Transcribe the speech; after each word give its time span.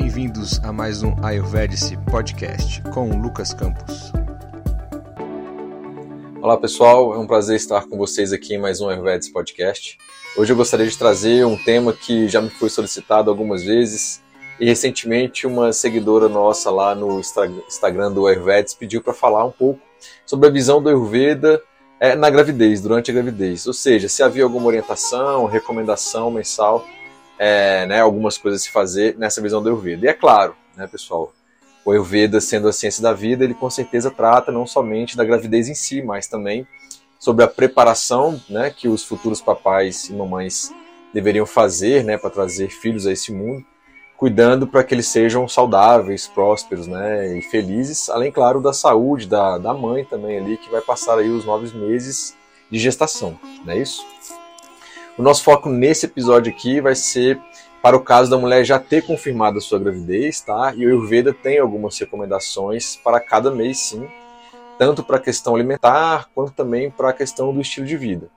Bem-vindos 0.00 0.60
a 0.62 0.72
mais 0.72 1.02
um 1.02 1.12
Ayurvedic 1.24 1.96
Podcast 2.08 2.80
com 2.94 3.20
Lucas 3.20 3.52
Campos. 3.52 4.12
Olá 6.40 6.56
pessoal, 6.56 7.16
é 7.16 7.18
um 7.18 7.26
prazer 7.26 7.56
estar 7.56 7.84
com 7.88 7.98
vocês 7.98 8.32
aqui 8.32 8.54
em 8.54 8.58
mais 8.58 8.80
um 8.80 8.88
Ayurvedic 8.88 9.32
Podcast. 9.32 9.98
Hoje 10.36 10.52
eu 10.52 10.56
gostaria 10.56 10.86
de 10.86 10.96
trazer 10.96 11.44
um 11.44 11.56
tema 11.56 11.92
que 11.92 12.28
já 12.28 12.40
me 12.40 12.48
foi 12.48 12.70
solicitado 12.70 13.28
algumas 13.28 13.64
vezes 13.64 14.22
e 14.60 14.66
recentemente 14.66 15.48
uma 15.48 15.72
seguidora 15.72 16.28
nossa 16.28 16.70
lá 16.70 16.94
no 16.94 17.18
Instagram 17.18 18.12
do 18.12 18.28
Ayurvedic 18.28 18.76
pediu 18.76 19.02
para 19.02 19.12
falar 19.12 19.44
um 19.44 19.50
pouco 19.50 19.80
sobre 20.24 20.48
a 20.48 20.52
visão 20.52 20.80
do 20.80 20.88
Ayurveda 20.88 21.60
é, 21.98 22.14
na 22.14 22.30
gravidez, 22.30 22.80
durante 22.80 23.10
a 23.10 23.14
gravidez. 23.14 23.66
Ou 23.66 23.72
seja, 23.72 24.08
se 24.08 24.22
havia 24.22 24.44
alguma 24.44 24.68
orientação, 24.68 25.46
recomendação 25.46 26.30
mensal, 26.30 26.86
é, 27.38 27.86
né, 27.86 28.00
algumas 28.00 28.36
coisas 28.36 28.60
a 28.60 28.64
se 28.64 28.70
fazer 28.70 29.16
nessa 29.16 29.40
visão 29.40 29.62
do 29.62 29.68
Ayurveda. 29.68 30.06
E 30.06 30.08
é 30.08 30.12
claro, 30.12 30.56
né, 30.76 30.86
pessoal, 30.86 31.32
o 31.84 31.92
Ayurveda, 31.92 32.40
sendo 32.40 32.68
a 32.68 32.72
ciência 32.72 33.02
da 33.02 33.12
vida, 33.12 33.44
ele 33.44 33.54
com 33.54 33.70
certeza 33.70 34.10
trata 34.10 34.52
não 34.52 34.66
somente 34.66 35.16
da 35.16 35.24
gravidez 35.24 35.68
em 35.68 35.74
si, 35.74 36.02
mas 36.02 36.26
também 36.26 36.66
sobre 37.18 37.44
a 37.44 37.48
preparação 37.48 38.40
né, 38.48 38.70
que 38.70 38.88
os 38.88 39.04
futuros 39.04 39.40
papais 39.40 40.08
e 40.08 40.12
mamães 40.12 40.72
deveriam 41.12 41.46
fazer 41.46 42.04
né, 42.04 42.18
para 42.18 42.30
trazer 42.30 42.68
filhos 42.68 43.06
a 43.06 43.12
esse 43.12 43.32
mundo, 43.32 43.64
cuidando 44.16 44.66
para 44.66 44.84
que 44.84 44.94
eles 44.94 45.06
sejam 45.06 45.48
saudáveis, 45.48 46.26
prósperos 46.26 46.86
né, 46.86 47.38
e 47.38 47.42
felizes, 47.42 48.08
além, 48.10 48.30
claro, 48.30 48.60
da 48.60 48.72
saúde 48.72 49.26
da, 49.26 49.58
da 49.58 49.72
mãe 49.72 50.04
também 50.04 50.38
ali, 50.38 50.56
que 50.56 50.70
vai 50.70 50.80
passar 50.80 51.18
aí 51.18 51.30
os 51.30 51.44
nove 51.44 51.74
meses 51.76 52.36
de 52.70 52.78
gestação, 52.78 53.38
não 53.64 53.72
é 53.72 53.78
isso? 53.78 54.04
O 55.18 55.22
nosso 55.22 55.42
foco 55.42 55.68
nesse 55.68 56.06
episódio 56.06 56.52
aqui 56.52 56.80
vai 56.80 56.94
ser 56.94 57.40
para 57.82 57.96
o 57.96 58.00
caso 58.00 58.30
da 58.30 58.38
mulher 58.38 58.64
já 58.64 58.78
ter 58.78 59.04
confirmado 59.04 59.58
a 59.58 59.60
sua 59.60 59.80
gravidez, 59.80 60.40
tá? 60.40 60.72
E 60.76 60.86
o 60.86 60.88
Ayurveda 60.90 61.34
tem 61.34 61.58
algumas 61.58 61.98
recomendações 61.98 62.94
para 62.94 63.18
cada 63.18 63.50
mês, 63.50 63.78
sim, 63.78 64.08
tanto 64.78 65.02
para 65.02 65.16
a 65.16 65.20
questão 65.20 65.56
alimentar 65.56 66.30
quanto 66.32 66.52
também 66.52 66.88
para 66.88 67.10
a 67.10 67.12
questão 67.12 67.52
do 67.52 67.60
estilo 67.60 67.84
de 67.84 67.96
vida. 67.96 68.30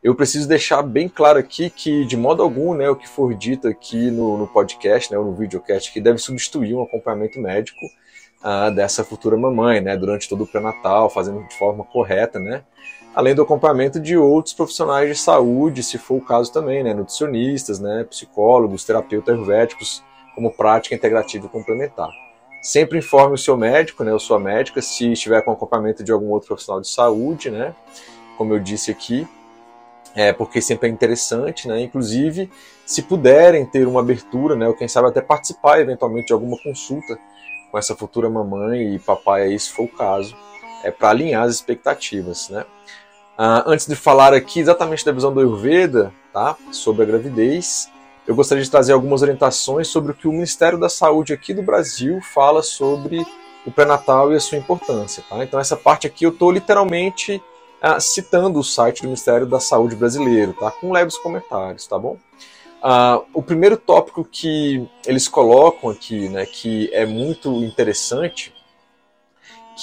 Eu 0.00 0.14
preciso 0.14 0.46
deixar 0.46 0.82
bem 0.82 1.08
claro 1.08 1.36
aqui 1.36 1.68
que, 1.68 2.04
de 2.04 2.16
modo 2.16 2.44
algum, 2.44 2.74
né, 2.74 2.88
o 2.88 2.94
que 2.94 3.08
for 3.08 3.34
dito 3.34 3.66
aqui 3.66 4.08
no, 4.12 4.38
no 4.38 4.46
podcast, 4.46 5.10
né, 5.10 5.18
ou 5.18 5.24
no 5.24 5.34
videocast, 5.34 5.92
que 5.92 6.00
deve 6.00 6.18
substituir 6.18 6.74
um 6.74 6.82
acompanhamento 6.82 7.40
médico 7.40 7.84
uh, 8.44 8.72
dessa 8.72 9.02
futura 9.02 9.36
mamãe, 9.36 9.80
né, 9.80 9.96
durante 9.96 10.28
todo 10.28 10.44
o 10.44 10.46
pré-natal, 10.46 11.10
fazendo 11.10 11.42
de 11.48 11.58
forma 11.58 11.82
correta, 11.82 12.38
né, 12.38 12.62
além 13.14 13.34
do 13.34 13.42
acompanhamento 13.42 13.98
de 14.00 14.16
outros 14.16 14.54
profissionais 14.54 15.08
de 15.08 15.16
saúde, 15.16 15.82
se 15.82 15.98
for 15.98 16.16
o 16.16 16.20
caso 16.20 16.52
também, 16.52 16.82
né, 16.82 16.94
nutricionistas, 16.94 17.80
né, 17.80 18.04
psicólogos, 18.04 18.84
terapeutas 18.84 19.34
ayurvédicos, 19.34 20.02
como 20.34 20.50
prática 20.50 20.94
integrativa 20.94 21.46
e 21.46 21.48
complementar. 21.48 22.10
Sempre 22.62 22.98
informe 22.98 23.34
o 23.34 23.38
seu 23.38 23.56
médico, 23.56 24.04
né, 24.04 24.12
ou 24.12 24.20
sua 24.20 24.38
médica, 24.38 24.80
se 24.80 25.12
estiver 25.12 25.42
com 25.42 25.50
acompanhamento 25.50 26.04
de 26.04 26.12
algum 26.12 26.30
outro 26.30 26.48
profissional 26.48 26.80
de 26.80 26.88
saúde, 26.88 27.50
né, 27.50 27.74
como 28.36 28.54
eu 28.54 28.58
disse 28.58 28.90
aqui, 28.90 29.26
é, 30.14 30.32
porque 30.32 30.60
sempre 30.60 30.88
é 30.88 30.92
interessante, 30.92 31.68
né? 31.68 31.82
Inclusive, 31.82 32.50
se 32.84 33.02
puderem 33.02 33.64
ter 33.64 33.86
uma 33.86 34.00
abertura, 34.00 34.56
né? 34.56 34.66
Ou 34.66 34.74
quem 34.74 34.88
sabe 34.88 35.08
até 35.08 35.20
participar 35.20 35.80
eventualmente 35.80 36.28
de 36.28 36.32
alguma 36.32 36.56
consulta 36.62 37.18
com 37.70 37.78
essa 37.78 37.94
futura 37.94 38.28
mamãe 38.28 38.94
e 38.94 38.98
papai, 38.98 39.42
aí, 39.42 39.58
se 39.58 39.70
for 39.70 39.84
o 39.84 39.88
caso, 39.88 40.36
é 40.82 40.90
para 40.90 41.10
alinhar 41.10 41.44
as 41.44 41.54
expectativas, 41.54 42.48
né? 42.48 42.64
Ah, 43.42 43.64
antes 43.66 43.86
de 43.86 43.96
falar 43.96 44.34
aqui 44.34 44.60
exatamente 44.60 45.02
da 45.02 45.12
visão 45.12 45.32
do 45.32 45.40
Ayurveda, 45.40 46.12
tá? 46.30 46.58
Sobre 46.70 47.04
a 47.04 47.06
gravidez, 47.06 47.90
eu 48.28 48.34
gostaria 48.34 48.62
de 48.62 48.70
trazer 48.70 48.92
algumas 48.92 49.22
orientações 49.22 49.88
sobre 49.88 50.12
o 50.12 50.14
que 50.14 50.28
o 50.28 50.32
Ministério 50.32 50.76
da 50.76 50.90
Saúde 50.90 51.32
aqui 51.32 51.54
do 51.54 51.62
Brasil 51.62 52.20
fala 52.20 52.62
sobre 52.62 53.24
o 53.64 53.70
pré-natal 53.70 54.30
e 54.30 54.36
a 54.36 54.40
sua 54.40 54.58
importância, 54.58 55.24
tá? 55.26 55.42
Então 55.42 55.58
essa 55.58 55.74
parte 55.74 56.06
aqui 56.06 56.26
eu 56.26 56.32
estou 56.32 56.50
literalmente 56.50 57.42
ah, 57.80 57.98
citando 57.98 58.58
o 58.58 58.62
site 58.62 59.00
do 59.00 59.06
Ministério 59.06 59.46
da 59.46 59.58
Saúde 59.58 59.96
brasileiro, 59.96 60.52
tá? 60.52 60.70
Com 60.70 60.92
leves 60.92 61.16
comentários, 61.16 61.86
tá 61.86 61.98
bom? 61.98 62.18
Ah, 62.82 63.22
o 63.32 63.42
primeiro 63.42 63.78
tópico 63.78 64.22
que 64.22 64.86
eles 65.06 65.28
colocam 65.28 65.88
aqui, 65.88 66.28
né, 66.28 66.44
que 66.44 66.90
é 66.92 67.06
muito 67.06 67.48
interessante, 67.64 68.52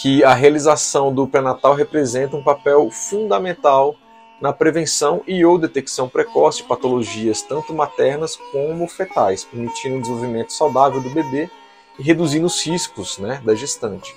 que 0.02 0.24
a 0.24 0.34
realização 0.34 1.12
do 1.14 1.28
pré-natal 1.28 1.74
representa 1.74 2.36
um 2.36 2.44
papel 2.44 2.90
fundamental 2.92 3.96
na 4.40 4.54
prevenção 4.54 5.24
e 5.26 5.44
ou 5.44 5.58
detecção 5.58 6.08
precoce 6.08 6.60
de 6.60 6.66
patologias 6.66 7.42
tanto 7.42 7.74
maternas 7.74 8.36
como 8.52 8.88
fetais, 8.88 9.44
permitindo 9.44 9.98
o 9.98 10.02
desenvolvimento 10.02 10.54
saudável 10.54 11.02
do 11.02 11.10
bebê 11.10 11.50
e 11.98 12.04
reduzindo 12.04 12.46
os 12.46 12.64
riscos 12.64 13.18
né, 13.18 13.42
da 13.44 13.56
gestante. 13.56 14.16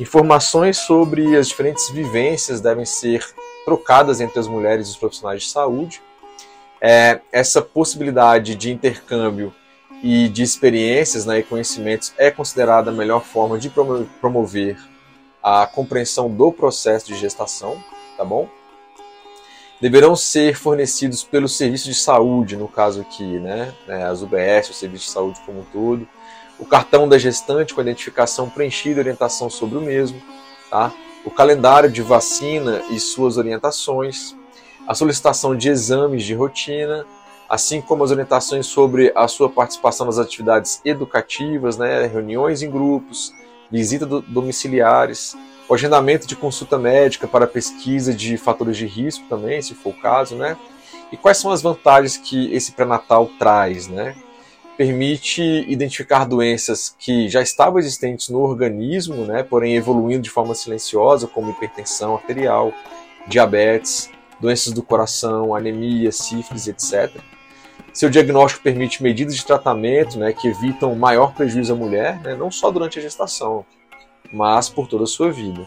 Informações 0.00 0.78
sobre 0.78 1.36
as 1.36 1.46
diferentes 1.46 1.88
vivências 1.90 2.60
devem 2.60 2.84
ser 2.84 3.24
trocadas 3.64 4.20
entre 4.20 4.40
as 4.40 4.48
mulheres 4.48 4.88
e 4.88 4.90
os 4.90 4.96
profissionais 4.96 5.44
de 5.44 5.48
saúde. 5.48 6.02
É, 6.80 7.20
essa 7.30 7.62
possibilidade 7.62 8.56
de 8.56 8.72
intercâmbio 8.72 9.54
e 10.02 10.28
de 10.28 10.42
experiências 10.42 11.24
né, 11.24 11.38
e 11.38 11.42
conhecimentos 11.44 12.12
é 12.18 12.32
considerada 12.32 12.90
a 12.90 12.94
melhor 12.94 13.22
forma 13.22 13.58
de 13.58 13.70
promover 14.20 14.76
a 15.42 15.66
compreensão 15.66 16.30
do 16.30 16.52
processo 16.52 17.06
de 17.06 17.14
gestação, 17.16 17.82
tá 18.16 18.24
bom? 18.24 18.48
Deverão 19.80 20.14
ser 20.14 20.54
fornecidos 20.54 21.24
pelo 21.24 21.48
serviço 21.48 21.86
de 21.86 21.94
saúde, 21.94 22.56
no 22.56 22.68
caso 22.68 23.00
aqui, 23.00 23.38
né, 23.38 23.72
né 23.86 24.04
as 24.04 24.20
UBS, 24.20 24.68
o 24.70 24.74
serviço 24.74 25.06
de 25.06 25.10
saúde 25.10 25.40
como 25.46 25.60
um 25.60 25.64
todo, 25.64 26.06
o 26.58 26.66
cartão 26.66 27.08
da 27.08 27.16
gestante 27.16 27.72
com 27.72 27.80
a 27.80 27.84
identificação 27.84 28.50
preenchida 28.50 29.00
e 29.00 29.02
orientação 29.02 29.48
sobre 29.48 29.78
o 29.78 29.80
mesmo, 29.80 30.20
tá? 30.68 30.92
o 31.24 31.30
calendário 31.30 31.90
de 31.90 32.02
vacina 32.02 32.82
e 32.90 32.98
suas 32.98 33.36
orientações, 33.36 34.36
a 34.86 34.94
solicitação 34.94 35.56
de 35.56 35.68
exames 35.68 36.24
de 36.24 36.34
rotina, 36.34 37.06
assim 37.48 37.80
como 37.80 38.04
as 38.04 38.10
orientações 38.10 38.66
sobre 38.66 39.12
a 39.14 39.26
sua 39.28 39.48
participação 39.48 40.06
nas 40.06 40.18
atividades 40.18 40.80
educativas, 40.84 41.76
né, 41.76 42.06
reuniões 42.06 42.62
em 42.62 42.70
grupos, 42.70 43.34
visita 43.70 44.06
do, 44.06 44.20
domiciliares, 44.20 45.36
o 45.68 45.74
agendamento 45.74 46.26
de 46.26 46.34
consulta 46.34 46.78
médica 46.78 47.28
para 47.28 47.46
pesquisa 47.46 48.12
de 48.12 48.36
fatores 48.36 48.76
de 48.76 48.86
risco 48.86 49.24
também, 49.28 49.62
se 49.62 49.74
for 49.74 49.90
o 49.90 50.00
caso, 50.00 50.34
né? 50.34 50.56
E 51.12 51.16
quais 51.16 51.38
são 51.38 51.50
as 51.50 51.62
vantagens 51.62 52.16
que 52.16 52.52
esse 52.52 52.72
pré-natal 52.72 53.30
traz, 53.38 53.88
né? 53.88 54.16
permite 54.80 55.42
identificar 55.68 56.24
doenças 56.24 56.96
que 56.98 57.28
já 57.28 57.42
estavam 57.42 57.78
existentes 57.78 58.30
no 58.30 58.38
organismo, 58.38 59.26
né, 59.26 59.42
porém 59.42 59.76
evoluindo 59.76 60.22
de 60.22 60.30
forma 60.30 60.54
silenciosa, 60.54 61.26
como 61.26 61.50
hipertensão 61.50 62.14
arterial, 62.14 62.72
diabetes, 63.28 64.08
doenças 64.40 64.72
do 64.72 64.82
coração, 64.82 65.54
anemia, 65.54 66.10
sífilis, 66.10 66.66
etc. 66.66 67.14
Seu 67.92 68.08
diagnóstico 68.08 68.62
permite 68.62 69.02
medidas 69.02 69.34
de 69.34 69.44
tratamento 69.44 70.18
né, 70.18 70.32
que 70.32 70.48
evitam 70.48 70.94
maior 70.94 71.34
prejuízo 71.34 71.72
à 71.72 71.76
mulher, 71.76 72.20
né, 72.20 72.36
não 72.36 72.50
só 72.50 72.70
durante 72.70 72.98
a 72.98 73.02
gestação, 73.02 73.64
mas 74.32 74.68
por 74.68 74.86
toda 74.86 75.04
a 75.04 75.08
sua 75.08 75.32
vida. 75.32 75.66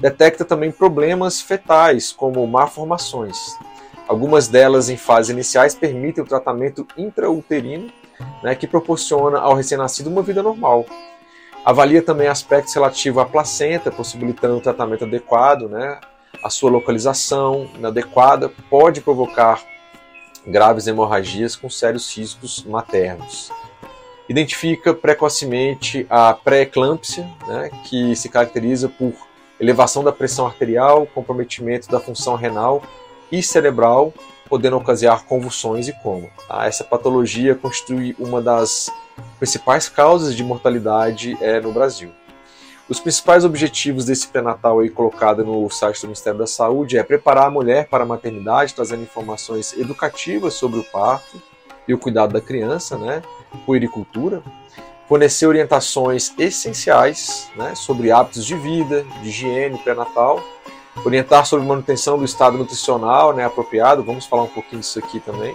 Detecta 0.00 0.44
também 0.44 0.70
problemas 0.70 1.40
fetais, 1.40 2.10
como 2.10 2.46
malformações. 2.46 3.36
Algumas 4.06 4.48
delas, 4.48 4.88
em 4.88 4.96
fases 4.96 5.30
iniciais, 5.30 5.74
permitem 5.74 6.24
o 6.24 6.26
tratamento 6.26 6.86
intrauterino 6.96 7.92
né, 8.42 8.54
que 8.54 8.66
proporciona 8.66 9.38
ao 9.38 9.54
recém-nascido 9.54 10.08
uma 10.08 10.22
vida 10.22 10.42
normal. 10.42 10.86
Avalia 11.64 12.00
também 12.00 12.28
aspectos 12.28 12.72
relativos 12.72 13.22
à 13.22 13.26
placenta, 13.26 13.90
possibilitando 13.90 14.56
um 14.56 14.60
tratamento 14.60 15.04
adequado, 15.04 15.68
né, 15.68 16.00
a 16.42 16.48
sua 16.48 16.70
localização 16.70 17.68
inadequada 17.74 18.50
pode 18.70 19.02
provocar 19.02 19.60
graves 20.46 20.86
hemorragias 20.86 21.56
com 21.56 21.68
sérios 21.68 22.14
riscos 22.16 22.64
maternos. 22.64 23.50
Identifica 24.28 24.92
precocemente 24.92 26.06
a 26.10 26.34
pré-eclâmpsia, 26.34 27.28
né, 27.46 27.70
que 27.84 28.14
se 28.14 28.28
caracteriza 28.28 28.88
por 28.88 29.14
elevação 29.58 30.04
da 30.04 30.12
pressão 30.12 30.46
arterial, 30.46 31.06
comprometimento 31.06 31.88
da 31.88 31.98
função 31.98 32.34
renal 32.36 32.82
e 33.32 33.42
cerebral 33.42 34.12
podendo 34.48 34.76
ocasionar 34.76 35.24
convulsões 35.24 35.88
e 35.88 35.92
coma. 35.92 36.28
Tá? 36.48 36.66
Essa 36.66 36.82
patologia 36.82 37.54
constitui 37.54 38.16
uma 38.18 38.40
das 38.40 38.90
principais 39.38 39.88
causas 39.88 40.34
de 40.34 40.42
mortalidade 40.42 41.36
é, 41.40 41.60
no 41.60 41.72
Brasil. 41.72 42.10
Os 42.88 42.98
principais 42.98 43.44
objetivos 43.44 44.06
desse 44.06 44.26
pré-natal 44.28 44.80
aí 44.80 44.88
colocado 44.88 45.44
no 45.44 45.68
site 45.68 46.00
do 46.00 46.06
Ministério 46.06 46.38
da 46.38 46.46
Saúde 46.46 46.96
é 46.96 47.02
preparar 47.02 47.48
a 47.48 47.50
mulher 47.50 47.86
para 47.86 48.04
a 48.04 48.06
maternidade, 48.06 48.74
trazendo 48.74 49.02
informações 49.02 49.74
educativas 49.74 50.54
sobre 50.54 50.80
o 50.80 50.84
parto 50.84 51.40
e 51.86 51.92
o 51.92 51.98
cuidado 51.98 52.32
da 52.32 52.40
criança, 52.40 52.96
né, 52.96 53.20
puericultura, 53.66 54.42
fornecer 55.06 55.46
orientações 55.46 56.32
essenciais 56.38 57.50
né, 57.56 57.74
sobre 57.74 58.10
hábitos 58.10 58.46
de 58.46 58.56
vida, 58.56 59.04
de 59.22 59.28
higiene 59.28 59.76
pré-natal, 59.78 60.42
orientar 61.04 61.44
sobre 61.44 61.66
manutenção 61.66 62.16
do 62.16 62.24
estado 62.24 62.56
nutricional 62.56 63.34
né, 63.34 63.44
apropriado, 63.44 64.02
vamos 64.02 64.24
falar 64.24 64.44
um 64.44 64.48
pouquinho 64.48 64.80
disso 64.80 64.98
aqui 64.98 65.20
também, 65.20 65.54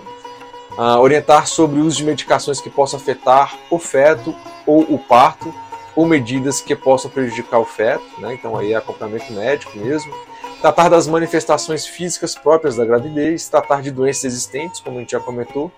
Uh, 0.74 0.98
orientar 0.98 1.46
sobre 1.46 1.80
o 1.80 1.86
uso 1.86 1.98
de 1.98 2.04
medicações 2.04 2.60
que 2.60 2.68
possam 2.68 3.00
afetar 3.00 3.56
o 3.70 3.78
feto 3.78 4.36
ou 4.66 4.82
o 4.82 4.98
parto, 4.98 5.54
ou 5.96 6.06
medidas 6.06 6.62
que 6.62 6.76
possam 6.76 7.10
prejudicar 7.10 7.60
o 7.60 7.66
feto, 7.66 8.04
né? 8.20 8.34
então 8.34 8.58
aí 8.58 8.74
é 8.74 8.76
acompanhamento 8.76 9.32
médico 9.34 9.78
mesmo. 9.78 10.14
Tratar 10.62 10.90
das 10.90 11.08
manifestações 11.08 11.86
físicas 11.86 12.36
próprias 12.36 12.76
da 12.76 12.86
gravidez, 12.86 13.48
tratar 13.50 13.82
de 13.82 13.92
doenças 13.92 14.26
existentes, 14.26 14.80
como 14.80 14.98
a 14.98 15.00
gente 15.02 15.12
já 15.12 15.20
comentou, 15.20 15.72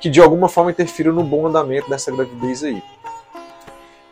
que 0.00 0.10
de 0.10 0.20
alguma 0.20 0.48
forma 0.48 0.70
interfiram 0.70 1.12
no 1.12 1.22
bom 1.22 1.46
andamento 1.46 1.88
dessa 1.88 2.10
gravidez 2.10 2.64
aí. 2.64 2.82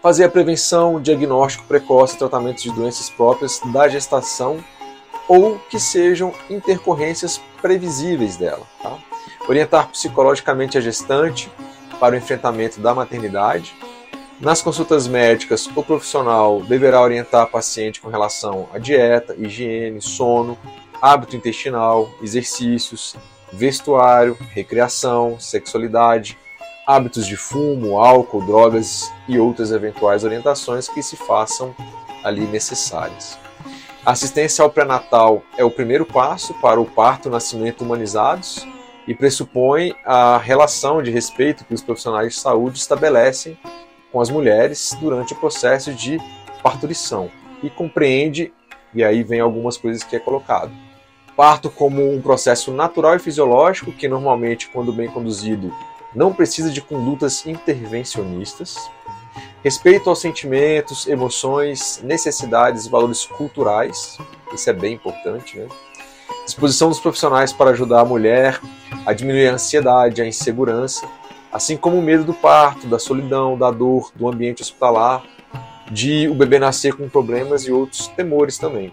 Fazer 0.00 0.24
a 0.24 0.30
prevenção, 0.30 1.00
diagnóstico 1.00 1.64
precoce 1.64 2.16
tratamentos 2.16 2.62
de 2.62 2.70
doenças 2.72 3.10
próprias 3.10 3.60
da 3.66 3.88
gestação 3.88 4.64
ou 5.28 5.58
que 5.68 5.78
sejam 5.78 6.32
intercorrências 6.48 7.40
previsíveis 7.60 8.36
dela. 8.36 8.66
Tá? 8.82 8.98
orientar 9.48 9.88
psicologicamente 9.88 10.78
a 10.78 10.80
gestante 10.80 11.50
para 11.98 12.14
o 12.14 12.18
enfrentamento 12.18 12.80
da 12.80 12.94
maternidade. 12.94 13.74
Nas 14.40 14.62
consultas 14.62 15.06
médicas, 15.06 15.68
o 15.76 15.82
profissional 15.82 16.62
deverá 16.62 17.02
orientar 17.02 17.42
a 17.42 17.46
paciente 17.46 18.00
com 18.00 18.08
relação 18.08 18.70
à 18.72 18.78
dieta, 18.78 19.34
higiene, 19.38 20.00
sono, 20.00 20.56
hábito 21.02 21.36
intestinal, 21.36 22.08
exercícios, 22.22 23.14
vestuário, 23.52 24.38
recreação, 24.54 25.38
sexualidade, 25.38 26.38
hábitos 26.86 27.26
de 27.26 27.36
fumo, 27.36 27.98
álcool, 27.98 28.40
drogas 28.46 29.12
e 29.28 29.38
outras 29.38 29.72
eventuais 29.72 30.24
orientações 30.24 30.88
que 30.88 31.02
se 31.02 31.16
façam 31.16 31.74
ali 32.24 32.46
necessárias. 32.46 33.38
A 34.06 34.12
assistência 34.12 34.62
ao 34.62 34.70
pré-natal 34.70 35.42
é 35.58 35.64
o 35.64 35.70
primeiro 35.70 36.06
passo 36.06 36.54
para 36.54 36.80
o 36.80 36.86
parto 36.86 37.28
e 37.28 37.30
nascimento 37.30 37.84
humanizados 37.84 38.66
e 39.06 39.14
pressupõe 39.14 39.94
a 40.02 40.38
relação 40.38 41.02
de 41.02 41.10
respeito 41.10 41.62
que 41.66 41.74
os 41.74 41.82
profissionais 41.82 42.32
de 42.32 42.40
saúde 42.40 42.78
estabelecem 42.78 43.58
com 44.12 44.20
as 44.20 44.30
mulheres 44.30 44.96
durante 45.00 45.32
o 45.32 45.36
processo 45.36 45.92
de 45.92 46.18
parturição 46.62 47.30
e 47.62 47.70
compreende, 47.70 48.52
e 48.94 49.04
aí 49.04 49.22
vem 49.22 49.40
algumas 49.40 49.76
coisas 49.76 50.02
que 50.02 50.16
é 50.16 50.18
colocado. 50.18 50.72
Parto 51.36 51.70
como 51.70 52.12
um 52.12 52.20
processo 52.20 52.72
natural 52.72 53.16
e 53.16 53.18
fisiológico 53.18 53.92
que 53.92 54.08
normalmente, 54.08 54.68
quando 54.68 54.92
bem 54.92 55.08
conduzido, 55.08 55.74
não 56.14 56.32
precisa 56.32 56.70
de 56.70 56.80
condutas 56.80 57.46
intervencionistas. 57.46 58.76
Respeito 59.62 60.10
aos 60.10 60.20
sentimentos, 60.20 61.06
emoções, 61.06 62.00
necessidades 62.02 62.86
e 62.86 62.90
valores 62.90 63.24
culturais, 63.26 64.18
isso 64.52 64.68
é 64.68 64.72
bem 64.72 64.94
importante, 64.94 65.58
né? 65.58 65.68
disposição 66.44 66.88
dos 66.88 66.98
profissionais 66.98 67.52
para 67.52 67.70
ajudar 67.70 68.00
a 68.00 68.04
mulher 68.04 68.60
a 69.06 69.12
diminuir 69.12 69.48
a 69.48 69.54
ansiedade, 69.54 70.20
a 70.20 70.26
insegurança, 70.26 71.06
assim 71.52 71.76
como 71.76 71.98
o 71.98 72.02
medo 72.02 72.24
do 72.24 72.34
parto, 72.34 72.86
da 72.86 72.98
solidão, 72.98 73.56
da 73.56 73.70
dor, 73.70 74.12
do 74.14 74.28
ambiente 74.28 74.62
hospitalar, 74.62 75.22
de 75.90 76.28
o 76.28 76.34
bebê 76.34 76.58
nascer 76.58 76.94
com 76.94 77.08
problemas 77.08 77.62
e 77.62 77.72
outros 77.72 78.06
temores 78.08 78.58
também. 78.58 78.92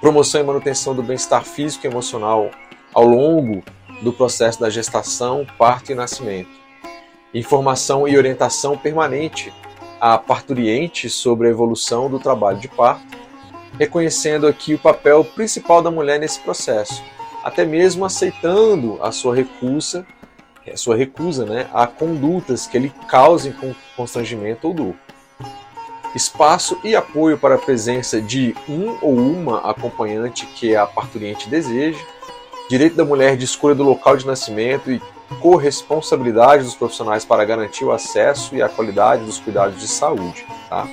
Promoção 0.00 0.40
e 0.40 0.44
manutenção 0.44 0.94
do 0.94 1.02
bem-estar 1.02 1.44
físico 1.44 1.86
e 1.86 1.90
emocional 1.90 2.50
ao 2.92 3.04
longo 3.04 3.62
do 4.02 4.12
processo 4.12 4.60
da 4.60 4.70
gestação, 4.70 5.46
parto 5.58 5.90
e 5.92 5.94
nascimento. 5.94 6.50
Informação 7.32 8.06
e 8.06 8.16
orientação 8.16 8.76
permanente 8.76 9.52
a 10.00 10.18
parturiente 10.18 11.08
sobre 11.08 11.48
a 11.48 11.50
evolução 11.50 12.08
do 12.10 12.18
trabalho 12.18 12.58
de 12.58 12.68
parto 12.68 13.24
reconhecendo 13.78 14.46
aqui 14.46 14.74
o 14.74 14.78
papel 14.78 15.24
principal 15.24 15.82
da 15.82 15.90
mulher 15.90 16.18
nesse 16.18 16.40
processo, 16.40 17.02
até 17.42 17.64
mesmo 17.64 18.04
aceitando 18.04 18.98
a 19.02 19.10
sua 19.10 19.34
recusa, 19.34 20.06
sua 20.76 20.96
recusa, 20.96 21.44
né, 21.44 21.68
a 21.72 21.86
condutas 21.86 22.66
que 22.66 22.78
lhe 22.78 22.92
causem 23.08 23.54
constrangimento 23.96 24.68
ou 24.68 24.74
dor. 24.74 24.94
Espaço 26.14 26.78
e 26.84 26.94
apoio 26.94 27.36
para 27.36 27.56
a 27.56 27.58
presença 27.58 28.20
de 28.20 28.54
um 28.68 28.96
ou 29.02 29.14
uma 29.14 29.68
acompanhante 29.68 30.46
que 30.46 30.76
a 30.76 30.86
parturiente 30.86 31.48
deseje, 31.48 32.04
direito 32.68 32.96
da 32.96 33.04
mulher 33.04 33.36
de 33.36 33.44
escolha 33.44 33.74
do 33.74 33.82
local 33.82 34.16
de 34.16 34.26
nascimento 34.26 34.90
e 34.90 35.02
corresponsabilidade 35.40 36.64
dos 36.64 36.74
profissionais 36.74 37.24
para 37.24 37.44
garantir 37.44 37.84
o 37.84 37.92
acesso 37.92 38.54
e 38.54 38.62
a 38.62 38.68
qualidade 38.68 39.24
dos 39.24 39.38
cuidados 39.38 39.80
de 39.80 39.88
saúde. 39.88 40.46
Tá? 40.68 40.88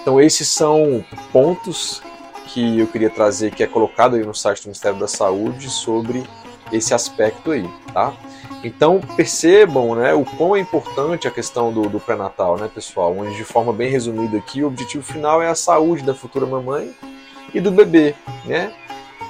Então, 0.00 0.20
esses 0.20 0.48
são 0.48 1.04
pontos 1.32 2.02
que 2.46 2.78
eu 2.78 2.86
queria 2.86 3.10
trazer, 3.10 3.52
que 3.52 3.62
é 3.62 3.66
colocado 3.66 4.16
aí 4.16 4.24
no 4.24 4.34
site 4.34 4.62
do 4.62 4.66
Ministério 4.66 4.98
da 4.98 5.08
Saúde, 5.08 5.70
sobre 5.70 6.24
esse 6.76 6.94
aspecto 6.94 7.50
aí, 7.50 7.68
tá? 7.92 8.12
Então 8.62 9.00
percebam 9.16 9.94
né, 9.94 10.14
o 10.14 10.24
quão 10.24 10.56
é 10.56 10.60
importante 10.60 11.28
a 11.28 11.30
questão 11.30 11.72
do, 11.72 11.88
do 11.88 12.00
pré-natal, 12.00 12.56
né, 12.56 12.70
pessoal? 12.72 13.14
Onde 13.16 13.36
de 13.36 13.44
forma 13.44 13.72
bem 13.72 13.90
resumida 13.90 14.36
aqui, 14.38 14.62
o 14.62 14.68
objetivo 14.68 15.04
final 15.04 15.42
é 15.42 15.48
a 15.48 15.54
saúde 15.54 16.02
da 16.02 16.14
futura 16.14 16.46
mamãe 16.46 16.94
e 17.52 17.60
do 17.60 17.70
bebê, 17.70 18.14
né? 18.44 18.72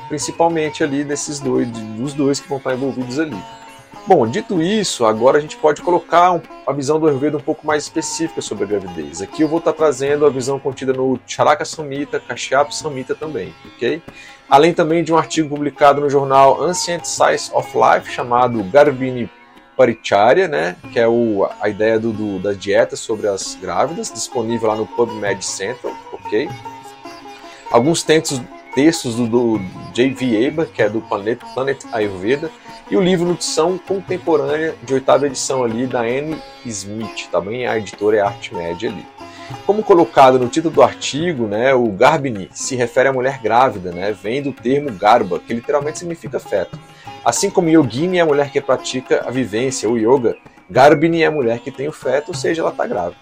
Principalmente 0.09 0.85
ali 0.85 1.03
desses 1.03 1.41
dois, 1.41 1.69
dos 1.69 2.15
dois 2.15 2.39
que 2.39 2.49
vão 2.49 2.59
estar 2.59 2.75
envolvidos 2.75 3.19
ali. 3.19 3.37
Bom, 4.07 4.27
dito 4.27 4.61
isso, 4.61 5.07
agora 5.07 5.39
a 5.39 5.41
gente 5.41 5.57
pode 5.57 5.81
colocar 5.81 6.39
a 6.67 6.73
visão 6.75 7.01
do 7.01 7.07
Ayurveda 7.07 7.39
um 7.39 7.41
pouco 7.41 7.67
mais 7.67 7.85
específica 7.85 8.43
sobre 8.43 8.65
a 8.65 8.67
gravidez. 8.67 9.23
Aqui 9.23 9.41
eu 9.41 9.49
vou 9.49 9.61
estar 9.61 9.73
trazendo 9.73 10.27
a 10.27 10.31
visão 10.31 10.59
contida 10.59 10.93
no 10.93 11.19
Charaka 11.27 11.65
Samhita, 11.65 12.21
Kashyap 12.21 12.77
Samhita 12.77 13.15
também, 13.15 13.55
ok? 13.75 14.03
Além 14.47 14.75
também 14.75 15.03
de 15.03 15.11
um 15.11 15.17
artigo 15.17 15.49
publicado 15.49 16.03
no 16.03 16.11
jornal 16.11 16.63
Ancient 16.63 17.07
Science 17.07 17.51
of 17.55 17.73
Life, 17.75 18.13
chamado 18.13 18.63
Garbini 18.65 19.31
Paricharya, 19.75 20.49
né, 20.49 20.77
que 20.93 21.01
é 21.01 21.09
o, 21.09 21.49
a 21.59 21.67
ideia 21.71 21.99
do, 21.99 22.13
do, 22.13 22.39
da 22.39 22.53
dieta 22.53 22.97
sobre 22.97 23.27
as 23.27 23.55
grávidas, 23.55 24.13
disponível 24.13 24.69
lá 24.69 24.77
no 24.77 24.87
PubMed 24.87 25.43
Central, 25.43 25.95
ok? 26.13 26.51
Alguns 27.71 28.03
textos, 28.03 28.39
textos 28.75 29.15
do, 29.15 29.27
do 29.27 29.59
J.V. 29.95 30.47
Aber, 30.47 30.67
que 30.67 30.83
é 30.83 30.91
do 30.91 31.01
Planet, 31.01 31.41
Planet 31.55 31.83
Ayurveda, 31.91 32.51
e 32.91 32.97
o 32.97 33.01
livro 33.01 33.27
Nutrição 33.27 33.79
Contemporânea, 33.79 34.75
de 34.83 34.95
oitava 34.95 35.27
edição 35.27 35.65
ali, 35.65 35.87
da 35.87 36.01
Anne 36.01 36.41
Smith, 36.67 37.29
também 37.31 37.67
a 37.67 37.79
editora 37.79 38.17
é 38.17 38.21
Arte 38.21 38.55
Média 38.55 38.91
ali. 38.91 39.05
Como 39.67 39.83
colocado 39.83 40.39
no 40.39 40.49
título 40.49 40.75
do 40.75 40.83
artigo, 40.83 41.47
né, 41.47 41.75
o 41.75 41.87
Garbini 41.89 42.49
se 42.53 42.77
refere 42.77 43.09
à 43.09 43.13
mulher 43.13 43.41
grávida, 43.43 43.93
né, 43.93 44.13
vem 44.13 44.43
do 44.43 44.53
termo 44.53 44.91
garba, 44.93 45.39
que 45.39 45.53
literalmente 45.53 45.99
significa 45.99 46.39
feto. 46.39 46.79
Assim 47.25 47.51
como 47.51 47.69
yogini 47.69 48.19
é 48.19 48.21
a 48.21 48.27
mulher 48.27 48.51
que 48.51 48.61
pratica 48.61 49.25
a 49.27 49.31
vivência, 49.31 49.89
o 49.89 49.99
yoga, 49.99 50.37
Garbini 50.69 51.23
é 51.23 51.27
a 51.27 51.31
mulher 51.31 51.61
que 51.61 51.71
tem 51.71 51.89
o 51.89 51.93
feto, 51.93 52.29
ou 52.29 52.35
seja, 52.35 52.63
ela 52.63 52.71
está 52.71 52.87
grávida. 52.87 53.17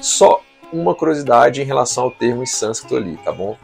Só 0.00 0.40
uma 0.72 0.94
curiosidade 0.94 1.60
em 1.60 1.64
relação 1.64 2.04
ao 2.04 2.10
termo 2.10 2.42
em 2.42 2.46
sânscrito 2.46 2.96
ali, 2.96 3.16
tá 3.18 3.32
bom? 3.32 3.56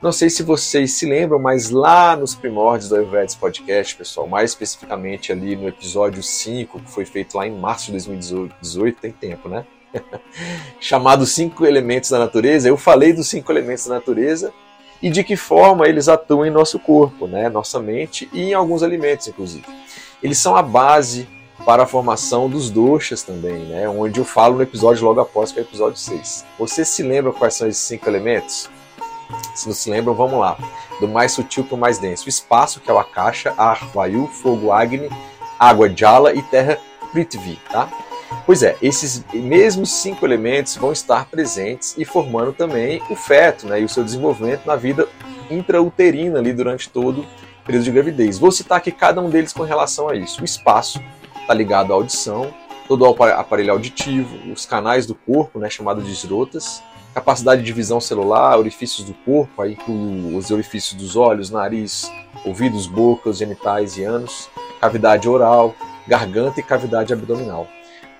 Não 0.00 0.12
sei 0.12 0.30
se 0.30 0.42
vocês 0.42 0.92
se 0.92 1.06
lembram, 1.06 1.38
mas 1.38 1.70
lá 1.70 2.16
nos 2.16 2.34
primórdios 2.34 2.88
do 2.88 2.96
Ayurvedas 2.96 3.34
Podcast, 3.34 3.96
pessoal, 3.96 4.26
mais 4.26 4.50
especificamente 4.50 5.32
ali 5.32 5.56
no 5.56 5.68
episódio 5.68 6.22
5, 6.22 6.80
que 6.80 6.90
foi 6.90 7.04
feito 7.04 7.36
lá 7.36 7.46
em 7.46 7.52
março 7.52 7.86
de 7.86 7.92
2018, 7.92 9.00
tem 9.00 9.12
tempo, 9.12 9.48
né? 9.48 9.64
Chamado 10.80 11.24
Cinco 11.26 11.64
Elementos 11.64 12.10
da 12.10 12.18
Natureza, 12.18 12.68
eu 12.68 12.76
falei 12.76 13.12
dos 13.12 13.28
cinco 13.28 13.52
elementos 13.52 13.86
da 13.86 13.94
natureza 13.94 14.52
e 15.00 15.10
de 15.10 15.22
que 15.22 15.36
forma 15.36 15.86
eles 15.86 16.08
atuam 16.08 16.46
em 16.46 16.50
nosso 16.50 16.78
corpo, 16.78 17.26
né? 17.26 17.48
nossa 17.48 17.78
mente 17.78 18.28
e 18.32 18.50
em 18.50 18.54
alguns 18.54 18.82
alimentos, 18.82 19.28
inclusive. 19.28 19.64
Eles 20.22 20.38
são 20.38 20.56
a 20.56 20.62
base 20.62 21.28
para 21.64 21.84
a 21.84 21.86
formação 21.86 22.48
dos 22.48 22.70
doshas 22.70 23.22
também, 23.22 23.64
né? 23.64 23.88
onde 23.88 24.20
eu 24.20 24.24
falo 24.24 24.56
no 24.56 24.62
episódio 24.62 25.04
logo 25.04 25.20
após, 25.20 25.50
que 25.50 25.58
é 25.58 25.62
o 25.62 25.64
episódio 25.64 25.98
6. 25.98 26.44
Você 26.58 26.84
se 26.84 27.02
lembra 27.02 27.32
quais 27.32 27.54
são 27.54 27.66
esses 27.66 27.82
cinco 27.82 28.08
elementos? 28.08 28.68
Se 29.54 29.66
não 29.66 29.74
se 29.74 29.88
lembram, 29.90 30.14
vamos 30.14 30.38
lá. 30.38 30.58
Do 31.00 31.08
mais 31.08 31.32
sutil 31.32 31.64
para 31.64 31.74
o 31.74 31.78
mais 31.78 31.98
denso. 31.98 32.26
O 32.26 32.28
espaço, 32.28 32.80
que 32.80 32.90
é 32.90 32.94
o 32.94 32.98
Akasha, 32.98 33.54
ar, 33.56 33.86
vayu, 33.94 34.26
fogo, 34.26 34.70
Agni, 34.70 35.08
água, 35.58 35.90
Jala 35.94 36.34
e 36.34 36.42
terra, 36.42 36.78
Prithvi, 37.12 37.58
tá? 37.70 37.88
Pois 38.44 38.62
é, 38.62 38.76
esses 38.82 39.24
mesmos 39.32 39.90
cinco 39.90 40.26
elementos 40.26 40.76
vão 40.76 40.92
estar 40.92 41.26
presentes 41.26 41.94
e 41.96 42.04
formando 42.04 42.52
também 42.52 43.02
o 43.08 43.16
feto 43.16 43.66
né, 43.66 43.80
e 43.80 43.84
o 43.84 43.88
seu 43.88 44.04
desenvolvimento 44.04 44.66
na 44.66 44.76
vida 44.76 45.08
intrauterina 45.50 46.38
ali 46.38 46.52
durante 46.52 46.90
todo 46.90 47.20
o 47.20 47.64
período 47.64 47.84
de 47.84 47.90
gravidez. 47.90 48.38
Vou 48.38 48.50
citar 48.50 48.78
aqui 48.78 48.90
cada 48.90 49.20
um 49.20 49.30
deles 49.30 49.52
com 49.52 49.62
relação 49.62 50.08
a 50.08 50.16
isso. 50.16 50.42
O 50.42 50.44
espaço, 50.44 51.00
está 51.44 51.54
ligado 51.54 51.92
à 51.92 51.96
audição, 51.96 52.52
todo 52.88 53.04
o 53.04 53.22
aparelho 53.24 53.72
auditivo, 53.72 54.36
os 54.50 54.66
canais 54.66 55.06
do 55.06 55.14
corpo, 55.14 55.58
né, 55.58 55.70
chamado 55.70 56.02
de 56.02 56.10
esrotas, 56.10 56.82
capacidade 57.14 57.62
de 57.62 57.72
visão 57.72 58.00
celular, 58.00 58.58
orifícios 58.58 59.06
do 59.06 59.14
corpo, 59.14 59.62
aí 59.62 59.72
inclui 59.72 60.34
os 60.34 60.50
orifícios 60.50 60.94
dos 60.94 61.16
olhos, 61.16 61.50
nariz, 61.50 62.10
ouvidos, 62.44 62.86
boca, 62.86 63.32
genitais 63.32 63.96
e 63.96 64.04
ânus, 64.04 64.48
cavidade 64.80 65.28
oral, 65.28 65.74
garganta 66.08 66.60
e 66.60 66.62
cavidade 66.62 67.12
abdominal. 67.12 67.68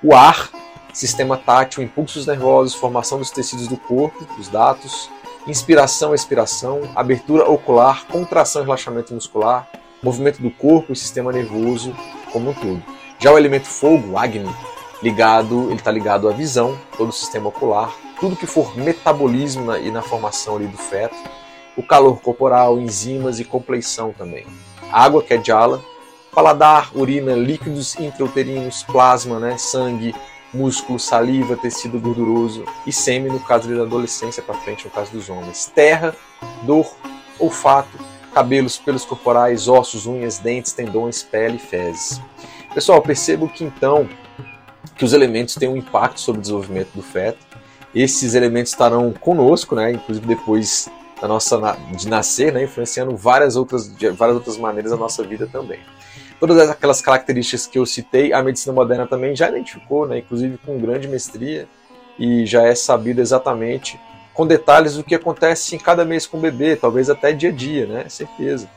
O 0.03 0.15
ar, 0.15 0.51
sistema 0.93 1.37
tátil, 1.37 1.83
impulsos 1.83 2.27
nervosos, 2.27 2.75
formação 2.75 3.19
dos 3.19 3.31
tecidos 3.31 3.67
do 3.67 3.77
corpo, 3.77 4.27
os 4.39 4.49
datos, 4.49 5.11
inspiração, 5.47 6.15
expiração, 6.15 6.83
abertura 6.95 7.51
ocular, 7.51 8.07
contração 8.07 8.63
e 8.63 8.65
relaxamento 8.65 9.13
muscular, 9.13 9.69
movimento 10.03 10.41
do 10.41 10.51
corpo 10.51 10.93
e 10.93 10.97
sistema 10.97 11.33
nervoso 11.33 11.95
como 12.33 12.51
um 12.51 12.55
todo. 12.55 12.94
Já 13.25 13.33
o 13.33 13.39
elemento 13.39 13.67
fogo, 13.67 14.19
Agni, 14.19 14.55
ligado, 15.03 15.69
ele 15.71 15.77
está 15.77 15.91
ligado 15.91 16.29
à 16.29 16.33
visão, 16.33 16.79
todo 16.95 17.09
o 17.09 17.13
sistema 17.13 17.49
ocular, 17.49 17.91
tudo 18.21 18.37
que 18.37 18.47
for 18.47 18.77
metabolismo 18.77 19.65
na, 19.65 19.79
e 19.79 19.91
na 19.91 20.03
formação 20.03 20.57
ali 20.57 20.67
do 20.67 20.77
feto, 20.77 21.17
o 21.75 21.83
calor 21.83 22.21
corporal, 22.21 22.79
enzimas 22.79 23.41
e 23.41 23.45
compleição 23.45 24.13
também. 24.13 24.47
Água, 24.93 25.23
que 25.23 25.33
é 25.33 25.43
Jala, 25.43 25.83
paladar, 26.35 26.91
urina, 26.95 27.33
líquidos 27.33 27.99
intrauterinos, 27.99 28.83
plasma, 28.83 29.41
né, 29.41 29.57
sangue, 29.57 30.15
músculo, 30.53 30.99
saliva, 30.99 31.57
tecido 31.57 31.99
gorduroso 31.99 32.67
e 32.87 32.93
sêmen 32.93 33.33
no 33.33 33.41
caso 33.41 33.75
da 33.75 33.85
adolescência 33.85 34.43
para 34.43 34.55
frente, 34.57 34.85
no 34.85 34.91
caso 34.91 35.11
dos 35.13 35.31
homens. 35.31 35.73
Terra, 35.75 36.15
dor, 36.65 36.95
olfato, 37.39 37.99
cabelos, 38.35 38.77
pelos 38.77 39.07
corporais, 39.07 39.67
ossos, 39.67 40.05
unhas, 40.05 40.39
dentes, 40.39 40.75
tendões, 40.75 41.23
pele 41.23 41.57
e 41.57 41.59
fezes. 41.59 42.21
Pessoal, 42.75 43.01
percebo 43.01 43.49
que 43.49 43.63
então 43.63 44.09
que 44.97 45.05
os 45.05 45.13
elementos 45.13 45.55
têm 45.55 45.69
um 45.69 45.77
impacto 45.77 46.21
sobre 46.21 46.41
o 46.41 46.43
desenvolvimento 46.43 46.91
do 46.93 47.03
feto. 47.03 47.39
Esses 47.95 48.35
elementos 48.35 48.73
estarão 48.73 49.13
conosco, 49.13 49.77
né, 49.77 49.93
inclusive 49.93 50.27
depois 50.27 50.89
da 51.21 51.29
nossa 51.29 51.79
de 51.97 52.09
nascer, 52.09 52.53
né, 52.53 52.65
influenciando 52.65 53.17
várias 53.17 53.55
outras 53.55 53.89
várias 54.17 54.37
outras 54.37 54.57
maneiras 54.59 54.93
a 54.93 54.97
nossa 54.97 55.23
vida 55.23 55.47
também. 55.47 55.79
Todas 56.41 56.69
aquelas 56.69 57.01
características 57.01 57.67
que 57.67 57.79
eu 57.79 57.87
citei, 57.87 58.33
a 58.33 58.43
medicina 58.43 58.75
moderna 58.75 59.07
também 59.07 59.37
já 59.37 59.49
identificou, 59.49 60.07
né, 60.07 60.19
inclusive 60.19 60.59
com 60.59 60.77
grande 60.79 61.07
mestria, 61.07 61.69
e 62.19 62.45
já 62.45 62.65
é 62.65 62.75
sabido 62.75 63.21
exatamente 63.21 63.99
com 64.33 64.45
detalhes 64.45 64.97
do 64.97 65.05
que 65.05 65.15
acontece 65.15 65.77
em 65.77 65.79
cada 65.79 66.05
mês 66.05 66.27
com 66.27 66.39
o 66.39 66.41
bebê, 66.41 66.75
talvez 66.75 67.09
até 67.09 67.33
dia 67.33 67.51
a 67.51 67.53
dia, 67.53 67.87
né? 67.87 68.09
Certeza. 68.09 68.69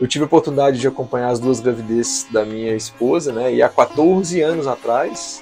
Eu 0.00 0.06
tive 0.06 0.22
a 0.22 0.26
oportunidade 0.26 0.78
de 0.78 0.86
acompanhar 0.86 1.30
as 1.30 1.40
duas 1.40 1.58
gravidezes 1.58 2.24
da 2.30 2.44
minha 2.44 2.72
esposa, 2.74 3.32
né? 3.32 3.52
E 3.52 3.60
há 3.60 3.68
14 3.68 4.40
anos 4.40 4.68
atrás 4.68 5.40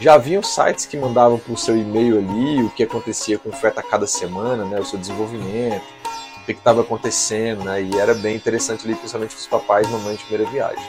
já 0.00 0.14
haviam 0.14 0.44
sites 0.44 0.86
que 0.86 0.96
mandavam 0.96 1.38
para 1.38 1.52
o 1.52 1.56
seu 1.56 1.76
e-mail 1.76 2.18
ali 2.18 2.62
o 2.62 2.70
que 2.70 2.84
acontecia 2.84 3.36
com 3.36 3.48
o 3.48 3.52
feto 3.52 3.80
a 3.80 3.82
cada 3.82 4.06
semana, 4.06 4.64
né? 4.64 4.78
O 4.78 4.84
seu 4.84 4.96
desenvolvimento, 4.96 5.82
o 6.40 6.44
que 6.44 6.52
estava 6.52 6.82
acontecendo, 6.82 7.64
né? 7.64 7.82
E 7.82 7.98
era 7.98 8.14
bem 8.14 8.36
interessante 8.36 8.86
ali, 8.86 8.94
principalmente 8.94 9.34
para 9.34 9.40
os 9.40 9.46
papais 9.48 9.88
e 9.88 9.90
mamães 9.90 10.18
de 10.18 10.24
primeira 10.24 10.48
viagem. 10.52 10.84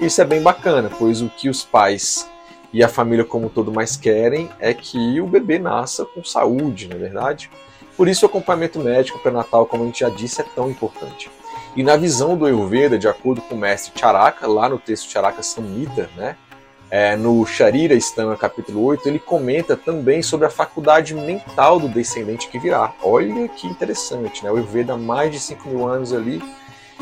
Isso 0.00 0.20
é 0.20 0.24
bem 0.24 0.42
bacana, 0.42 0.90
pois 0.98 1.22
o 1.22 1.28
que 1.28 1.48
os 1.48 1.64
pais 1.64 2.28
e 2.72 2.82
a 2.82 2.88
família 2.88 3.24
como 3.24 3.48
todo 3.48 3.72
mais 3.72 3.96
querem 3.96 4.50
é 4.58 4.74
que 4.74 5.20
o 5.20 5.26
bebê 5.28 5.60
nasça 5.60 6.04
com 6.04 6.24
saúde, 6.24 6.88
não 6.88 6.96
é 6.96 6.98
verdade? 6.98 7.48
Por 7.96 8.08
isso 8.08 8.26
o 8.26 8.28
acompanhamento 8.28 8.80
médico 8.80 9.20
pré-natal, 9.20 9.66
como 9.66 9.84
a 9.84 9.86
gente 9.86 10.00
já 10.00 10.08
disse, 10.08 10.40
é 10.40 10.44
tão 10.44 10.68
importante. 10.68 11.30
E 11.76 11.82
na 11.82 11.94
visão 11.94 12.38
do 12.38 12.46
Ayurveda, 12.46 12.98
de 12.98 13.06
acordo 13.06 13.42
com 13.42 13.54
o 13.54 13.58
mestre 13.58 13.92
Charaka, 13.94 14.46
lá 14.46 14.66
no 14.66 14.78
texto 14.78 15.10
Charaka 15.10 15.42
Samhita, 15.42 16.08
né, 16.16 16.34
é, 16.90 17.16
no 17.16 17.44
Sharira 17.44 17.94
Stana, 17.94 18.34
capítulo 18.34 18.82
8, 18.84 19.06
ele 19.06 19.18
comenta 19.18 19.76
também 19.76 20.22
sobre 20.22 20.46
a 20.46 20.50
faculdade 20.50 21.14
mental 21.14 21.78
do 21.78 21.88
descendente 21.88 22.48
que 22.48 22.58
virá. 22.58 22.94
Olha 23.02 23.46
que 23.48 23.66
interessante, 23.66 24.42
né? 24.42 24.50
O 24.50 24.54
Ayurveda 24.54 24.94
há 24.94 24.96
mais 24.96 25.32
de 25.32 25.38
5 25.38 25.68
mil 25.68 25.86
anos 25.86 26.12
ali 26.14 26.40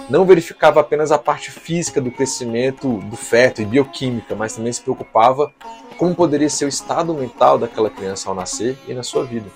não 0.08 0.24
verificava 0.24 0.80
apenas 0.80 1.12
a 1.12 1.18
parte 1.18 1.50
física 1.50 2.00
do 2.00 2.10
crescimento 2.10 2.98
do 2.98 3.16
feto 3.16 3.62
e 3.62 3.64
bioquímica, 3.64 4.34
mas 4.34 4.56
também 4.56 4.72
se 4.72 4.80
preocupava 4.80 5.52
como 5.96 6.14
poderia 6.14 6.50
ser 6.50 6.64
o 6.64 6.68
estado 6.68 7.14
mental 7.14 7.58
daquela 7.58 7.90
criança 7.90 8.28
ao 8.28 8.34
nascer 8.34 8.76
e 8.88 8.94
na 8.94 9.02
sua 9.02 9.24
vida. 9.24 9.48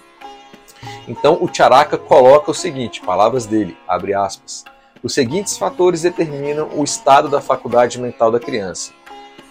Então 1.09 1.39
o 1.41 1.53
Charaka 1.53 1.99
coloca 1.99 2.51
o 2.51 2.55
seguinte, 2.55 3.01
palavras 3.01 3.47
dele, 3.47 3.77
abre 3.89 4.15
aspas, 4.15 4.65
os 5.03 5.15
seguintes 5.15 5.57
fatores 5.57 6.03
determinam 6.03 6.69
o 6.77 6.85
estado 6.85 7.29
da 7.29 7.41
faculdade 7.41 8.01
mental 8.01 8.31
da 8.31 8.41
criança. 8.41 8.93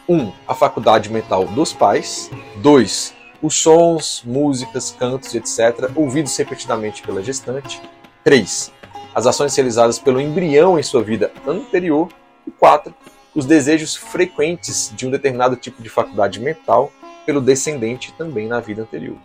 1. 0.08 0.16
Um, 0.16 0.34
a 0.48 0.54
faculdade 0.54 1.12
mental 1.12 1.46
dos 1.46 1.74
pais. 1.74 2.30
2. 2.58 3.14
Os 3.42 3.56
sons, 3.56 4.24
músicas, 4.26 4.92
cantos, 4.92 5.36
etc., 5.36 5.92
ouvidos 5.96 6.36
repetidamente 6.38 7.02
pela 7.02 7.22
gestante. 7.22 7.82
3 8.24 8.78
as 9.18 9.26
ações 9.26 9.56
realizadas 9.56 9.98
pelo 9.98 10.22
embrião 10.22 10.78
em 10.78 10.84
sua 10.84 11.02
vida 11.02 11.32
anterior. 11.48 12.08
E 12.46 12.52
quatro, 12.52 12.94
os 13.34 13.48
desejos 13.48 13.96
frequentes 13.96 14.94
de 14.96 15.08
um 15.08 15.10
determinado 15.10 15.56
tipo 15.56 15.82
de 15.82 15.90
faculdade 15.90 16.40
mental 16.40 16.92
pelo 17.26 17.42
descendente 17.42 18.14
também 18.14 18.48
na 18.48 18.60
vida 18.60 18.84
anterior. 18.84 19.18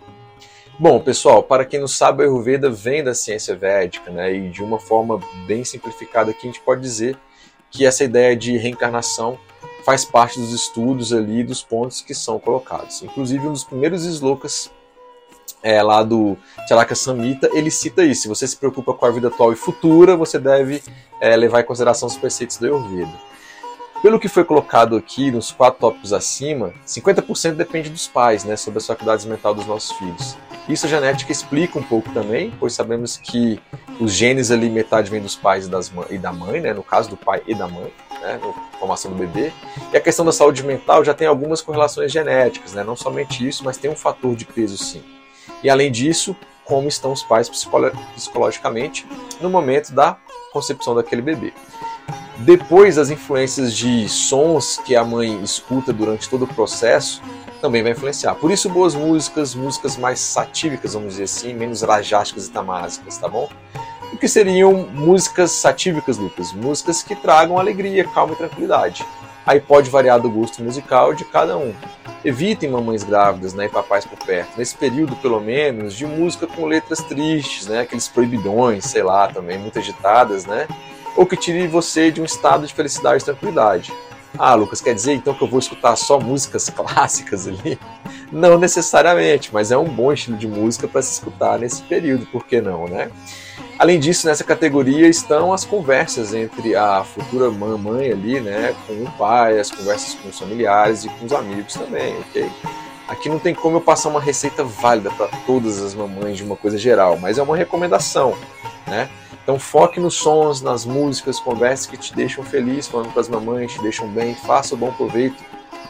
Bom, 0.78 0.98
pessoal, 1.00 1.42
para 1.42 1.64
quem 1.64 1.78
não 1.78 1.86
sabe, 1.86 2.22
a 2.22 2.26
Ayurveda 2.26 2.70
vem 2.70 3.04
da 3.04 3.14
ciência 3.14 3.54
védica, 3.54 4.10
né? 4.10 4.32
E 4.32 4.48
de 4.48 4.62
uma 4.62 4.78
forma 4.78 5.20
bem 5.46 5.64
simplificada 5.64 6.30
aqui, 6.30 6.48
a 6.48 6.50
gente 6.50 6.62
pode 6.62 6.80
dizer 6.80 7.16
que 7.70 7.84
essa 7.84 8.04
ideia 8.04 8.34
de 8.34 8.56
reencarnação 8.56 9.38
faz 9.84 10.04
parte 10.04 10.40
dos 10.40 10.52
estudos 10.52 11.12
ali 11.12 11.44
dos 11.44 11.62
pontos 11.62 12.00
que 12.00 12.14
são 12.14 12.38
colocados. 12.38 13.02
Inclusive, 13.02 13.46
um 13.46 13.52
dos 13.52 13.64
primeiros 13.64 14.04
slokas 14.04 14.70
é, 15.62 15.82
lá 15.82 16.02
do 16.02 16.36
Charaka 16.66 16.94
Samhita, 16.94 17.50
ele 17.52 17.70
cita 17.70 18.02
isso. 18.02 18.22
Se 18.22 18.28
você 18.28 18.46
se 18.48 18.56
preocupa 18.56 18.94
com 18.94 19.06
a 19.06 19.10
vida 19.10 19.28
atual 19.28 19.52
e 19.52 19.56
futura, 19.56 20.16
você 20.16 20.38
deve 20.38 20.82
é, 21.20 21.36
levar 21.36 21.60
em 21.60 21.64
consideração 21.64 22.08
os 22.08 22.16
preceitos 22.16 22.56
do 22.56 22.66
Ayurveda. 22.66 23.12
Pelo 24.00 24.18
que 24.18 24.26
foi 24.26 24.42
colocado 24.42 24.96
aqui 24.96 25.30
nos 25.30 25.52
quatro 25.52 25.78
tópicos 25.80 26.12
acima, 26.12 26.72
50% 26.84 27.54
depende 27.54 27.88
dos 27.88 28.08
pais, 28.08 28.42
né, 28.42 28.56
sobre 28.56 28.78
as 28.78 28.86
faculdades 28.86 29.24
mentais 29.24 29.54
dos 29.54 29.66
nossos 29.66 29.92
filhos. 29.96 30.36
Isso 30.68 30.86
a 30.86 30.88
genética 30.88 31.32
explica 31.32 31.78
um 31.78 31.82
pouco 31.82 32.10
também, 32.12 32.52
pois 32.58 32.72
sabemos 32.72 33.16
que 33.16 33.60
os 33.98 34.12
genes 34.12 34.50
ali, 34.50 34.70
metade 34.70 35.10
vem 35.10 35.20
dos 35.20 35.34
pais 35.34 35.66
e, 35.66 35.70
das, 35.70 35.92
e 36.08 36.18
da 36.18 36.32
mãe, 36.32 36.60
né, 36.60 36.72
no 36.72 36.82
caso 36.82 37.10
do 37.10 37.16
pai 37.16 37.42
e 37.46 37.54
da 37.54 37.66
mãe, 37.66 37.92
né, 38.20 38.38
na 38.40 38.78
formação 38.78 39.10
do 39.10 39.16
bebê. 39.16 39.52
E 39.92 39.96
a 39.96 40.00
questão 40.00 40.24
da 40.24 40.32
saúde 40.32 40.62
mental 40.62 41.04
já 41.04 41.12
tem 41.12 41.26
algumas 41.26 41.60
correlações 41.60 42.12
genéticas, 42.12 42.74
né, 42.74 42.84
não 42.84 42.94
somente 42.94 43.46
isso, 43.46 43.64
mas 43.64 43.76
tem 43.76 43.90
um 43.90 43.96
fator 43.96 44.36
de 44.36 44.44
peso 44.44 44.78
sim. 44.78 45.02
E 45.64 45.68
além 45.68 45.90
disso, 45.90 46.36
como 46.64 46.88
estão 46.88 47.12
os 47.12 47.22
pais 47.22 47.50
psicologicamente 48.14 49.06
no 49.40 49.50
momento 49.50 49.92
da 49.92 50.16
concepção 50.52 50.94
daquele 50.94 51.22
bebê. 51.22 51.52
Depois, 52.44 52.98
as 52.98 53.08
influências 53.08 53.72
de 53.72 54.08
sons 54.08 54.80
que 54.84 54.96
a 54.96 55.04
mãe 55.04 55.40
escuta 55.44 55.92
durante 55.92 56.28
todo 56.28 56.42
o 56.42 56.48
processo 56.48 57.22
também 57.60 57.84
vai 57.84 57.92
influenciar. 57.92 58.34
Por 58.34 58.50
isso, 58.50 58.68
boas 58.68 58.96
músicas, 58.96 59.54
músicas 59.54 59.96
mais 59.96 60.18
satívicas, 60.18 60.94
vamos 60.94 61.10
dizer 61.10 61.24
assim, 61.24 61.54
menos 61.54 61.82
rajásticas 61.82 62.48
e 62.48 62.50
tamásicas, 62.50 63.16
tá 63.16 63.28
bom? 63.28 63.48
O 64.12 64.16
que 64.16 64.26
seriam 64.26 64.72
músicas 64.92 65.52
satívicas, 65.52 66.18
Lucas? 66.18 66.52
Músicas 66.52 67.00
que 67.00 67.14
tragam 67.14 67.58
alegria, 67.58 68.02
calma 68.08 68.32
e 68.32 68.36
tranquilidade. 68.36 69.06
Aí 69.46 69.60
pode 69.60 69.88
variar 69.88 70.20
do 70.20 70.28
gosto 70.28 70.60
musical 70.64 71.14
de 71.14 71.24
cada 71.24 71.56
um. 71.56 71.72
Evitem 72.24 72.70
mamães 72.70 73.04
grávidas 73.04 73.54
né, 73.54 73.66
e 73.66 73.68
papais 73.68 74.04
por 74.04 74.18
perto, 74.18 74.58
nesse 74.58 74.76
período 74.76 75.14
pelo 75.16 75.40
menos, 75.40 75.94
de 75.94 76.06
música 76.06 76.48
com 76.48 76.66
letras 76.66 76.98
tristes, 77.04 77.68
né, 77.68 77.82
aqueles 77.82 78.08
proibidões, 78.08 78.84
sei 78.84 79.04
lá, 79.04 79.28
também 79.28 79.58
muito 79.58 79.78
agitadas, 79.78 80.44
né? 80.44 80.66
Ou 81.16 81.26
que 81.26 81.36
tire 81.36 81.66
você 81.66 82.10
de 82.10 82.20
um 82.20 82.24
estado 82.24 82.66
de 82.66 82.72
felicidade 82.72 83.22
e 83.22 83.26
tranquilidade. 83.26 83.92
Ah, 84.38 84.54
Lucas, 84.54 84.80
quer 84.80 84.94
dizer 84.94 85.12
então 85.12 85.34
que 85.34 85.42
eu 85.42 85.48
vou 85.48 85.58
escutar 85.58 85.94
só 85.96 86.18
músicas 86.18 86.68
clássicas 86.74 87.46
ali? 87.46 87.78
Não 88.30 88.58
necessariamente, 88.58 89.50
mas 89.52 89.70
é 89.70 89.76
um 89.76 89.84
bom 89.84 90.12
estilo 90.12 90.38
de 90.38 90.48
música 90.48 90.88
para 90.88 91.02
se 91.02 91.12
escutar 91.12 91.58
nesse 91.58 91.82
período, 91.82 92.24
por 92.26 92.46
que 92.46 92.60
não, 92.60 92.86
né? 92.86 93.10
Além 93.78 93.98
disso, 93.98 94.26
nessa 94.26 94.44
categoria 94.44 95.08
estão 95.08 95.52
as 95.52 95.64
conversas 95.64 96.32
entre 96.32 96.74
a 96.74 97.04
futura 97.04 97.50
mamãe 97.50 98.12
ali, 98.12 98.40
né, 98.40 98.74
com 98.86 98.92
o 99.02 99.10
pai, 99.18 99.58
as 99.58 99.70
conversas 99.70 100.14
com 100.14 100.28
os 100.28 100.38
familiares 100.38 101.04
e 101.04 101.08
com 101.08 101.26
os 101.26 101.32
amigos 101.32 101.74
também, 101.74 102.16
ok? 102.18 102.50
Aqui 103.08 103.28
não 103.28 103.38
tem 103.38 103.54
como 103.54 103.76
eu 103.76 103.80
passar 103.80 104.08
uma 104.08 104.20
receita 104.20 104.62
válida 104.62 105.10
para 105.10 105.26
todas 105.46 105.82
as 105.82 105.94
mamães 105.94 106.36
de 106.36 106.44
uma 106.44 106.56
coisa 106.56 106.78
geral, 106.78 107.18
mas 107.18 107.38
é 107.38 107.42
uma 107.42 107.56
recomendação, 107.56 108.36
né? 108.86 109.10
Então 109.42 109.58
foque 109.58 109.98
nos 109.98 110.14
sons, 110.14 110.62
nas 110.62 110.84
músicas, 110.84 111.40
conversas 111.40 111.86
que 111.86 111.96
te 111.96 112.14
deixam 112.14 112.44
feliz, 112.44 112.86
falando 112.86 113.12
com 113.12 113.18
as 113.18 113.28
mamães, 113.28 113.72
te 113.72 113.82
deixam 113.82 114.06
bem, 114.08 114.34
faça 114.34 114.74
o 114.74 114.78
bom 114.78 114.92
proveito 114.92 115.42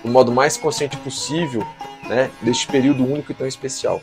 do 0.03 0.11
modo 0.11 0.33
mais 0.33 0.57
consciente 0.57 0.97
possível, 0.97 1.67
né, 2.09 2.31
deste 2.41 2.67
período 2.67 3.05
único 3.05 3.31
e 3.31 3.35
tão 3.35 3.47
especial. 3.47 4.01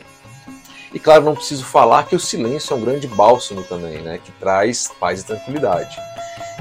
E 0.92 0.98
claro, 0.98 1.24
não 1.24 1.34
preciso 1.34 1.64
falar 1.64 2.04
que 2.04 2.16
o 2.16 2.20
silêncio 2.20 2.72
é 2.72 2.76
um 2.76 2.80
grande 2.80 3.06
bálsamo 3.06 3.62
também, 3.62 4.00
né, 4.00 4.18
que 4.22 4.32
traz 4.32 4.90
paz 4.98 5.20
e 5.20 5.26
tranquilidade. 5.26 5.96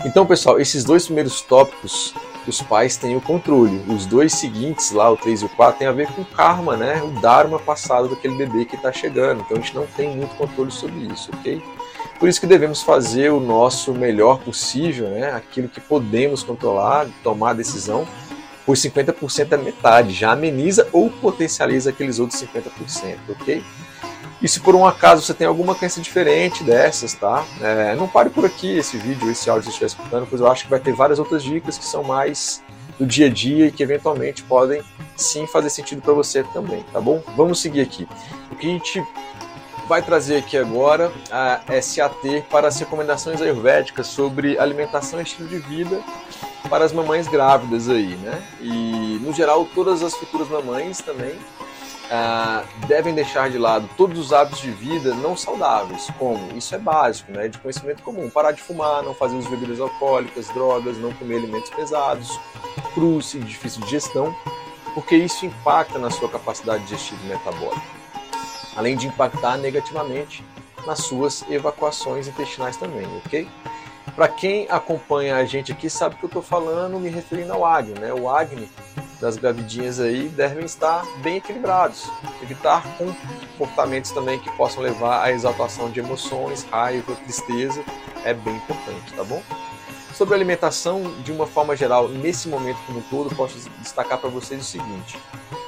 Então, 0.05 0.25
pessoal, 0.25 0.59
esses 0.59 0.83
dois 0.83 1.05
primeiros 1.05 1.41
tópicos, 1.41 2.13
os 2.47 2.61
pais 2.61 2.95
têm 2.95 3.15
o 3.15 3.21
controle. 3.21 3.83
Os 3.87 4.05
dois 4.05 4.33
seguintes, 4.33 4.91
lá, 4.91 5.09
o 5.09 5.17
3 5.17 5.41
e 5.41 5.45
o 5.45 5.49
4, 5.49 5.79
tem 5.79 5.87
a 5.87 5.91
ver 5.91 6.07
com 6.13 6.23
karma, 6.23 6.77
né, 6.77 7.01
o 7.03 7.19
dharma 7.19 7.59
passado 7.59 8.07
daquele 8.07 8.35
bebê 8.35 8.65
que 8.65 8.75
está 8.75 8.91
chegando. 8.91 9.41
Então 9.41 9.57
a 9.57 9.59
gente 9.59 9.75
não 9.75 9.85
tem 9.85 10.15
muito 10.15 10.35
controle 10.35 10.71
sobre 10.71 10.99
isso, 11.11 11.31
ok? 11.33 11.61
Por 12.19 12.27
isso 12.27 12.41
que 12.41 12.47
devemos 12.47 12.81
fazer 12.81 13.31
o 13.31 13.39
nosso 13.39 13.93
melhor 13.93 14.39
possível, 14.39 15.07
né, 15.07 15.31
aquilo 15.31 15.69
que 15.69 15.79
podemos 15.79 16.43
controlar, 16.43 17.07
tomar 17.23 17.51
a 17.51 17.53
decisão, 17.53 18.05
pois 18.65 18.79
50% 18.81 19.53
é 19.53 19.57
metade, 19.57 20.13
já 20.13 20.33
ameniza 20.33 20.87
ou 20.91 21.09
potencializa 21.09 21.91
aqueles 21.91 22.19
outros 22.19 22.41
50%, 22.41 23.17
ok? 23.29 23.63
E 24.41 24.47
se 24.47 24.59
por 24.59 24.75
um 24.75 24.85
acaso 24.85 25.21
você 25.21 25.33
tem 25.33 25.47
alguma 25.47 25.75
crença 25.75 25.99
diferente 26.01 26.63
dessas, 26.63 27.13
tá? 27.13 27.43
É, 27.61 27.95
não 27.95 28.07
pare 28.07 28.29
por 28.29 28.45
aqui 28.45 28.77
esse 28.77 28.97
vídeo, 28.97 29.29
esse 29.31 29.49
áudio 29.49 29.69
que 29.69 29.77
você 29.77 29.85
estiver 29.85 30.03
escutando, 30.03 30.27
pois 30.29 30.41
eu 30.41 30.51
acho 30.51 30.65
que 30.65 30.69
vai 30.69 30.79
ter 30.79 30.93
várias 30.93 31.19
outras 31.19 31.41
dicas 31.41 31.77
que 31.77 31.85
são 31.85 32.03
mais 32.03 32.61
do 32.97 33.05
dia 33.05 33.27
a 33.27 33.29
dia 33.29 33.67
e 33.67 33.71
que 33.71 33.81
eventualmente 33.81 34.43
podem 34.43 34.81
sim 35.15 35.47
fazer 35.47 35.69
sentido 35.69 36.01
para 36.01 36.13
você 36.13 36.43
também, 36.53 36.83
tá 36.91 36.99
bom? 36.99 37.23
Vamos 37.35 37.59
seguir 37.61 37.81
aqui. 37.81 38.07
O 38.51 38.55
que 38.55 38.67
a 38.67 38.69
gente 38.69 39.03
vai 39.89 40.03
trazer 40.03 40.37
aqui 40.37 40.55
agora 40.55 41.11
se 41.81 41.99
ater 41.99 42.43
para 42.43 42.67
as 42.67 42.77
recomendações 42.77 43.41
ayurvédicas 43.41 44.05
sobre 44.05 44.55
alimentação 44.59 45.19
e 45.19 45.23
estilo 45.23 45.49
de 45.49 45.57
vida 45.57 45.99
para 46.69 46.85
as 46.85 46.93
mamães 46.93 47.27
grávidas 47.27 47.89
aí, 47.89 48.15
né? 48.17 48.39
E 48.61 49.19
no 49.23 49.33
geral 49.33 49.65
todas 49.73 50.03
as 50.03 50.13
futuras 50.13 50.47
mamães 50.47 50.99
também 50.99 51.35
ah, 52.11 52.63
devem 52.87 53.15
deixar 53.15 53.49
de 53.49 53.57
lado 53.57 53.89
todos 53.97 54.19
os 54.19 54.31
hábitos 54.31 54.61
de 54.61 54.69
vida 54.69 55.15
não 55.15 55.35
saudáveis, 55.35 56.07
como 56.19 56.55
isso 56.55 56.75
é 56.75 56.77
básico, 56.77 57.31
né? 57.31 57.47
De 57.47 57.57
conhecimento 57.57 58.03
comum, 58.03 58.29
parar 58.29 58.51
de 58.51 58.61
fumar, 58.61 59.01
não 59.01 59.15
fazer 59.15 59.39
de 59.39 59.49
bebidas 59.49 59.79
alcoólicas, 59.79 60.49
drogas, 60.49 60.99
não 60.99 61.11
comer 61.13 61.37
alimentos 61.37 61.71
pesados, 61.71 62.39
crus 62.93 63.33
e 63.33 63.39
difícil 63.39 63.79
de 63.79 63.85
digestão, 63.85 64.35
porque 64.93 65.15
isso 65.15 65.47
impacta 65.47 65.97
na 65.97 66.11
sua 66.11 66.29
capacidade 66.29 66.83
digestiva 66.83 67.21
e 67.25 67.29
metabólica 67.29 67.98
além 68.79 68.95
de 68.95 69.07
impactar 69.07 69.57
negativamente 69.57 70.41
nas 70.87 70.99
suas 70.99 71.43
evacuações 71.49 72.29
intestinais 72.29 72.77
também, 72.77 73.05
ok? 73.25 73.45
Para 74.15 74.29
quem 74.29 74.67
acompanha 74.69 75.35
a 75.35 75.43
gente 75.43 75.73
aqui 75.73 75.89
sabe 75.89 76.15
que 76.15 76.23
eu 76.23 76.27
estou 76.27 76.41
falando 76.41 76.97
me 76.97 77.09
referindo 77.09 77.51
ao 77.51 77.65
Agni, 77.65 77.99
né? 77.99 78.13
O 78.13 78.29
Agni 78.29 78.69
das 79.19 79.35
gravidinhas 79.35 79.99
aí 79.99 80.29
devem 80.29 80.63
estar 80.63 81.05
bem 81.17 81.35
equilibrados, 81.35 82.09
evitar 82.41 82.81
comportamentos 82.97 84.11
também 84.11 84.39
que 84.39 84.49
possam 84.55 84.81
levar 84.81 85.25
à 85.25 85.31
exaltação 85.33 85.91
de 85.91 85.99
emoções, 85.99 86.65
raiva, 86.71 87.13
tristeza, 87.15 87.83
é 88.23 88.33
bem 88.33 88.55
importante, 88.55 89.13
tá 89.13 89.25
bom? 89.25 89.43
Sobre 90.13 90.35
alimentação, 90.35 91.03
de 91.21 91.33
uma 91.33 91.45
forma 91.45 91.75
geral, 91.75 92.07
nesse 92.07 92.47
momento 92.47 92.77
como 92.87 92.99
um 92.99 93.03
todo, 93.03 93.35
posso 93.35 93.69
destacar 93.79 94.17
para 94.17 94.29
vocês 94.29 94.61
o 94.61 94.65
seguinte: 94.65 95.19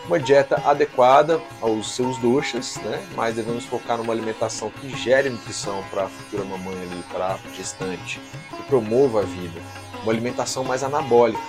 uma 0.06 0.20
dieta 0.20 0.62
adequada 0.66 1.42
aos 1.62 1.96
seus 1.96 2.18
doxas, 2.18 2.78
né? 2.78 3.04
mas 3.16 3.36
devemos 3.36 3.66
focar 3.66 3.98
numa 3.98 4.14
alimentação 4.14 4.70
que 4.70 4.96
gere 4.98 5.30
nutrição 5.30 5.84
para 5.90 6.04
a 6.04 6.10
futura 6.10 6.44
mamãe 6.44 6.76
ali, 6.82 7.04
para 7.12 7.36
a 7.36 7.40
gestante, 7.56 8.20
que 8.56 8.64
promova 8.64 9.20
a 9.20 9.24
vida. 9.24 9.62
Uma 10.04 10.12
alimentação 10.12 10.64
mais 10.64 10.84
anabólica, 10.84 11.42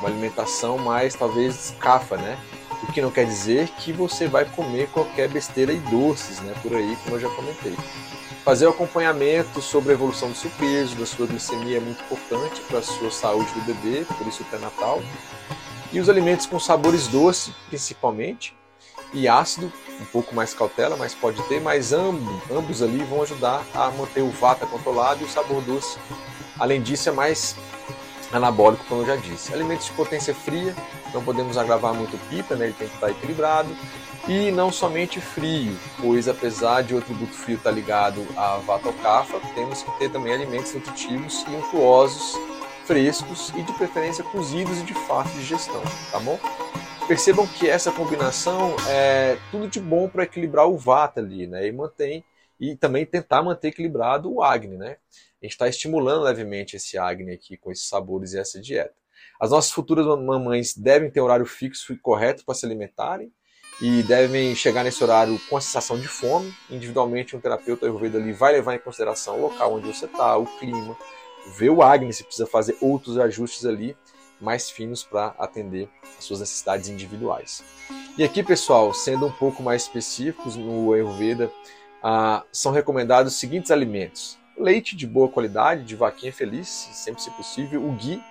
uma 0.00 0.08
alimentação 0.08 0.78
mais 0.78 1.14
talvez 1.14 1.74
cafa, 1.78 2.16
né? 2.16 2.36
O 2.82 2.92
que 2.92 3.00
não 3.00 3.12
quer 3.12 3.24
dizer 3.24 3.68
que 3.68 3.92
você 3.92 4.26
vai 4.26 4.44
comer 4.44 4.88
qualquer 4.88 5.28
besteira 5.28 5.72
e 5.72 5.78
doces, 5.78 6.40
né? 6.40 6.52
Por 6.60 6.74
aí, 6.74 6.96
como 7.04 7.16
eu 7.16 7.20
já 7.20 7.28
comentei. 7.28 7.76
Fazer 8.44 8.66
o 8.66 8.70
acompanhamento 8.70 9.62
sobre 9.62 9.92
a 9.92 9.94
evolução 9.94 10.30
do 10.30 10.34
seu 10.34 10.50
peso, 10.58 10.96
da 10.96 11.06
sua 11.06 11.28
glicemia 11.28 11.76
é 11.76 11.80
muito 11.80 12.02
importante 12.02 12.60
para 12.62 12.80
a 12.80 12.82
sua 12.82 13.08
saúde 13.12 13.52
do 13.52 13.60
bebê, 13.60 14.04
por 14.18 14.26
isso 14.26 14.42
o 14.42 14.46
pré-natal. 14.46 15.00
E 15.92 16.00
os 16.00 16.08
alimentos 16.08 16.46
com 16.46 16.58
sabores 16.58 17.06
doce, 17.06 17.54
principalmente, 17.68 18.56
e 19.12 19.28
ácido, 19.28 19.70
um 20.00 20.04
pouco 20.06 20.34
mais 20.34 20.54
cautela, 20.54 20.96
mas 20.96 21.14
pode 21.14 21.42
ter, 21.42 21.60
mas 21.60 21.92
ambos, 21.92 22.42
ambos 22.50 22.82
ali 22.82 23.04
vão 23.04 23.22
ajudar 23.22 23.62
a 23.74 23.90
manter 23.90 24.22
o 24.22 24.30
vata 24.30 24.66
controlado 24.66 25.22
e 25.22 25.24
o 25.24 25.28
sabor 25.28 25.60
doce. 25.62 25.98
Além 26.58 26.80
disso, 26.80 27.10
é 27.10 27.12
mais 27.12 27.54
anabólico, 28.32 28.84
como 28.88 29.02
eu 29.02 29.06
já 29.06 29.16
disse. 29.16 29.52
Alimentos 29.52 29.86
de 29.86 29.92
potência 29.92 30.34
fria, 30.34 30.74
não 31.12 31.22
podemos 31.22 31.58
agravar 31.58 31.92
muito 31.92 32.16
o 32.16 32.18
pipa, 32.30 32.56
né? 32.56 32.66
ele 32.66 32.74
tem 32.74 32.88
que 32.88 32.94
estar 32.94 33.10
equilibrado. 33.10 33.76
E 34.28 34.50
não 34.52 34.70
somente 34.70 35.20
frio, 35.20 35.76
pois 36.00 36.28
apesar 36.28 36.82
de 36.82 36.94
o 36.94 36.98
atributo 36.98 37.34
frio 37.34 37.56
estar 37.56 37.72
ligado 37.72 38.24
à 38.36 38.56
vata 38.58 38.92
kafa, 38.94 39.38
temos 39.54 39.82
que 39.82 39.90
ter 39.98 40.10
também 40.10 40.32
alimentos 40.32 40.72
nutritivos 40.72 41.44
e 41.48 41.50
untuosos, 41.50 42.38
frescos 42.84 43.50
e 43.50 43.62
de 43.62 43.72
preferência 43.74 44.24
cozidos 44.24 44.80
e 44.80 44.84
de 44.84 44.94
fácil 44.94 45.38
digestão, 45.38 45.82
tá 46.10 46.18
bom? 46.18 46.38
Percebam 47.06 47.46
que 47.46 47.68
essa 47.68 47.90
combinação 47.90 48.74
é 48.88 49.36
tudo 49.50 49.68
de 49.68 49.80
bom 49.80 50.08
para 50.08 50.24
equilibrar 50.24 50.68
o 50.68 50.78
vata 50.78 51.20
ali, 51.20 51.46
né? 51.46 51.66
E 51.66 51.72
mantém 51.72 52.24
e 52.58 52.76
também 52.76 53.04
tentar 53.04 53.42
manter 53.42 53.68
equilibrado 53.68 54.32
o 54.32 54.42
Agni, 54.42 54.76
né? 54.76 54.96
A 55.40 55.44
gente 55.44 55.52
está 55.52 55.68
estimulando 55.68 56.22
levemente 56.22 56.76
esse 56.76 56.96
Agni 56.96 57.32
aqui 57.32 57.56
com 57.56 57.72
esses 57.72 57.88
sabores 57.88 58.32
e 58.32 58.38
essa 58.38 58.60
dieta. 58.60 58.94
As 59.40 59.50
nossas 59.50 59.72
futuras 59.72 60.06
mamães 60.06 60.76
devem 60.76 61.10
ter 61.10 61.20
horário 61.20 61.44
fixo 61.44 61.92
e 61.92 61.98
correto 61.98 62.44
para 62.44 62.54
se 62.54 62.64
alimentarem 62.64 63.32
e 63.80 64.02
devem 64.04 64.54
chegar 64.54 64.84
nesse 64.84 65.02
horário 65.02 65.40
com 65.50 65.56
a 65.56 65.60
sensação 65.60 65.98
de 65.98 66.06
fome. 66.06 66.54
Individualmente, 66.70 67.34
um 67.34 67.40
terapeuta 67.40 67.84
Ayurveda 67.84 68.18
ali 68.18 68.32
vai 68.32 68.52
levar 68.52 68.76
em 68.76 68.78
consideração 68.78 69.38
o 69.38 69.42
local 69.42 69.74
onde 69.74 69.88
você 69.88 70.04
está, 70.04 70.36
o 70.36 70.46
clima, 70.58 70.96
ver 71.46 71.70
o 71.70 71.82
Agni 71.82 72.12
se 72.12 72.24
precisa 72.24 72.46
fazer 72.46 72.76
outros 72.80 73.18
ajustes 73.18 73.64
ali 73.64 73.96
mais 74.40 74.68
finos 74.68 75.04
para 75.04 75.34
atender 75.38 75.88
as 76.18 76.24
suas 76.24 76.40
necessidades 76.40 76.88
individuais. 76.88 77.62
E 78.18 78.24
aqui, 78.24 78.42
pessoal, 78.42 78.92
sendo 78.92 79.26
um 79.26 79.32
pouco 79.32 79.62
mais 79.62 79.82
específicos 79.82 80.56
no 80.56 80.92
Ayurveda, 80.92 81.50
ah, 82.02 82.42
são 82.52 82.72
recomendados 82.72 83.32
os 83.32 83.38
seguintes 83.38 83.70
alimentos: 83.70 84.38
leite 84.58 84.96
de 84.96 85.06
boa 85.06 85.28
qualidade, 85.28 85.84
de 85.84 85.96
vaquinha 85.96 86.32
feliz, 86.32 86.68
sempre 86.92 87.22
se 87.22 87.30
possível, 87.30 87.82
o 87.82 87.92
ghee, 87.92 88.22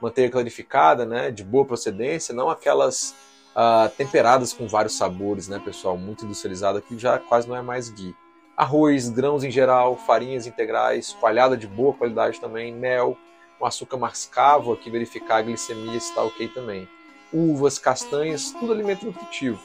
manteiga 0.00 0.32
clarificada, 0.32 1.06
né, 1.06 1.30
de 1.30 1.42
boa 1.42 1.64
procedência, 1.64 2.34
não 2.34 2.50
aquelas 2.50 3.14
uh, 3.56 3.88
temperadas 3.96 4.52
com 4.52 4.68
vários 4.68 4.96
sabores, 4.96 5.48
né, 5.48 5.58
pessoal? 5.58 5.96
Muito 5.96 6.24
industrializado 6.24 6.78
aqui 6.78 6.98
já 6.98 7.18
quase 7.18 7.48
não 7.48 7.56
é 7.56 7.62
mais 7.62 7.88
ghee. 7.88 8.14
Arroz, 8.56 9.08
grãos 9.08 9.42
em 9.42 9.50
geral, 9.50 9.96
farinhas 9.96 10.46
integrais, 10.46 11.12
coalhada 11.14 11.56
de 11.56 11.66
boa 11.66 11.92
qualidade 11.92 12.40
também, 12.40 12.72
mel, 12.72 13.16
um 13.60 13.66
açúcar 13.66 13.96
mascavo 13.96 14.72
aqui, 14.72 14.90
verificar 14.90 15.36
a 15.36 15.42
glicemia 15.42 15.98
se 15.98 16.10
está 16.10 16.22
ok 16.22 16.48
também. 16.48 16.88
Uvas, 17.32 17.78
castanhas, 17.78 18.52
tudo 18.52 18.72
alimento 18.72 19.06
nutritivo. 19.06 19.60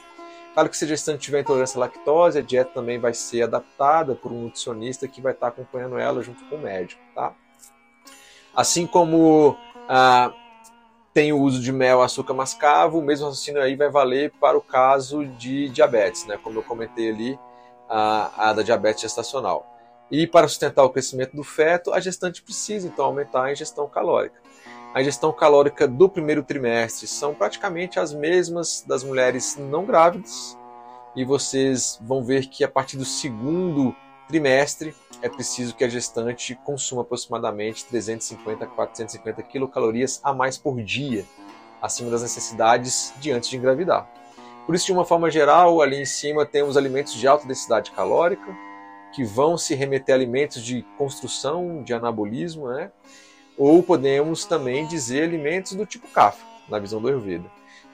Claro 0.54 0.68
que 0.68 0.76
se 0.76 0.84
a 0.84 0.88
gestante 0.88 1.20
tiver 1.20 1.40
intolerância 1.40 1.78
à 1.78 1.80
lactose, 1.80 2.38
a 2.38 2.42
dieta 2.42 2.72
também 2.74 2.98
vai 2.98 3.14
ser 3.14 3.42
adaptada 3.42 4.16
por 4.16 4.32
um 4.32 4.42
nutricionista 4.42 5.06
que 5.06 5.20
vai 5.20 5.32
estar 5.32 5.48
acompanhando 5.48 5.96
ela 5.96 6.22
junto 6.22 6.44
com 6.46 6.56
o 6.56 6.60
médico, 6.60 7.00
tá? 7.14 7.32
Assim 8.54 8.84
como 8.84 9.56
ah, 9.88 10.32
tem 11.14 11.32
o 11.32 11.40
uso 11.40 11.60
de 11.60 11.72
mel, 11.72 12.02
açúcar 12.02 12.34
mascavo, 12.34 12.98
o 12.98 13.02
mesmo 13.02 13.26
raciocínio 13.26 13.62
aí 13.62 13.76
vai 13.76 13.88
valer 13.88 14.32
para 14.40 14.58
o 14.58 14.60
caso 14.60 15.24
de 15.24 15.68
diabetes, 15.68 16.26
né? 16.26 16.36
Como 16.42 16.58
eu 16.58 16.62
comentei 16.64 17.10
ali, 17.10 17.38
a, 17.90 18.50
a 18.50 18.52
da 18.52 18.62
diabetes 18.62 19.02
gestacional. 19.02 19.66
E 20.10 20.26
para 20.26 20.48
sustentar 20.48 20.84
o 20.84 20.90
crescimento 20.90 21.36
do 21.36 21.44
feto, 21.44 21.92
a 21.92 22.00
gestante 22.00 22.42
precisa 22.42 22.86
então 22.86 23.04
aumentar 23.04 23.44
a 23.44 23.52
ingestão 23.52 23.88
calórica. 23.88 24.40
A 24.94 25.00
ingestão 25.00 25.32
calórica 25.32 25.86
do 25.86 26.08
primeiro 26.08 26.42
trimestre 26.42 27.06
são 27.06 27.34
praticamente 27.34 28.00
as 28.00 28.12
mesmas 28.12 28.84
das 28.86 29.04
mulheres 29.04 29.56
não 29.56 29.84
grávidas, 29.84 30.58
e 31.14 31.24
vocês 31.24 31.98
vão 32.02 32.22
ver 32.22 32.46
que 32.46 32.64
a 32.64 32.68
partir 32.68 32.96
do 32.96 33.04
segundo 33.04 33.94
trimestre 34.28 34.94
é 35.22 35.28
preciso 35.28 35.74
que 35.74 35.84
a 35.84 35.88
gestante 35.88 36.54
consuma 36.64 37.02
aproximadamente 37.02 37.84
350 37.86 38.64
a 38.64 38.68
450 38.68 39.42
quilocalorias 39.42 40.20
a 40.22 40.32
mais 40.32 40.56
por 40.56 40.80
dia, 40.82 41.24
acima 41.82 42.10
das 42.10 42.22
necessidades 42.22 43.12
de 43.20 43.32
antes 43.32 43.48
de 43.48 43.56
engravidar. 43.56 44.08
Por 44.66 44.74
isso, 44.74 44.86
de 44.86 44.92
uma 44.92 45.04
forma 45.04 45.30
geral, 45.30 45.80
ali 45.80 46.00
em 46.00 46.04
cima 46.04 46.46
temos 46.46 46.76
alimentos 46.76 47.14
de 47.14 47.26
alta 47.26 47.46
densidade 47.46 47.90
calórica, 47.90 48.56
que 49.12 49.24
vão 49.24 49.58
se 49.58 49.74
remeter 49.74 50.14
a 50.14 50.18
alimentos 50.18 50.62
de 50.62 50.82
construção, 50.96 51.82
de 51.82 51.92
anabolismo, 51.92 52.68
né? 52.68 52.90
ou 53.60 53.82
podemos 53.82 54.46
também 54.46 54.86
dizer 54.86 55.24
alimentos 55.24 55.72
do 55.72 55.84
tipo 55.84 56.08
kafa, 56.08 56.42
na 56.66 56.78
visão 56.78 56.98
do 56.98 57.08
Ayurveda. 57.08 57.44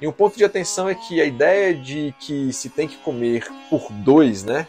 E 0.00 0.06
um 0.06 0.12
ponto 0.12 0.36
de 0.36 0.44
atenção 0.44 0.88
é 0.88 0.94
que 0.94 1.20
a 1.20 1.24
ideia 1.24 1.74
de 1.74 2.14
que 2.20 2.52
se 2.52 2.70
tem 2.70 2.86
que 2.86 2.96
comer 2.98 3.44
por 3.68 3.90
dois, 3.90 4.44
né? 4.44 4.68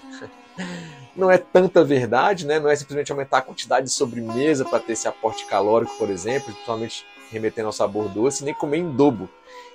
não 1.16 1.30
é 1.30 1.38
tanta 1.38 1.84
verdade, 1.84 2.48
né? 2.48 2.60
Não 2.60 2.70
é 2.70 2.76
simplesmente 2.76 3.12
aumentar 3.12 3.40
a 3.40 3.42
quantidade 3.42 3.86
de 3.86 3.92
sobremesa 3.92 4.66
para 4.66 4.80
ter 4.80 4.94
esse 4.94 5.08
aporte 5.08 5.46
calórico, 5.46 5.96
por 5.98 6.10
exemplo, 6.10 6.52
principalmente 6.52 7.06
remetendo 7.30 7.68
ao 7.68 7.74
sabor 7.74 8.10
doce, 8.10 8.44
nem 8.44 8.54
comer 8.54 8.78
em 8.78 8.90
dobro. 8.90 9.30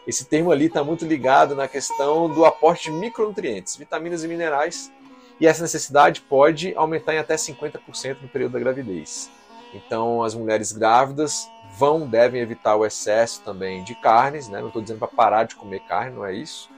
Esse 0.06 0.24
termo 0.24 0.50
ali 0.50 0.66
está 0.66 0.82
muito 0.82 1.04
ligado 1.04 1.54
na 1.54 1.68
questão 1.68 2.28
do 2.28 2.44
aporte 2.44 2.90
de 2.90 2.96
micronutrientes, 2.96 3.76
vitaminas 3.76 4.24
e 4.24 4.28
minerais, 4.28 4.92
e 5.40 5.46
essa 5.46 5.62
necessidade 5.62 6.20
pode 6.20 6.74
aumentar 6.76 7.14
em 7.14 7.18
até 7.18 7.36
50% 7.36 8.18
no 8.22 8.28
período 8.28 8.52
da 8.52 8.60
gravidez. 8.60 9.30
Então, 9.74 10.22
as 10.22 10.34
mulheres 10.34 10.72
grávidas 10.72 11.48
vão, 11.76 12.06
devem 12.06 12.40
evitar 12.40 12.76
o 12.76 12.84
excesso 12.84 13.40
também 13.42 13.82
de 13.84 13.94
carnes, 13.94 14.48
né? 14.48 14.60
Não 14.60 14.66
estou 14.66 14.82
dizendo 14.82 14.98
para 14.98 15.08
parar 15.08 15.44
de 15.44 15.56
comer 15.56 15.80
carne, 15.80 16.14
não 16.14 16.26
é 16.26 16.34
isso, 16.34 16.68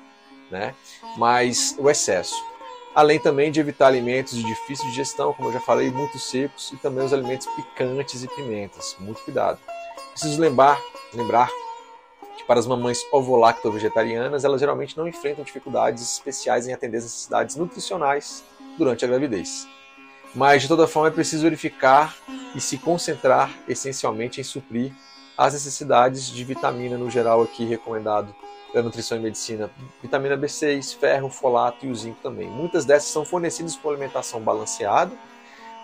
né? 0.51 0.75
Mas 1.17 1.75
o 1.79 1.91
excesso 1.91 2.35
além 2.95 3.19
também 3.19 3.51
de 3.51 3.59
evitar 3.59 3.89
alimentos 3.89 4.37
de 4.37 4.45
difícil 4.45 4.87
digestão, 4.87 5.33
como 5.33 5.49
eu 5.49 5.53
já 5.53 5.61
falei, 5.61 5.91
muito 5.91 6.19
secos, 6.19 6.73
e 6.73 6.77
também 6.77 7.05
os 7.05 7.13
alimentos 7.13 7.47
picantes 7.49 8.23
e 8.23 8.29
pimentas. 8.29 8.97
Muito 9.01 9.21
cuidado. 9.23 9.59
Preciso 10.13 10.41
lembrar, 10.41 10.81
lembrar 11.13 11.51
que 12.45 12.47
para 12.47 12.61
as 12.61 12.67
mamães 12.67 13.01
ovo-lacto-vegetarianas, 13.11 14.45
elas 14.45 14.61
geralmente 14.61 14.97
não 14.97 15.09
enfrentam 15.09 15.43
dificuldades 15.43 16.03
especiais 16.03 16.69
em 16.69 16.73
atender 16.73 16.99
as 16.99 17.05
necessidades 17.05 17.57
nutricionais 17.57 18.45
durante 18.77 19.05
a 19.05 19.09
gravidez. 19.09 19.67
Mas, 20.35 20.63
de 20.63 20.69
toda 20.69 20.87
forma, 20.87 21.09
é 21.09 21.13
preciso 21.13 21.45
verificar 21.45 22.15
e 22.55 22.61
se 22.61 22.77
concentrar 22.77 23.51
essencialmente 23.69 24.41
em 24.41 24.45
suprir 24.45 24.93
as 25.37 25.55
necessidades 25.55 26.29
de 26.29 26.45
vitamina 26.45 26.99
no 26.99 27.11
geral 27.11 27.43
aqui 27.43 27.65
recomendado 27.65 28.35
pela 28.73 28.85
nutrição 28.85 29.17
e 29.17 29.21
medicina, 29.21 29.71
vitamina 30.03 30.37
B6, 30.37 30.99
ferro, 30.99 31.31
folato 31.31 31.87
e 31.87 31.91
o 31.91 31.95
zinco 31.95 32.19
também. 32.21 32.49
Muitas 32.49 32.85
dessas 32.85 33.09
são 33.11 33.25
fornecidas 33.25 33.77
por 33.77 33.91
alimentação 33.91 34.41
balanceada, 34.41 35.13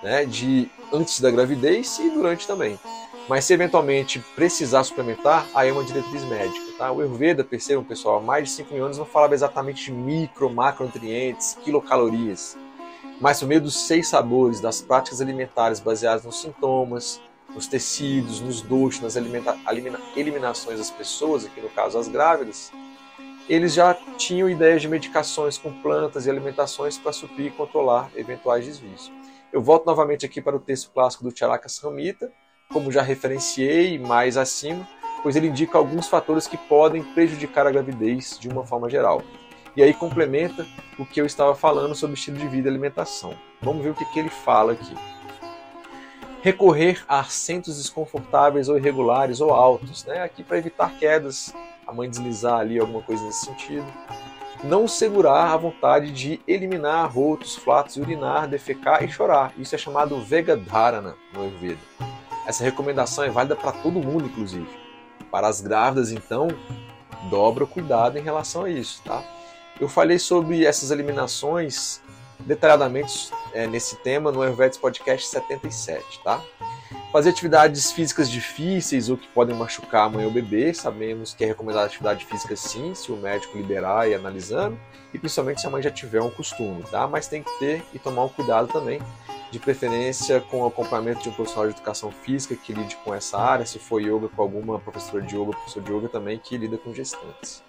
né, 0.03 0.25
de 0.25 0.69
antes 0.93 1.21
da 1.21 1.31
gravidez 1.31 1.99
e 2.01 2.11
durante 2.11 2.47
também. 2.47 2.79
Mas 3.31 3.45
se 3.45 3.55
eventualmente 3.55 4.19
precisar 4.35 4.83
suplementar, 4.83 5.47
aí 5.55 5.69
é 5.69 5.73
uma 5.73 5.85
diretriz 5.85 6.25
médica. 6.25 6.67
Tá? 6.77 6.91
O 6.91 7.01
Ayurveda, 7.01 7.45
percebam 7.45 7.85
pessoal, 7.85 8.17
há 8.17 8.21
mais 8.21 8.49
de 8.49 8.55
5 8.57 8.75
mil 8.75 8.85
anos 8.85 8.99
não 8.99 9.07
falava 9.07 9.35
exatamente 9.35 9.85
de 9.85 9.93
micro, 9.93 10.51
macronutrientes, 10.51 11.57
quilocalorias, 11.63 12.59
mas 13.21 13.39
por 13.39 13.47
meio 13.47 13.61
dos 13.61 13.87
seis 13.87 14.09
sabores, 14.09 14.59
das 14.61 14.83
práticas 14.83 15.21
alimentares 15.21 15.79
baseadas 15.79 16.25
nos 16.25 16.41
sintomas, 16.41 17.21
nos 17.55 17.69
tecidos, 17.69 18.41
nos 18.41 18.63
doxos, 18.63 19.01
nas 19.01 19.15
elimina, 19.15 19.57
eliminações 20.17 20.79
das 20.79 20.91
pessoas, 20.91 21.47
aqui 21.47 21.61
no 21.61 21.69
caso 21.69 21.99
as 21.99 22.09
grávidas, 22.09 22.73
eles 23.49 23.73
já 23.73 23.95
tinham 24.17 24.51
ideias 24.51 24.83
de 24.83 24.89
medicações 24.89 25.57
com 25.57 25.73
plantas 25.81 26.27
e 26.27 26.31
alimentações 26.31 26.99
para 26.99 27.13
suprir 27.13 27.47
e 27.47 27.51
controlar 27.51 28.11
eventuais 28.17 28.67
desvios. 28.67 29.13
Eu 29.53 29.63
volto 29.63 29.87
novamente 29.87 30.27
aqui 30.27 30.43
para 30.43 30.57
o 30.57 30.61
texto 30.61 30.91
clássico 30.91 31.23
do 31.23 31.37
Charaka 31.37 31.69
Samhita, 31.69 32.33
como 32.73 32.91
já 32.91 33.03
referenciei 33.03 33.99
mais 33.99 34.37
acima, 34.37 34.89
pois 35.23 35.37
ele 35.37 35.49
indica 35.49 35.77
alguns 35.77 36.09
fatores 36.09 36.47
que 36.47 36.57
podem 36.57 37.03
prejudicar 37.03 37.67
a 37.67 37.71
gravidez 37.71 38.39
de 38.39 38.49
uma 38.49 38.65
forma 38.65 38.89
geral. 38.89 39.23
E 39.77 39.83
aí 39.83 39.93
complementa 39.93 40.67
o 40.99 41.05
que 41.05 41.21
eu 41.21 41.27
estava 41.27 41.55
falando 41.55 41.95
sobre 41.95 42.15
estilo 42.15 42.39
de 42.39 42.49
vida 42.49 42.69
e 42.69 42.71
alimentação. 42.71 43.35
Vamos 43.61 43.83
ver 43.83 43.91
o 43.91 43.95
que, 43.95 44.05
que 44.07 44.19
ele 44.19 44.29
fala 44.29 44.73
aqui. 44.73 44.95
Recorrer 46.43 47.05
a 47.07 47.21
assentos 47.21 47.77
desconfortáveis 47.77 48.69
ou 48.69 48.79
irregulares 48.79 49.41
ou 49.41 49.53
altos, 49.53 50.05
né? 50.07 50.23
aqui 50.23 50.43
para 50.43 50.59
evitar 50.59 50.97
quedas, 50.99 51.55
a 51.87 51.93
mãe 51.93 52.09
deslizar 52.09 52.61
ali, 52.61 52.79
alguma 52.79 53.03
coisa 53.03 53.23
nesse 53.25 53.47
sentido. 53.47 53.87
Não 54.65 54.87
segurar 54.87 55.53
a 55.53 55.57
vontade 55.57 56.13
de 56.13 56.41
eliminar 56.47 57.11
rotos, 57.13 57.57
flatos, 57.57 57.97
urinar, 57.97 58.49
defecar 58.49 59.03
e 59.03 59.09
chorar. 59.09 59.53
Isso 59.59 59.75
é 59.75 59.79
chamado 59.79 60.21
Vegadharana 60.21 61.15
no 61.33 61.43
Ayurveda. 61.43 62.20
Essa 62.51 62.65
recomendação 62.65 63.23
é 63.23 63.31
válida 63.31 63.55
para 63.55 63.71
todo 63.71 64.03
mundo, 64.03 64.25
inclusive. 64.27 64.69
Para 65.31 65.47
as 65.47 65.61
grávidas, 65.61 66.11
então, 66.11 66.49
dobra 67.31 67.63
o 67.63 67.67
cuidado 67.67 68.19
em 68.19 68.23
relação 68.23 68.65
a 68.65 68.71
isso, 68.71 69.01
tá? 69.05 69.23
Eu 69.81 69.89
falei 69.89 70.19
sobre 70.19 70.67
essas 70.67 70.91
eliminações 70.91 72.03
detalhadamente 72.41 73.31
é, 73.53 73.69
nesse 73.69 73.95
tema 73.99 74.33
no 74.33 74.43
Ayurvedas 74.43 74.77
Podcast 74.77 75.29
77, 75.29 76.21
tá? 76.25 76.43
Fazer 77.13 77.31
atividades 77.31 77.91
físicas 77.91 78.31
difíceis 78.31 79.11
ou 79.11 79.17
que 79.17 79.27
podem 79.29 79.57
machucar 79.57 80.07
a 80.07 80.09
mãe 80.09 80.25
ou 80.25 80.31
o 80.31 80.33
bebê, 80.33 80.73
sabemos 80.73 81.35
que 81.35 81.43
é 81.43 81.49
recomendada 81.49 81.87
atividade 81.87 82.25
física 82.25 82.55
sim, 82.55 82.95
se 82.95 83.11
o 83.11 83.17
médico 83.17 83.59
liberar 83.59 84.09
e 84.09 84.15
analisando, 84.15 84.79
e 85.13 85.19
principalmente 85.19 85.61
se 85.61 85.67
a 85.67 85.71
mãe 85.71 85.83
já 85.83 85.91
tiver 85.91 86.23
um 86.23 86.31
costume, 86.31 86.85
tá? 86.85 87.09
Mas 87.09 87.27
tem 87.27 87.43
que 87.43 87.51
ter 87.59 87.83
e 87.93 87.99
tomar 87.99 88.27
um 88.27 88.29
cuidado 88.29 88.69
também, 88.69 89.03
de 89.51 89.59
preferência 89.59 90.41
com 90.41 90.63
o 90.63 90.67
acompanhamento 90.67 91.25
de 91.25 91.31
um 91.31 91.33
profissional 91.33 91.67
de 91.67 91.75
educação 91.75 92.13
física 92.13 92.55
que 92.55 92.73
lide 92.73 92.95
com 93.05 93.13
essa 93.13 93.37
área, 93.37 93.67
se 93.67 93.81
for 93.81 94.01
yoga 94.01 94.29
com 94.29 94.41
alguma 94.41 94.79
professora 94.79 95.21
de 95.21 95.35
yoga, 95.35 95.51
professor 95.51 95.83
de 95.83 95.93
yoga 95.93 96.09
também 96.09 96.39
que 96.39 96.57
lida 96.57 96.79
com 96.79 96.95
gestantes. 96.95 97.61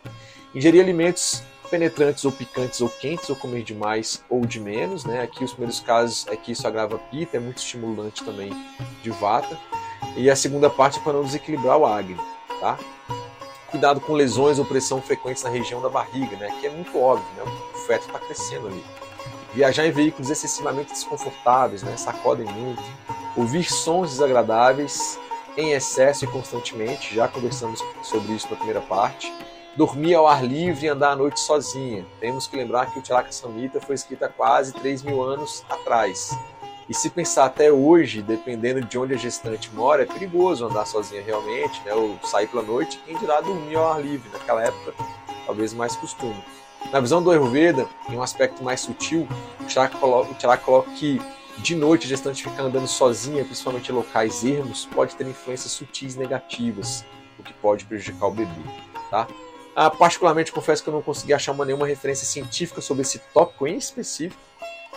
Ingerir 0.53 0.83
alimentos 0.83 1.41
penetrantes 1.71 2.25
ou 2.25 2.31
picantes 2.33 2.81
ou 2.81 2.89
quentes 2.89 3.29
ou 3.29 3.35
comer 3.35 3.63
demais 3.63 4.23
ou 4.29 4.45
de 4.45 4.59
menos, 4.59 5.05
né? 5.05 5.23
Aqui 5.23 5.43
os 5.43 5.51
primeiros 5.51 5.79
casos 5.79 6.27
é 6.27 6.35
que 6.35 6.51
isso 6.51 6.67
agrava 6.67 6.99
pita, 6.99 7.37
é 7.37 7.39
muito 7.39 7.57
estimulante 7.57 8.23
também 8.25 8.51
de 9.01 9.09
vata. 9.09 9.57
E 10.17 10.29
a 10.29 10.35
segunda 10.35 10.69
parte 10.69 10.99
é 10.99 11.01
para 11.01 11.13
não 11.13 11.23
desequilibrar 11.23 11.77
o 11.77 11.85
agni, 11.85 12.19
tá? 12.59 12.77
Cuidado 13.71 14.01
com 14.01 14.13
lesões 14.13 14.59
ou 14.59 14.65
pressão 14.65 15.01
frequentes 15.01 15.41
na 15.43 15.49
região 15.49 15.81
da 15.81 15.87
barriga, 15.87 16.35
né? 16.35 16.53
Que 16.59 16.67
é 16.67 16.69
muito 16.69 16.99
óbvio, 16.99 17.25
né? 17.37 17.43
O 17.73 17.77
feto 17.87 18.05
está 18.05 18.19
crescendo 18.19 18.67
ali. 18.67 18.83
Viajar 19.53 19.87
em 19.87 19.91
veículos 19.91 20.29
excessivamente 20.29 20.91
desconfortáveis, 20.91 21.83
né? 21.83 21.95
Sacodem 21.95 22.45
muito. 22.45 22.83
Ouvir 23.37 23.63
sons 23.63 24.09
desagradáveis 24.09 25.17
em 25.55 25.71
excesso 25.71 26.25
e 26.25 26.27
constantemente, 26.27 27.15
já 27.15 27.27
conversamos 27.27 27.81
sobre 28.03 28.33
isso 28.33 28.49
na 28.49 28.57
primeira 28.57 28.81
parte 28.81 29.31
dormir 29.75 30.15
ao 30.15 30.27
ar 30.27 30.43
livre 30.43 30.85
e 30.85 30.89
andar 30.89 31.11
à 31.11 31.15
noite 31.15 31.39
sozinha. 31.39 32.05
Temos 32.19 32.47
que 32.47 32.57
lembrar 32.57 32.91
que 32.91 32.99
o 32.99 33.05
Charaka 33.05 33.31
Samhita 33.31 33.79
foi 33.79 33.95
escrito 33.95 34.23
há 34.23 34.29
quase 34.29 34.73
3 34.73 35.03
mil 35.03 35.21
anos 35.23 35.63
atrás. 35.69 36.37
E 36.89 36.93
se 36.93 37.09
pensar 37.09 37.45
até 37.45 37.71
hoje, 37.71 38.21
dependendo 38.21 38.81
de 38.81 38.97
onde 38.97 39.13
a 39.13 39.17
gestante 39.17 39.73
mora, 39.73 40.03
é 40.03 40.05
perigoso 40.05 40.65
andar 40.65 40.85
sozinha 40.85 41.23
realmente, 41.23 41.81
né? 41.85 41.93
ou 41.93 42.19
sair 42.23 42.47
pela 42.47 42.63
noite, 42.63 43.01
quem 43.05 43.17
dirá 43.17 43.39
dormir 43.39 43.75
ao 43.75 43.93
ar 43.93 44.01
livre. 44.01 44.29
Naquela 44.33 44.63
época, 44.63 44.93
talvez 45.45 45.73
mais 45.73 45.95
costume. 45.95 46.43
Na 46.91 46.99
visão 46.99 47.23
do 47.23 47.31
Ayurveda, 47.31 47.87
em 48.09 48.17
um 48.17 48.21
aspecto 48.21 48.61
mais 48.61 48.81
sutil, 48.81 49.25
o 49.61 49.69
Charaka 49.69 49.97
coloca, 49.97 50.57
coloca 50.57 50.91
que 50.91 51.21
de 51.59 51.75
noite 51.75 52.07
a 52.07 52.09
gestante 52.09 52.43
ficar 52.43 52.63
andando 52.63 52.87
sozinha, 52.87 53.45
principalmente 53.45 53.89
em 53.89 53.95
locais 53.95 54.43
ermos, 54.43 54.85
pode 54.85 55.15
ter 55.15 55.25
influências 55.27 55.71
sutis 55.71 56.15
negativas, 56.15 57.05
o 57.39 57.43
que 57.43 57.53
pode 57.53 57.85
prejudicar 57.85 58.27
o 58.27 58.31
bebê. 58.31 58.51
Tá? 59.09 59.27
Ah, 59.75 59.89
particularmente, 59.89 60.51
confesso 60.51 60.83
que 60.83 60.89
eu 60.89 60.93
não 60.93 61.01
consegui 61.01 61.33
achar 61.33 61.53
uma, 61.53 61.65
nenhuma 61.65 61.87
referência 61.87 62.25
científica 62.25 62.81
sobre 62.81 63.03
esse 63.03 63.19
tópico 63.33 63.65
em 63.67 63.77
específico, 63.77 64.41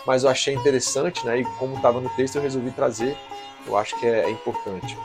mas 0.04 0.24
eu 0.24 0.30
achei 0.30 0.54
interessante, 0.54 1.24
né? 1.24 1.40
E 1.40 1.44
como 1.58 1.76
estava 1.76 2.00
no 2.00 2.08
texto, 2.10 2.36
eu 2.36 2.42
resolvi 2.42 2.70
trazer. 2.72 3.16
Eu 3.66 3.76
acho 3.76 3.98
que 3.98 4.06
é, 4.06 4.24
é 4.24 4.30
importante. 4.30 4.98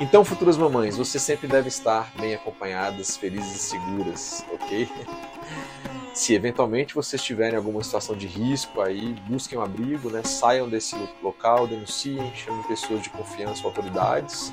Então, 0.00 0.24
futuras 0.24 0.56
mamães, 0.56 0.96
vocês 0.96 1.22
sempre 1.22 1.46
devem 1.48 1.68
estar 1.68 2.12
bem 2.20 2.34
acompanhadas, 2.34 3.16
felizes 3.16 3.54
e 3.54 3.58
seguras, 3.58 4.44
ok? 4.52 4.88
Se 6.12 6.34
eventualmente 6.34 6.94
vocês 6.94 7.22
tiverem 7.22 7.56
alguma 7.56 7.82
situação 7.82 8.16
de 8.16 8.26
risco 8.26 8.80
aí, 8.80 9.14
busquem 9.28 9.56
um 9.56 9.62
abrigo, 9.62 10.10
né? 10.10 10.22
Saiam 10.24 10.68
desse 10.68 10.96
local, 11.22 11.68
denunciem, 11.68 12.34
chamem 12.34 12.62
pessoas 12.64 13.02
de 13.02 13.10
confiança 13.10 13.62
ou 13.62 13.68
autoridades. 13.68 14.52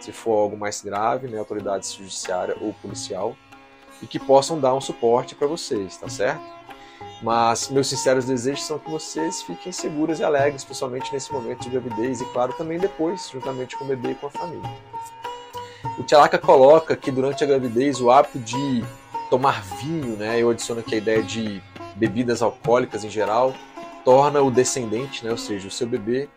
Se 0.00 0.10
for 0.10 0.36
algo 0.36 0.56
mais 0.56 0.82
grave, 0.82 1.28
né? 1.28 1.38
Autoridade 1.38 1.86
judiciária 1.96 2.56
ou 2.60 2.74
policial 2.74 3.36
e 4.02 4.06
que 4.06 4.18
possam 4.18 4.58
dar 4.58 4.74
um 4.74 4.80
suporte 4.80 5.34
para 5.34 5.46
vocês, 5.46 5.96
tá 5.96 6.08
certo? 6.08 6.42
Mas 7.22 7.68
meus 7.70 7.88
sinceros 7.88 8.26
desejos 8.26 8.64
são 8.64 8.78
que 8.78 8.90
vocês 8.90 9.42
fiquem 9.42 9.72
seguras 9.72 10.20
e 10.20 10.24
alegres, 10.24 10.62
especialmente 10.62 11.12
nesse 11.12 11.32
momento 11.32 11.62
de 11.62 11.70
gravidez 11.70 12.20
e, 12.20 12.24
claro, 12.26 12.52
também 12.52 12.78
depois, 12.78 13.30
juntamente 13.30 13.76
com 13.76 13.84
o 13.84 13.88
bebê 13.88 14.10
e 14.10 14.14
com 14.14 14.26
a 14.26 14.30
família. 14.30 14.70
O 15.98 16.02
Tchalaka 16.02 16.38
coloca 16.38 16.96
que 16.96 17.10
durante 17.10 17.44
a 17.44 17.46
gravidez 17.46 18.00
o 18.00 18.10
hábito 18.10 18.38
de 18.38 18.84
tomar 19.30 19.62
vinho, 19.62 20.16
né, 20.16 20.38
eu 20.38 20.50
adiciono 20.50 20.80
aqui 20.80 20.96
a 20.96 20.98
ideia 20.98 21.22
de 21.22 21.62
bebidas 21.96 22.42
alcoólicas 22.42 23.04
em 23.04 23.10
geral, 23.10 23.54
torna 24.04 24.42
o 24.42 24.50
descendente, 24.50 25.24
né, 25.24 25.30
ou 25.30 25.38
seja, 25.38 25.68
o 25.68 25.70
seu 25.70 25.86
bebê, 25.86 26.28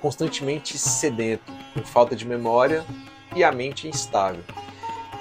constantemente 0.00 0.78
sedento, 0.78 1.52
com 1.74 1.82
falta 1.84 2.16
de 2.16 2.26
memória 2.26 2.84
e 3.34 3.44
a 3.44 3.52
mente 3.52 3.86
instável. 3.86 4.42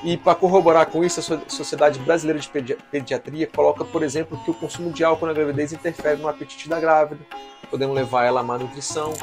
E 0.04 0.18
para 0.18 0.34
corroborar 0.34 0.88
com 0.88 1.04
isso, 1.04 1.20
a 1.20 1.50
Sociedade 1.50 2.00
Brasileira 2.00 2.40
de 2.40 2.50
Pediatria 2.50 3.46
coloca, 3.48 3.86
por 3.86 4.02
exemplo, 4.02 4.40
que 4.44 4.50
o 4.50 4.54
consumo 4.54 4.92
de 4.92 5.04
álcool 5.04 5.28
na 5.28 5.34
gravidez 5.34 5.72
interfere 5.72 6.20
no 6.20 6.28
apetite 6.28 6.68
da 6.68 6.80
grávida, 6.80 7.22
podendo 7.70 7.94
levar 7.94 8.26
ela 8.26 8.40
à 8.40 8.44
má 8.44 8.58
nutrição, 8.58 9.14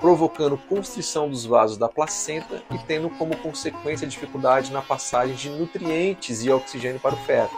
provocando 0.00 0.56
constrição 0.56 1.28
dos 1.28 1.46
vasos 1.46 1.76
da 1.76 1.88
placenta 1.88 2.62
e 2.72 2.78
tendo 2.78 3.08
como 3.10 3.36
consequência 3.36 4.08
dificuldade 4.08 4.72
na 4.72 4.82
passagem 4.82 5.36
de 5.36 5.50
nutrientes 5.50 6.44
e 6.44 6.50
oxigênio 6.50 6.98
para 6.98 7.14
o 7.14 7.18
feto. 7.18 7.54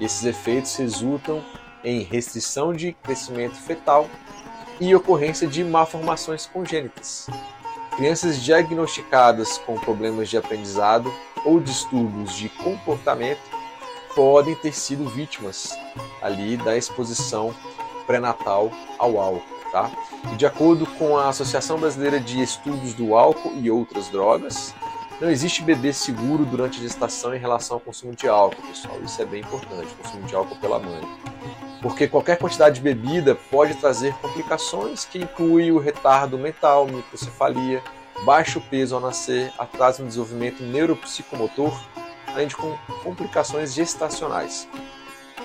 Esses 0.00 0.24
efeitos 0.24 0.74
resultam 0.74 1.42
em 1.84 2.00
restrição 2.00 2.72
de 2.72 2.92
crescimento 2.94 3.54
fetal 3.54 4.08
e 4.80 4.92
ocorrência 4.94 5.46
de 5.46 5.62
malformações 5.62 6.46
congênitas. 6.46 7.28
Crianças 7.96 8.42
diagnosticadas 8.42 9.58
com 9.58 9.78
problemas 9.78 10.28
de 10.28 10.36
aprendizado 10.36 11.12
ou 11.44 11.60
distúrbios 11.60 12.36
de 12.36 12.48
comportamento 12.48 13.40
podem 14.14 14.54
ter 14.54 14.72
sido 14.72 15.08
vítimas 15.08 15.76
ali 16.20 16.56
da 16.56 16.76
exposição 16.76 17.54
pré-natal 18.06 18.70
ao 18.98 19.18
álcool. 19.18 19.52
Tá? 19.70 19.90
E 20.30 20.36
de 20.36 20.44
acordo 20.44 20.86
com 20.98 21.16
a 21.16 21.30
Associação 21.30 21.78
Brasileira 21.78 22.20
de 22.20 22.42
Estudos 22.42 22.92
do 22.92 23.16
Álcool 23.16 23.54
e 23.56 23.70
Outras 23.70 24.08
Drogas, 24.10 24.74
não 25.18 25.30
existe 25.30 25.62
bebê 25.62 25.92
seguro 25.92 26.44
durante 26.44 26.78
a 26.78 26.82
gestação 26.82 27.34
em 27.34 27.38
relação 27.38 27.76
ao 27.76 27.80
consumo 27.80 28.14
de 28.14 28.28
álcool, 28.28 28.60
pessoal. 28.62 28.98
Isso 29.02 29.22
é 29.22 29.24
bem 29.24 29.40
importante, 29.40 29.94
consumo 30.02 30.26
de 30.26 30.34
álcool 30.34 30.56
pela 30.56 30.78
mãe. 30.78 31.00
Porque 31.80 32.06
qualquer 32.06 32.38
quantidade 32.38 32.76
de 32.76 32.80
bebida 32.82 33.34
pode 33.50 33.74
trazer 33.76 34.14
complicações 34.14 35.04
que 35.04 35.18
incluem 35.18 35.72
o 35.72 35.78
retardo 35.78 36.36
mental, 36.36 36.86
microcefalia, 36.86 37.82
baixo 38.24 38.60
peso 38.60 38.94
ao 38.94 39.00
nascer, 39.00 39.52
atraso 39.58 40.02
no 40.02 40.08
desenvolvimento 40.08 40.62
neuropsicomotor, 40.62 41.72
além 42.26 42.46
de 42.46 42.56
complicações 43.02 43.74
gestacionais. 43.74 44.68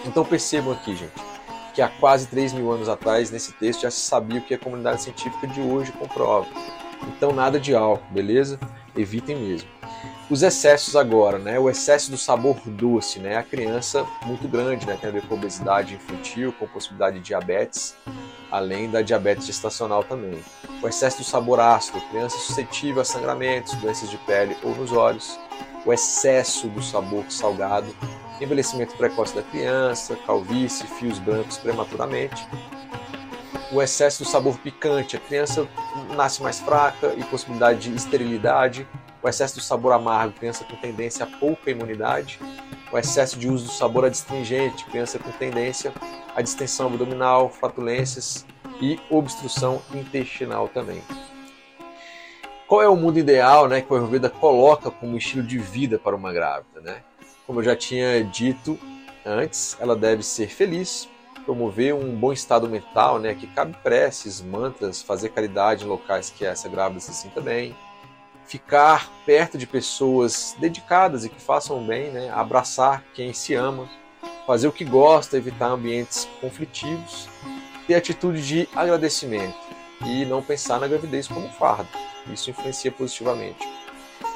Então 0.06 0.24
percebam 0.24 0.74
aqui, 0.74 0.96
gente, 0.96 1.13
que 1.74 1.82
há 1.82 1.90
quase 1.90 2.28
3 2.28 2.54
mil 2.54 2.72
anos 2.72 2.88
atrás, 2.88 3.32
nesse 3.32 3.52
texto, 3.54 3.82
já 3.82 3.92
se 3.92 4.00
sabia 4.00 4.40
o 4.40 4.44
que 4.44 4.54
a 4.54 4.60
comunidade 4.60 5.02
científica 5.02 5.48
de 5.48 5.62
hoje 5.62 5.92
comprova. 5.92 6.48
Então 7.08 7.32
nada 7.32 7.60
de 7.60 7.76
álcool, 7.76 8.06
beleza? 8.12 8.60
Evitem 8.96 9.36
mesmo. 9.36 9.77
Os 10.29 10.43
excessos 10.43 10.95
agora, 10.97 11.39
né? 11.39 11.57
O 11.57 11.69
excesso 11.69 12.12
do 12.12 12.17
sabor 12.17 12.60
doce, 12.65 13.17
né? 13.17 13.38
A 13.38 13.43
criança 13.43 14.05
muito 14.25 14.45
grande, 14.45 14.86
né? 14.86 14.97
Tem 14.99 15.10
a 15.10 15.13
ver 15.13 15.25
com 15.25 15.36
obesidade 15.36 15.95
infantil, 15.95 16.51
com 16.51 16.67
possibilidade 16.67 17.19
de 17.19 17.23
diabetes, 17.23 17.95
além 18.51 18.91
da 18.91 19.01
diabetes 19.01 19.45
gestacional 19.45 20.03
também. 20.03 20.43
O 20.83 20.88
excesso 20.88 21.19
do 21.19 21.23
sabor 21.23 21.62
ácido, 21.62 22.01
criança 22.10 22.38
suscetível 22.39 23.01
a 23.01 23.05
sangramentos, 23.05 23.73
doenças 23.75 24.10
de 24.10 24.17
pele 24.17 24.57
ou 24.63 24.75
nos 24.75 24.91
olhos. 24.91 25.39
O 25.86 25.93
excesso 25.93 26.67
do 26.67 26.83
sabor 26.83 27.23
salgado, 27.29 27.88
envelhecimento 28.41 28.97
precoce 28.97 29.33
da 29.33 29.41
criança, 29.41 30.17
calvície, 30.27 30.86
fios 30.86 31.19
brancos 31.19 31.57
prematuramente. 31.57 32.45
O 33.71 33.81
excesso 33.81 34.23
do 34.23 34.29
sabor 34.29 34.57
picante, 34.60 35.15
a 35.15 35.19
criança 35.21 35.65
nasce 36.17 36.43
mais 36.43 36.60
fraca 36.60 37.13
e 37.15 37.23
possibilidade 37.23 37.89
de 37.89 37.95
esterilidade 37.95 38.86
o 39.28 39.30
excesso 39.30 39.56
do 39.56 39.62
sabor 39.62 39.92
amargo, 39.92 40.34
criança 40.34 40.63
com 40.63 40.76
tendência 40.78 41.26
a 41.26 41.28
pouca 41.28 41.70
imunidade, 41.70 42.40
o 42.92 42.98
excesso 42.98 43.38
de 43.38 43.50
uso 43.50 43.66
do 43.66 43.72
sabor 43.72 44.06
adstringente, 44.06 44.86
criança 44.86 45.20
com 45.20 45.30
tendência 45.32 45.94
à 46.34 46.42
distensão 46.42 46.88
abdominal, 46.88 47.50
flatulências 47.50 48.46
e 48.82 48.98
obstrução 49.10 49.82
intestinal 49.94 50.70
também. 50.70 51.04
Qual 52.68 52.82
é 52.82 52.88
o 52.88 52.96
mundo 52.96 53.20
ideal 53.20 53.68
né, 53.68 53.82
que 53.82 53.92
o 53.92 53.96
Ayurveda 53.96 54.30
coloca 54.30 54.90
como 54.90 55.18
estilo 55.18 55.44
de 55.44 55.58
vida 55.58 56.00
para 56.00 56.16
uma 56.16 56.32
grávida? 56.32 56.80
Né? 56.82 57.02
Como 57.46 57.60
eu 57.60 57.63
já 57.63 57.76
tinha 57.76 58.24
dito 58.24 58.80
antes, 59.26 59.78
ela 59.80 59.96
deve 59.96 60.24
ser 60.24 60.48
feliz, 60.48 61.10
promover 61.46 61.94
um 61.94 62.16
bom 62.16 62.32
estado 62.32 62.70
mental, 62.70 63.20
né, 63.20 63.34
que 63.34 63.48
cabe 63.48 63.76
preces, 63.84 64.42
mantras, 64.42 65.02
fazer 65.02 65.30
caridade 65.30 65.84
em 65.84 65.88
locais 65.88 66.30
que 66.30 66.46
essa 66.46 66.70
grávida 66.70 67.00
se 67.02 67.13
sinta 67.13 67.42
bem, 67.42 67.76
ficar 68.47 69.12
perto 69.25 69.57
de 69.57 69.67
pessoas 69.67 70.55
dedicadas 70.60 71.25
e 71.25 71.29
que 71.29 71.39
façam 71.39 71.86
bem, 71.86 72.12
né? 72.12 72.31
abraçar 72.33 73.03
quem 73.13 73.33
se 73.33 73.53
ama, 73.53 73.89
fazer 74.47 74.67
o 74.67 74.71
que 74.71 74.86
gosta, 74.86 75.38
evitar 75.38 75.67
ambientes 75.67 76.27
conflitivos, 76.39 77.27
ter 77.86 77.95
atitude 77.95 78.45
de 78.45 78.69
agradecimento 78.73 79.57
e 80.05 80.25
não 80.25 80.41
pensar 80.41 80.79
na 80.79 80.88
gravidez 80.88 81.27
como 81.27 81.45
um 81.45 81.51
fardo. 81.51 81.89
Isso 82.31 82.49
influencia 82.49 82.91
positivamente. 82.91 83.67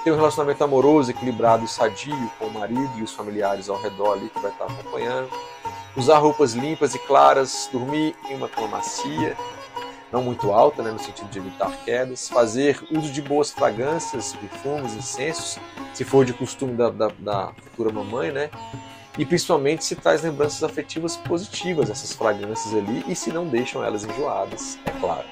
Ter 0.04 0.12
um 0.12 0.16
relacionamento 0.16 0.64
amoroso, 0.64 1.12
equilibrado 1.12 1.64
e 1.64 1.68
sadio 1.68 2.32
com 2.38 2.48
o 2.48 2.54
marido 2.54 2.92
e 2.98 3.04
os 3.04 3.14
familiares 3.14 3.70
ao 3.70 3.82
redor 3.82 4.14
ali 4.14 4.30
que 4.30 4.40
vai 4.40 4.52
estar 4.52 4.66
acompanhando. 4.66 5.30
Usar 5.96 6.18
roupas 6.18 6.54
limpas 6.54 6.96
e 6.96 7.00
claras, 7.00 7.70
dormir 7.72 8.16
em 8.30 8.36
uma 8.36 8.48
cama 8.48 8.78
macia, 8.78 9.38
não 10.12 10.22
muito 10.22 10.52
alta, 10.52 10.84
né, 10.84 10.92
no 10.92 11.00
sentido 11.00 11.30
de 11.30 11.40
evitar 11.40 11.72
quedas, 11.86 12.30
fazer 12.30 12.82
uso 12.92 13.12
de 13.12 13.22
boas 13.22 13.52
fragrâncias, 13.52 14.36
perfumes, 14.36 14.94
incensos, 14.94 15.58
se 15.94 16.04
for 16.04 16.26
de 16.26 16.34
costume 16.34 16.74
da, 16.74 16.90
da, 16.90 17.08
da 17.18 17.54
futura 17.64 17.92
mamãe, 17.92 18.32
né, 18.32 18.50
e 19.18 19.26
principalmente 19.26 19.84
se 19.84 19.96
traz 19.96 20.22
lembranças 20.22 20.64
afetivas 20.64 21.16
positivas 21.18 21.90
essas 21.90 22.14
fragrâncias 22.14 22.74
ali 22.74 23.04
e 23.08 23.16
se 23.16 23.32
não 23.32 23.48
deixam 23.48 23.84
elas 23.84 24.04
enjoadas, 24.04 24.78
é 24.86 24.92
claro. 24.92 25.28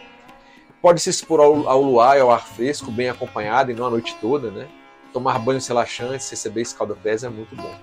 Pode 0.82 1.02
se 1.02 1.10
expor 1.10 1.42
ao, 1.42 1.68
ao 1.68 1.82
luar 1.82 2.18
e 2.18 2.22
ao 2.22 2.32
ar 2.32 2.46
fresco, 2.46 2.90
bem 2.90 3.10
acompanhado 3.10 3.72
e 3.72 3.74
não 3.74 3.86
a 3.86 3.90
noite 3.90 4.16
toda, 4.22 4.50
né? 4.50 4.68
Tomar 5.14 5.40
banhos 5.40 5.68
relaxantes, 5.68 6.30
receber 6.30 6.62
escalda-pés 6.62 7.24
é 7.24 7.30
muito 7.30 7.56
bom. 7.56 7.76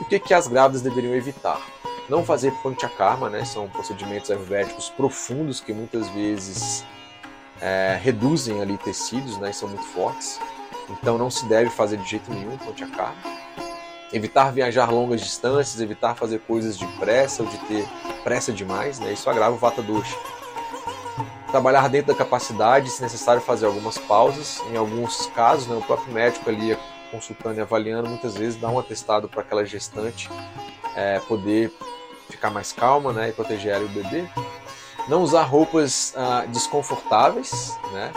E 0.00 0.02
o 0.02 0.06
que, 0.06 0.18
que 0.18 0.34
as 0.34 0.48
grávidas 0.48 0.82
deveriam 0.82 1.14
evitar? 1.14 1.60
Não 2.08 2.24
fazer 2.24 2.52
panchakarma, 2.62 3.30
né? 3.30 3.44
São 3.44 3.68
procedimentos 3.68 4.30
ayurvédicos 4.30 4.90
profundos 4.90 5.60
que 5.60 5.72
muitas 5.72 6.08
vezes 6.08 6.84
é, 7.60 7.98
reduzem 8.02 8.60
ali 8.60 8.76
tecidos, 8.78 9.38
né? 9.38 9.50
E 9.50 9.54
são 9.54 9.68
muito 9.68 9.84
fortes. 9.84 10.40
Então 10.90 11.16
não 11.16 11.30
se 11.30 11.46
deve 11.46 11.70
fazer 11.70 11.96
de 11.98 12.10
jeito 12.10 12.30
nenhum 12.32 12.56
panchakarma. 12.58 13.16
Evitar 14.12 14.52
viajar 14.52 14.90
longas 14.90 15.20
distâncias, 15.20 15.80
evitar 15.80 16.16
fazer 16.16 16.40
coisas 16.40 16.76
de 16.76 16.86
pressa 16.98 17.42
ou 17.42 17.48
de 17.48 17.56
ter 17.60 17.86
pressa 18.24 18.52
demais, 18.52 18.98
né? 18.98 19.12
Isso 19.12 19.30
agrava 19.30 19.54
o 19.54 19.58
vata 19.58 19.80
dosha. 19.80 20.16
Trabalhar 21.52 21.88
dentro 21.88 22.12
da 22.12 22.18
capacidade, 22.18 22.90
se 22.90 23.00
necessário 23.00 23.40
fazer 23.40 23.66
algumas 23.66 23.98
pausas. 23.98 24.60
Em 24.72 24.76
alguns 24.76 25.26
casos, 25.28 25.68
né, 25.68 25.76
o 25.76 25.82
próprio 25.82 26.12
médico 26.12 26.50
ali 26.50 26.76
consultando 27.10 27.58
e 27.58 27.60
avaliando, 27.60 28.08
muitas 28.08 28.36
vezes 28.36 28.58
dá 28.58 28.68
um 28.68 28.78
atestado 28.78 29.28
para 29.28 29.42
aquela 29.42 29.64
gestante 29.64 30.30
é, 30.96 31.20
poder 31.20 31.70
ficar 32.30 32.50
mais 32.50 32.72
calma 32.72 33.12
né, 33.12 33.28
e 33.28 33.32
proteger 33.32 33.74
ela 33.74 33.84
e 33.84 33.86
o 33.86 33.90
bebê. 33.90 34.24
Não 35.08 35.22
usar 35.22 35.42
roupas 35.42 36.14
ah, 36.16 36.44
desconfortáveis, 36.48 37.76
né? 37.92 38.12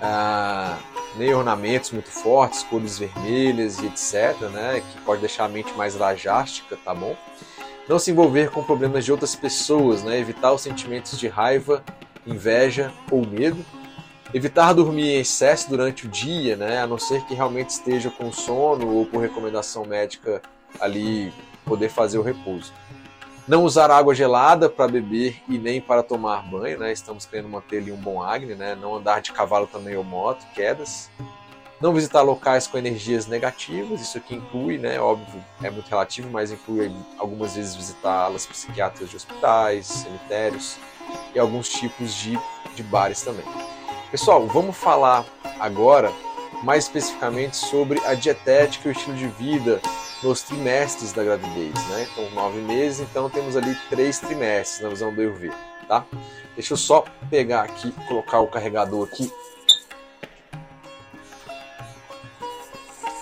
Ah, 0.00 0.78
nem 1.16 1.34
ornamentos 1.34 1.90
muito 1.90 2.10
fortes, 2.10 2.62
cores 2.62 2.98
vermelhas 2.98 3.78
e 3.78 3.86
etc, 3.86 4.40
né? 4.50 4.80
Que 4.80 5.00
pode 5.00 5.20
deixar 5.20 5.46
a 5.46 5.48
mente 5.48 5.72
mais 5.72 5.96
rajástica, 5.96 6.76
tá 6.84 6.94
bom? 6.94 7.16
Não 7.88 7.98
se 7.98 8.10
envolver 8.10 8.50
com 8.50 8.62
problemas 8.62 9.04
de 9.04 9.10
outras 9.10 9.34
pessoas, 9.34 10.02
né? 10.02 10.18
Evitar 10.18 10.52
os 10.52 10.60
sentimentos 10.60 11.18
de 11.18 11.28
raiva, 11.28 11.82
inveja 12.28 12.92
ou 13.10 13.26
medo. 13.26 13.64
Evitar 14.32 14.74
dormir 14.74 15.14
em 15.14 15.20
excesso 15.20 15.70
durante 15.70 16.06
o 16.06 16.08
dia, 16.08 16.54
né? 16.54 16.82
A 16.82 16.86
não 16.86 16.98
ser 16.98 17.24
que 17.24 17.34
realmente 17.34 17.70
esteja 17.70 18.10
com 18.10 18.30
sono 18.30 18.86
ou 18.88 19.06
por 19.06 19.22
recomendação 19.22 19.86
médica 19.86 20.42
ali 20.78 21.32
poder 21.64 21.88
fazer 21.88 22.18
o 22.18 22.22
repouso. 22.22 22.72
Não 23.46 23.64
usar 23.64 23.90
água 23.90 24.14
gelada 24.14 24.68
para 24.68 24.86
beber 24.86 25.42
e 25.48 25.56
nem 25.56 25.80
para 25.80 26.02
tomar 26.02 26.42
banho, 26.42 26.78
né? 26.78 26.92
Estamos 26.92 27.24
querendo 27.24 27.48
manter 27.48 27.78
ali 27.78 27.90
um 27.90 27.96
bom 27.96 28.22
acne, 28.22 28.54
né? 28.54 28.74
Não 28.74 28.96
andar 28.96 29.22
de 29.22 29.32
cavalo 29.32 29.66
também 29.66 29.96
ou 29.96 30.04
moto, 30.04 30.44
quedas. 30.54 31.10
Não 31.80 31.94
visitar 31.94 32.22
locais 32.22 32.66
com 32.66 32.76
energias 32.76 33.26
negativas, 33.26 34.00
isso 34.00 34.18
aqui 34.18 34.34
inclui, 34.34 34.78
né? 34.78 35.00
Óbvio, 35.00 35.44
é 35.62 35.70
muito 35.70 35.88
relativo, 35.88 36.28
mas 36.28 36.50
inclui 36.50 36.92
algumas 37.18 37.54
vezes 37.54 37.76
visitar 37.76 38.24
alas 38.24 38.44
psiquiátricas 38.44 39.08
de 39.08 39.16
hospitais, 39.16 39.86
cemitérios 39.86 40.76
e 41.32 41.38
alguns 41.38 41.68
tipos 41.68 42.12
de, 42.14 42.36
de 42.74 42.82
bares 42.82 43.22
também. 43.22 43.44
Pessoal, 44.10 44.44
vamos 44.48 44.76
falar 44.76 45.24
agora 45.60 46.12
mais 46.64 46.84
especificamente 46.84 47.56
sobre 47.56 48.04
a 48.04 48.14
dietética 48.14 48.88
e 48.88 48.90
o 48.90 48.92
estilo 48.92 49.16
de 49.16 49.28
vida 49.28 49.80
nos 50.22 50.42
trimestres 50.42 51.12
da 51.12 51.22
gravidez, 51.22 51.74
né? 51.88 52.08
Então, 52.10 52.28
nove 52.30 52.58
meses, 52.60 53.06
então 53.08 53.30
temos 53.30 53.56
ali 53.56 53.76
três 53.88 54.18
trimestres 54.18 54.80
na 54.80 54.88
visão 54.88 55.14
do 55.14 55.20
Ayurveda, 55.20 55.54
tá? 55.86 56.04
Deixa 56.56 56.72
eu 56.72 56.76
só 56.76 57.04
pegar 57.30 57.62
aqui, 57.62 57.92
colocar 58.08 58.40
o 58.40 58.48
carregador 58.48 59.06
aqui. 59.06 59.32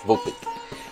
Voltei. 0.06 0.34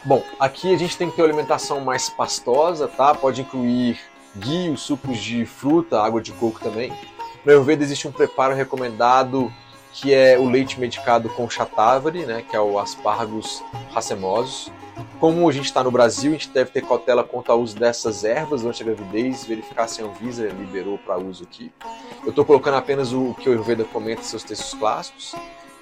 Bom, 0.04 0.22
aqui 0.38 0.74
a 0.74 0.76
gente 0.76 0.98
tem 0.98 1.08
que 1.08 1.16
ter 1.16 1.22
uma 1.22 1.28
alimentação 1.28 1.80
mais 1.80 2.10
pastosa, 2.10 2.88
tá? 2.88 3.14
Pode 3.14 3.40
incluir 3.40 3.98
guio, 4.36 4.76
sucos 4.76 5.18
de 5.18 5.46
fruta, 5.46 6.02
água 6.02 6.20
de 6.20 6.32
coco 6.32 6.60
também. 6.60 6.92
No 7.44 7.52
Ayurveda 7.52 7.82
existe 7.82 8.08
um 8.08 8.12
preparo 8.12 8.54
recomendado 8.54 9.52
que 9.94 10.12
é 10.12 10.36
o 10.36 10.48
leite 10.48 10.78
medicado 10.80 11.28
com 11.30 11.48
chatavari, 11.48 12.26
né, 12.26 12.42
que 12.42 12.56
é 12.56 12.60
o 12.60 12.78
aspargos 12.80 13.62
racemosos. 13.92 14.70
Como 15.20 15.48
a 15.48 15.52
gente 15.52 15.66
está 15.66 15.84
no 15.84 15.90
Brasil, 15.90 16.30
a 16.30 16.34
gente 16.34 16.50
deve 16.50 16.70
ter 16.70 16.84
cautela 16.84 17.22
quanto 17.22 17.52
ao 17.52 17.60
uso 17.60 17.76
dessas 17.76 18.24
ervas 18.24 18.62
durante 18.62 18.82
a 18.82 18.86
gravidez, 18.86 19.44
verificar 19.44 19.86
se 19.88 20.02
a 20.02 20.04
Anvisa 20.04 20.48
liberou 20.48 20.98
para 20.98 21.16
uso 21.16 21.44
aqui. 21.44 21.72
Eu 22.24 22.30
estou 22.30 22.44
colocando 22.44 22.76
apenas 22.76 23.12
o 23.12 23.34
que 23.34 23.48
o 23.48 23.52
Ayurveda 23.52 23.84
comenta 23.84 24.20
em 24.20 24.24
seus 24.24 24.42
textos 24.42 24.74
clássicos, 24.74 25.34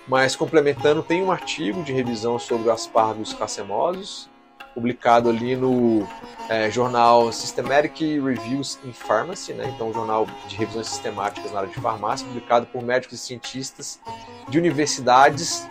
mas 0.08 0.34
complementando, 0.34 1.02
tem 1.02 1.22
um 1.22 1.30
artigo 1.30 1.82
de 1.82 1.92
revisão 1.92 2.38
sobre 2.38 2.70
aspargos 2.70 3.32
racemosos, 3.32 4.28
publicado 4.74 5.28
ali 5.28 5.54
no 5.54 6.06
é, 6.48 6.70
jornal 6.70 7.30
Systematic 7.30 8.00
Reviews 8.00 8.78
in 8.84 8.92
Pharmacy, 8.92 9.52
né? 9.52 9.70
então 9.74 9.90
um 9.90 9.92
jornal 9.92 10.26
de 10.48 10.56
revisões 10.56 10.88
sistemáticas 10.88 11.52
na 11.52 11.60
área 11.60 11.70
de 11.70 11.80
farmácia, 11.80 12.26
publicado 12.26 12.66
por 12.66 12.82
médicos 12.82 13.18
e 13.18 13.22
cientistas 13.22 14.00
de 14.48 14.58
universidades 14.58 15.66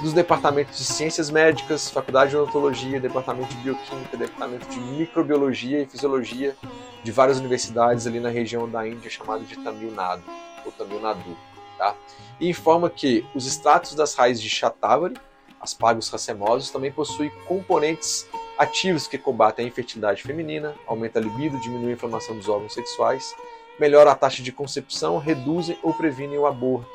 dos 0.00 0.12
departamentos 0.12 0.76
de 0.78 0.84
ciências 0.84 1.30
médicas, 1.30 1.88
faculdade 1.88 2.30
de 2.30 2.36
odontologia, 2.36 3.00
departamento 3.00 3.54
de 3.54 3.62
bioquímica, 3.62 4.16
departamento 4.16 4.66
de 4.68 4.80
microbiologia 4.80 5.82
e 5.82 5.86
fisiologia 5.86 6.56
de 7.02 7.12
várias 7.12 7.38
universidades 7.38 8.06
ali 8.06 8.18
na 8.18 8.28
região 8.28 8.68
da 8.68 8.86
Índia 8.86 9.08
chamado 9.08 9.44
de 9.44 9.56
Tamil 9.56 9.92
Nadu 9.92 10.24
ou 10.64 10.72
Tamil 10.72 11.00
Nadu, 11.00 11.36
tá? 11.78 11.94
E 12.42 12.48
informa 12.48 12.90
que 12.90 13.24
os 13.36 13.46
extratos 13.46 13.94
das 13.94 14.16
raízes 14.16 14.42
de 14.42 14.50
Shatavari, 14.50 15.14
aspargos 15.60 16.08
racemosos, 16.08 16.70
também 16.70 16.90
possuem 16.90 17.30
componentes 17.46 18.26
ativos 18.58 19.06
que 19.06 19.16
combatem 19.16 19.64
a 19.64 19.68
infertilidade 19.68 20.24
feminina, 20.24 20.74
aumenta 20.84 21.20
a 21.20 21.22
libido, 21.22 21.60
diminui 21.60 21.90
a 21.90 21.94
inflamação 21.94 22.36
dos 22.36 22.48
órgãos 22.48 22.74
sexuais, 22.74 23.32
melhora 23.78 24.10
a 24.10 24.14
taxa 24.16 24.42
de 24.42 24.50
concepção, 24.50 25.18
reduzem 25.18 25.78
ou 25.84 25.94
previnem 25.94 26.36
o 26.36 26.44
aborto, 26.44 26.90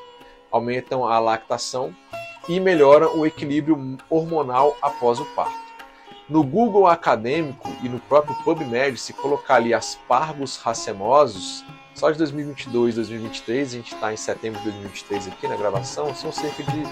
aumentam 0.52 1.06
a 1.06 1.18
lactação 1.18 1.96
e 2.50 2.60
melhoram 2.60 3.18
o 3.18 3.26
equilíbrio 3.26 3.98
hormonal 4.10 4.76
após 4.82 5.18
o 5.18 5.26
parto. 5.28 5.66
No 6.28 6.44
Google 6.44 6.88
acadêmico 6.88 7.74
e 7.82 7.88
no 7.88 8.02
próprio 8.02 8.36
PubMed, 8.44 8.98
se 8.98 9.14
colocar 9.14 9.56
ali 9.56 9.74
aspargos 9.74 10.58
racemosos, 10.58 11.64
só 11.98 12.12
de 12.12 12.18
2022 12.20 12.94
2023, 12.94 13.68
a 13.68 13.72
gente 13.76 13.96
está 13.96 14.14
em 14.14 14.18
setembro 14.18 14.60
de 14.60 14.66
2023 14.66 15.30
aqui 15.30 15.48
na 15.48 15.56
gravação, 15.56 16.14
são 16.14 16.32
cerca 16.32 16.62
de 16.62 16.84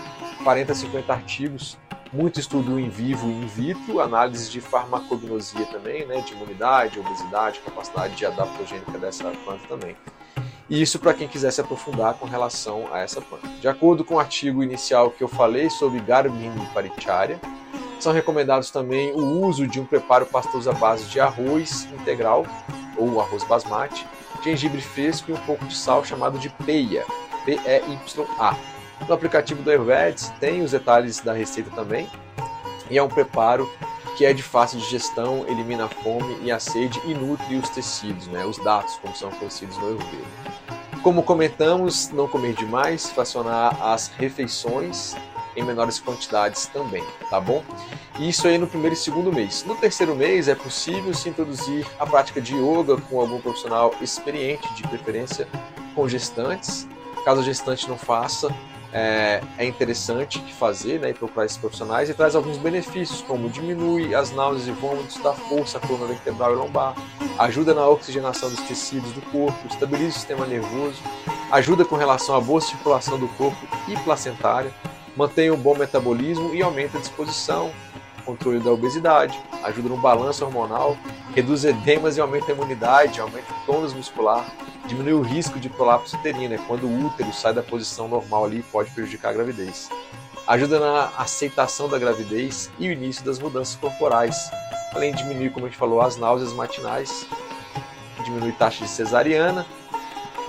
40, 0.43 0.73
50 0.73 1.13
artigos 1.13 1.77
muito 2.11 2.39
estudo 2.39 2.79
em 2.79 2.89
vivo 2.89 3.29
e 3.29 3.33
in 3.33 3.45
vitro, 3.45 3.99
análise 3.99 4.49
de 4.49 4.59
farmacognosia 4.59 5.65
também, 5.67 6.07
né, 6.07 6.21
de 6.21 6.33
imunidade, 6.33 6.99
obesidade, 6.99 7.59
capacidade 7.59 8.15
de 8.15 8.25
adaptogênica 8.25 8.97
dessa 8.97 9.29
planta 9.43 9.67
também. 9.67 9.95
E 10.67 10.81
isso 10.81 10.97
para 10.97 11.13
quem 11.13 11.27
quiser 11.27 11.51
se 11.51 11.61
aprofundar 11.61 12.15
com 12.15 12.25
relação 12.25 12.91
a 12.91 12.99
essa 12.99 13.21
planta. 13.21 13.47
De 13.47 13.67
acordo 13.67 14.03
com 14.03 14.15
o 14.15 14.19
artigo 14.19 14.63
inicial 14.63 15.11
que 15.11 15.23
eu 15.23 15.27
falei 15.27 15.69
sobre 15.69 15.99
Garbini 15.99 16.65
paricharia, 16.73 17.39
são 17.99 18.11
recomendados 18.11 18.71
também 18.71 19.11
o 19.11 19.45
uso 19.45 19.67
de 19.67 19.79
um 19.79 19.85
preparo 19.85 20.25
pastoso 20.25 20.67
à 20.69 20.73
base 20.73 21.05
de 21.05 21.19
arroz 21.19 21.87
integral 21.93 22.45
ou 22.97 23.21
arroz 23.21 23.43
basmati, 23.43 24.07
gengibre 24.45 24.79
fresco 24.79 25.31
e 25.31 25.33
um 25.33 25.37
pouco 25.37 25.65
de 25.65 25.75
sal 25.75 26.05
chamado 26.05 26.39
de 26.39 26.49
peia, 26.49 27.03
P-E-Y-A 27.43 28.75
no 29.07 29.13
aplicativo 29.13 29.61
do 29.61 29.69
Ayurvedic 29.69 30.31
tem 30.39 30.61
os 30.61 30.71
detalhes 30.71 31.19
da 31.19 31.33
receita 31.33 31.69
também. 31.71 32.09
E 32.89 32.97
é 32.97 33.03
um 33.03 33.09
preparo 33.09 33.69
que 34.17 34.25
é 34.25 34.33
de 34.33 34.41
fácil 34.41 34.79
digestão, 34.79 35.45
elimina 35.47 35.85
a 35.85 35.89
fome 35.89 36.37
e 36.41 36.51
a 36.51 36.59
sede 36.59 36.99
e 37.05 37.13
nutre 37.13 37.55
os 37.55 37.69
tecidos, 37.69 38.27
né, 38.27 38.45
os 38.45 38.57
dados, 38.59 38.95
como 39.01 39.15
são 39.15 39.29
conhecidos 39.31 39.77
no 39.77 39.87
Ayurveda. 39.87 40.23
Como 41.03 41.21
comentamos, 41.21 42.09
não 42.09 42.27
comer 42.27 42.53
demais, 42.53 43.09
fracionar 43.09 43.77
as 43.81 44.07
refeições 44.07 45.15
em 45.55 45.63
menores 45.63 45.99
quantidades 45.99 46.67
também, 46.67 47.03
tá 47.29 47.39
bom? 47.39 47.63
Isso 48.19 48.47
aí 48.47 48.57
no 48.57 48.67
primeiro 48.67 48.93
e 48.93 48.97
segundo 48.97 49.31
mês. 49.31 49.63
No 49.65 49.75
terceiro 49.75 50.15
mês 50.15 50.47
é 50.47 50.55
possível 50.55 51.13
se 51.13 51.29
introduzir 51.29 51.85
a 51.99 52.05
prática 52.05 52.41
de 52.41 52.55
yoga 52.55 52.97
com 52.97 53.19
algum 53.19 53.39
profissional 53.39 53.93
experiente, 54.01 54.73
de 54.73 54.83
preferência 54.83 55.47
com 55.93 56.07
gestantes. 56.07 56.87
Caso 57.23 57.41
a 57.41 57.43
gestante 57.43 57.89
não 57.89 57.97
faça, 57.97 58.53
é, 58.95 59.41
é 59.57 59.65
interessante 59.65 60.39
fazer 60.53 61.01
né, 61.01 61.09
e 61.09 61.13
procurar 61.13 61.45
esses 61.45 61.57
profissionais 61.57 62.09
e 62.09 62.13
traz 62.13 62.33
alguns 62.33 62.57
benefícios, 62.57 63.21
como 63.21 63.49
diminui 63.49 64.15
as 64.15 64.31
náuseas 64.31 64.69
e 64.69 64.71
vômitos, 64.71 65.17
dá 65.17 65.33
força 65.33 65.77
à 65.77 65.81
coluna 65.81 66.05
vertebral 66.05 66.53
e 66.53 66.55
lombar, 66.55 66.95
ajuda 67.37 67.73
na 67.73 67.85
oxigenação 67.85 68.49
dos 68.49 68.61
tecidos 68.61 69.11
do 69.11 69.21
corpo, 69.23 69.67
estabiliza 69.67 70.11
o 70.11 70.13
sistema 70.13 70.45
nervoso, 70.45 71.01
ajuda 71.51 71.83
com 71.83 71.97
relação 71.97 72.35
à 72.37 72.39
boa 72.39 72.61
circulação 72.61 73.19
do 73.19 73.27
corpo 73.29 73.67
e 73.89 73.97
placentária, 73.97 74.73
mantém 75.15 75.49
um 75.49 75.57
bom 75.57 75.75
metabolismo 75.75 76.53
e 76.53 76.61
aumenta 76.61 76.97
a 76.97 77.01
disposição, 77.01 77.71
controle 78.25 78.59
da 78.59 78.71
obesidade, 78.71 79.39
ajuda 79.63 79.89
no 79.89 79.97
balanço 79.97 80.43
hormonal, 80.43 80.97
reduz 81.33 81.63
edemas 81.63 82.17
e 82.17 82.21
aumenta 82.21 82.51
a 82.51 82.55
imunidade, 82.55 83.21
aumenta 83.21 83.53
o 83.53 83.65
tônus 83.65 83.93
muscular, 83.93 84.45
diminui 84.87 85.13
o 85.13 85.21
risco 85.21 85.59
de 85.59 85.69
prolapso 85.69 86.17
uterino, 86.17 86.55
é 86.55 86.57
quando 86.57 86.85
o 86.85 87.05
útero 87.05 87.31
sai 87.31 87.53
da 87.53 87.63
posição 87.63 88.07
normal 88.07 88.45
ali 88.45 88.59
e 88.59 88.63
pode 88.63 88.91
prejudicar 88.91 89.29
a 89.29 89.33
gravidez. 89.33 89.89
Ajuda 90.47 90.79
na 90.79 91.11
aceitação 91.17 91.87
da 91.87 91.97
gravidez 91.97 92.69
e 92.77 92.87
o 92.87 92.91
início 92.91 93.23
das 93.23 93.39
mudanças 93.39 93.75
corporais, 93.75 94.49
além 94.93 95.11
de 95.11 95.19
diminuir, 95.23 95.51
como 95.51 95.65
a 95.65 95.69
gente 95.69 95.77
falou, 95.77 96.01
as 96.01 96.17
náuseas 96.17 96.53
matinais, 96.53 97.25
diminui 98.23 98.51
taxa 98.51 98.83
de 98.83 98.89
cesariana, 98.89 99.65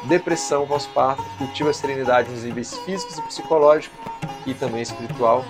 depressão 0.05 0.66
pós-parto, 0.66 1.22
cultiva 1.38 1.70
a 1.70 1.74
serenidade 1.74 2.31
nos 2.31 2.42
níveis 2.42 2.76
físicos 2.79 3.18
e 3.18 3.22
psicológicos 3.22 4.15
e 4.46 4.54
também 4.54 4.82
espiritual, 4.82 5.44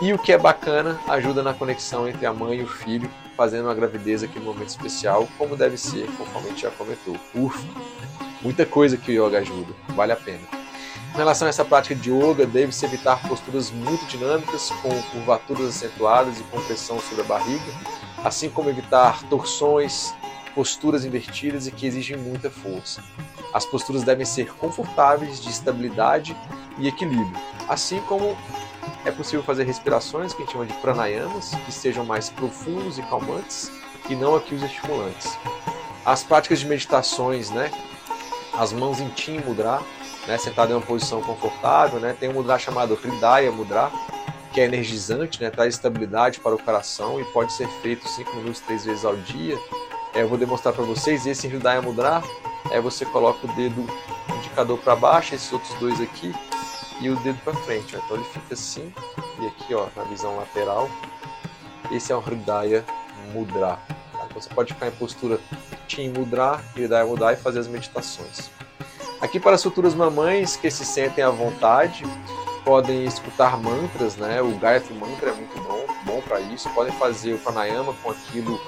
e 0.00 0.12
o 0.12 0.18
que 0.18 0.32
é 0.32 0.38
bacana, 0.38 0.98
ajuda 1.08 1.42
na 1.42 1.52
conexão 1.52 2.08
entre 2.08 2.24
a 2.24 2.32
mãe 2.32 2.58
e 2.58 2.62
o 2.62 2.68
filho, 2.68 3.10
fazendo 3.36 3.64
uma 3.64 3.74
gravidez 3.74 4.22
aqui 4.22 4.38
no 4.38 4.44
momento 4.44 4.68
especial, 4.68 5.28
como 5.36 5.56
deve 5.56 5.76
ser, 5.76 6.06
conforme 6.16 6.46
a 6.46 6.50
gente 6.50 6.62
já 6.62 6.70
comentou. 6.70 7.16
Ufa! 7.34 7.66
Muita 8.40 8.64
coisa 8.64 8.96
que 8.96 9.18
o 9.18 9.26
yoga 9.26 9.38
ajuda, 9.38 9.74
vale 9.88 10.12
a 10.12 10.16
pena. 10.16 10.46
Em 11.12 11.16
relação 11.16 11.46
a 11.46 11.48
essa 11.48 11.64
prática 11.64 11.96
de 11.96 12.12
yoga, 12.12 12.46
deve-se 12.46 12.84
evitar 12.84 13.20
posturas 13.26 13.72
muito 13.72 14.06
dinâmicas, 14.06 14.70
com 14.82 15.02
curvaturas 15.10 15.66
acentuadas 15.66 16.38
e 16.38 16.44
compressão 16.44 17.00
sobre 17.00 17.24
a 17.24 17.26
barriga, 17.26 17.72
assim 18.22 18.48
como 18.48 18.70
evitar 18.70 19.24
torções, 19.24 20.14
posturas 20.54 21.04
invertidas 21.04 21.66
e 21.66 21.72
que 21.72 21.88
exigem 21.88 22.16
muita 22.16 22.50
força. 22.50 23.02
As 23.52 23.64
posturas 23.64 24.04
devem 24.04 24.24
ser 24.24 24.54
confortáveis, 24.54 25.40
de 25.40 25.50
estabilidade 25.50 26.36
e 26.78 26.88
equilíbrio, 26.88 27.36
assim 27.68 28.00
como 28.02 28.36
é 29.04 29.10
possível 29.10 29.42
fazer 29.42 29.64
respirações 29.64 30.32
que 30.32 30.42
a 30.42 30.44
gente 30.44 30.52
chama 30.52 30.66
de 30.66 30.74
pranayamas, 30.74 31.50
que 31.64 31.72
sejam 31.72 32.04
mais 32.04 32.30
profundos 32.30 32.98
e 32.98 33.02
calmantes, 33.02 33.70
e 34.08 34.14
não 34.14 34.34
aqui 34.34 34.54
os 34.54 34.62
estimulantes. 34.62 35.38
As 36.04 36.22
práticas 36.22 36.60
de 36.60 36.66
meditações, 36.66 37.50
né? 37.50 37.70
As 38.54 38.72
mãos 38.72 39.00
em 39.00 39.08
Tim 39.10 39.38
Mudra, 39.40 39.80
né? 40.26 40.38
sentado 40.38 40.72
em 40.72 40.74
uma 40.74 40.82
posição 40.82 41.20
confortável, 41.22 42.00
né? 42.00 42.16
Tem 42.18 42.28
um 42.28 42.34
mudra 42.34 42.58
chamado 42.58 42.94
Hridaya 42.94 43.52
Mudra, 43.52 43.90
que 44.52 44.60
é 44.60 44.64
energizante, 44.64 45.42
né? 45.42 45.50
Traz 45.50 45.74
estabilidade 45.74 46.40
para 46.40 46.54
o 46.54 46.58
coração 46.58 47.20
e 47.20 47.24
pode 47.26 47.52
ser 47.52 47.68
feito 47.82 48.08
5 48.08 48.36
minutos, 48.36 48.60
3 48.60 48.84
vezes 48.86 49.04
ao 49.04 49.16
dia. 49.16 49.58
É, 50.14 50.22
eu 50.22 50.28
vou 50.28 50.38
demonstrar 50.38 50.74
para 50.74 50.84
vocês. 50.84 51.26
Esse 51.26 51.46
Hridaya 51.46 51.82
Mudra, 51.82 52.22
é, 52.70 52.80
você 52.80 53.04
coloca 53.04 53.46
o 53.46 53.52
dedo 53.52 53.86
indicador 54.36 54.78
para 54.78 54.96
baixo, 54.96 55.34
esses 55.34 55.52
outros 55.52 55.72
dois 55.74 56.00
aqui, 56.00 56.34
e 57.00 57.10
o 57.10 57.16
dedo 57.16 57.38
para 57.44 57.54
frente. 57.54 57.96
Ó. 57.96 57.98
Então 57.98 58.16
ele 58.16 58.26
fica 58.26 58.54
assim, 58.54 58.92
e 59.40 59.46
aqui 59.46 59.74
ó, 59.74 59.86
na 59.96 60.04
visão 60.04 60.36
lateral, 60.36 60.90
esse 61.90 62.12
é 62.12 62.16
o 62.16 62.20
Hridaya 62.20 62.84
Mudra. 63.32 63.78
Tá? 64.12 64.26
Então 64.26 64.40
você 64.40 64.48
pode 64.50 64.74
ficar 64.74 64.88
em 64.88 64.92
postura 64.92 65.40
Tim 65.86 66.10
Mudra, 66.10 66.60
Hridaya 66.74 67.06
Mudra 67.06 67.32
e 67.32 67.36
fazer 67.36 67.60
as 67.60 67.68
meditações. 67.68 68.50
Aqui 69.20 69.40
para 69.40 69.56
as 69.56 69.62
futuras 69.62 69.94
mamães 69.94 70.56
que 70.56 70.70
se 70.70 70.84
sentem 70.84 71.24
à 71.24 71.30
vontade, 71.30 72.04
podem 72.64 73.04
escutar 73.04 73.56
mantras, 73.56 74.16
né? 74.16 74.40
O 74.40 74.56
Gayatri 74.58 74.94
Mantra 74.94 75.30
é 75.30 75.32
muito 75.32 75.58
bom, 75.60 75.86
bom 76.04 76.20
para 76.20 76.38
isso. 76.40 76.68
Podem 76.70 76.92
fazer 76.92 77.34
o 77.34 77.38
pranayama 77.38 77.92
com 78.02 78.10
aquilo 78.10 78.60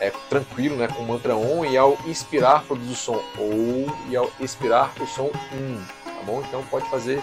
é, 0.00 0.10
tranquilo, 0.30 0.76
né? 0.76 0.88
Com 0.88 1.02
o 1.02 1.06
mantra 1.06 1.36
on 1.36 1.64
e 1.64 1.76
ao 1.76 1.98
inspirar 2.06 2.62
produz 2.64 2.90
o 2.90 2.94
som 2.94 3.22
ou 3.36 3.86
e 4.08 4.16
ao 4.16 4.30
expirar 4.40 4.92
o 5.00 5.06
som 5.06 5.30
um, 5.52 5.84
tá 6.04 6.22
bom? 6.24 6.42
Então 6.46 6.62
pode 6.70 6.88
fazer 6.88 7.22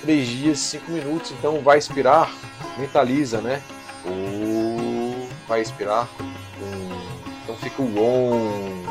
três 0.00 0.26
dias, 0.26 0.58
cinco 0.58 0.90
minutos. 0.90 1.32
Então 1.32 1.60
vai 1.60 1.78
expirar, 1.78 2.32
mentaliza, 2.76 3.40
né? 3.40 3.62
Ou 4.04 5.28
vai 5.46 5.60
expirar. 5.60 6.08
então 7.42 7.56
fica 7.56 7.82
o 7.82 7.98
on, 7.98 8.84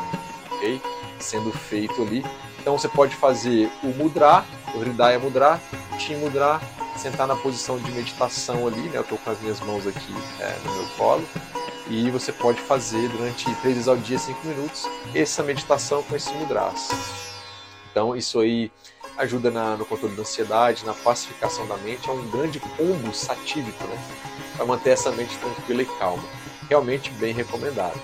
ok? 0.52 0.80
Sendo 1.18 1.52
feito 1.52 2.02
ali. 2.02 2.24
Então 2.60 2.76
você 2.76 2.88
pode 2.88 3.14
fazer 3.14 3.70
o 3.82 3.88
mudra, 3.88 4.44
o 4.74 4.80
Hridaya 4.80 5.18
mudra, 5.18 5.60
Tim 5.98 6.16
mudra, 6.16 6.60
sentar 6.96 7.26
na 7.26 7.36
posição 7.36 7.78
de 7.78 7.90
meditação 7.92 8.66
ali, 8.66 8.82
né? 8.82 8.98
Eu 8.98 9.02
estou 9.02 9.18
com 9.18 9.30
as 9.30 9.40
minhas 9.40 9.60
mãos 9.60 9.86
aqui 9.86 10.14
é, 10.40 10.56
no 10.64 10.74
meu 10.74 10.86
colo. 10.96 11.24
E 11.90 12.10
você 12.10 12.30
pode 12.30 12.60
fazer 12.60 13.08
durante 13.08 13.44
três 13.56 13.74
vezes 13.74 13.88
ao 13.88 13.96
dia, 13.96 14.18
cinco 14.18 14.46
minutos, 14.46 14.86
essa 15.14 15.42
meditação 15.42 16.02
com 16.02 16.14
esse 16.14 16.30
mudras. 16.34 16.90
Então 17.90 18.14
isso 18.14 18.40
aí 18.40 18.70
ajuda 19.18 19.50
na, 19.50 19.76
no 19.76 19.84
controle 19.84 20.14
da 20.14 20.22
ansiedade, 20.22 20.86
na 20.86 20.94
pacificação 20.94 21.66
da 21.66 21.76
mente, 21.78 22.08
é 22.08 22.12
um 22.12 22.26
grande 22.28 22.60
combo 22.60 23.12
satírico, 23.12 23.84
né? 23.84 23.98
Para 24.56 24.64
manter 24.64 24.90
essa 24.90 25.10
mente 25.10 25.36
tranquila 25.36 25.82
e 25.82 25.86
calma. 25.86 26.24
Realmente 26.68 27.10
bem 27.10 27.34
recomendado. 27.34 28.00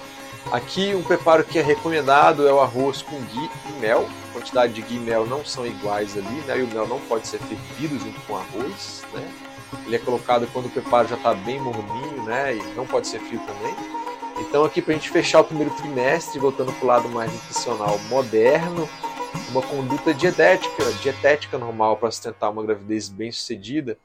Aqui 0.53 0.94
um 0.94 1.03
preparo 1.03 1.42
que 1.44 1.59
é 1.59 1.62
recomendado 1.62 2.46
é 2.46 2.53
o 2.53 2.61
arroz 2.61 3.00
com 3.00 3.16
ghee 3.16 3.50
e 3.70 3.81
mel. 3.81 4.09
A 4.31 4.33
quantidade 4.35 4.72
de 4.72 4.83
ghee 4.83 4.96
e 4.96 5.00
mel 5.00 5.24
não 5.24 5.44
são 5.44 5.66
iguais 5.66 6.16
ali, 6.16 6.40
né? 6.46 6.59
E 6.59 6.62
o 6.62 6.66
mel 6.66 6.87
não 6.87 7.00
pode 7.00 7.27
ser 7.27 7.38
fervido 7.38 7.98
junto 7.98 8.20
com 8.22 8.35
o 8.35 8.37
arroz, 8.37 9.03
né? 9.12 9.27
Ele 9.87 9.96
é 9.96 9.98
colocado 9.98 10.46
quando 10.53 10.66
o 10.66 10.70
preparo 10.70 11.09
já 11.09 11.16
está 11.16 11.33
bem 11.35 11.61
morninho, 11.61 12.24
né? 12.24 12.57
E 12.57 12.62
não 12.74 12.87
pode 12.87 13.07
ser 13.07 13.20
frio 13.20 13.40
também. 13.40 13.74
Então 14.38 14.64
aqui 14.64 14.83
para 14.83 14.92
a 14.92 14.96
gente 14.96 15.11
fechar 15.11 15.40
o 15.40 15.44
primeiro 15.44 15.72
trimestre, 15.74 16.40
voltando 16.40 16.72
para 16.72 16.85
o 16.85 16.88
lado 16.88 17.09
mais 17.09 17.33
nutricional 17.33 17.98
moderno, 18.09 18.88
uma 19.51 19.62
conduta 19.62 20.12
dietética, 20.12 20.92
dietética 21.03 21.59
normal 21.59 21.97
para 21.97 22.11
sustentar 22.11 22.51
uma 22.51 22.62
gravidez 22.62 23.09
bem-sucedida 23.09 23.99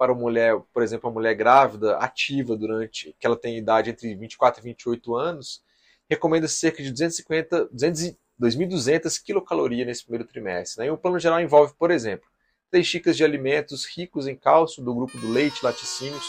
para 0.00 0.12
uma 0.12 0.20
mulher, 0.20 0.58
por 0.72 0.82
exemplo, 0.82 1.10
uma 1.10 1.14
mulher 1.14 1.34
grávida, 1.34 1.98
ativa 1.98 2.56
durante 2.56 3.14
que 3.20 3.26
ela 3.26 3.36
tem 3.36 3.58
idade 3.58 3.90
entre 3.90 4.14
24 4.14 4.60
e 4.60 4.64
28 4.64 5.14
anos, 5.14 5.62
recomenda 6.08 6.48
cerca 6.48 6.82
de 6.82 6.90
250, 6.90 7.66
200, 7.66 8.16
2.200 8.40 9.22
quilocalorias 9.22 9.86
nesse 9.86 10.02
primeiro 10.04 10.26
trimestre. 10.26 10.80
Né? 10.80 10.88
E 10.88 10.90
o 10.90 10.96
plano 10.96 11.18
geral 11.18 11.40
envolve, 11.40 11.74
por 11.78 11.90
exemplo, 11.90 12.26
3 12.70 12.86
xícaras 12.86 13.16
de 13.16 13.24
alimentos 13.24 13.84
ricos 13.84 14.26
em 14.26 14.34
cálcio 14.34 14.82
do 14.82 14.94
grupo 14.94 15.18
do 15.18 15.30
leite, 15.30 15.62
laticínios, 15.62 16.24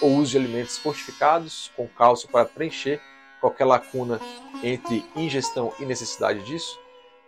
ou 0.00 0.16
uso 0.16 0.32
de 0.32 0.38
alimentos 0.38 0.78
fortificados 0.78 1.72
com 1.74 1.88
cálcio 1.88 2.28
para 2.28 2.44
preencher 2.44 3.00
qualquer 3.40 3.64
lacuna 3.64 4.20
entre 4.62 5.04
ingestão 5.16 5.72
e 5.80 5.84
necessidade 5.84 6.44
disso. 6.44 6.85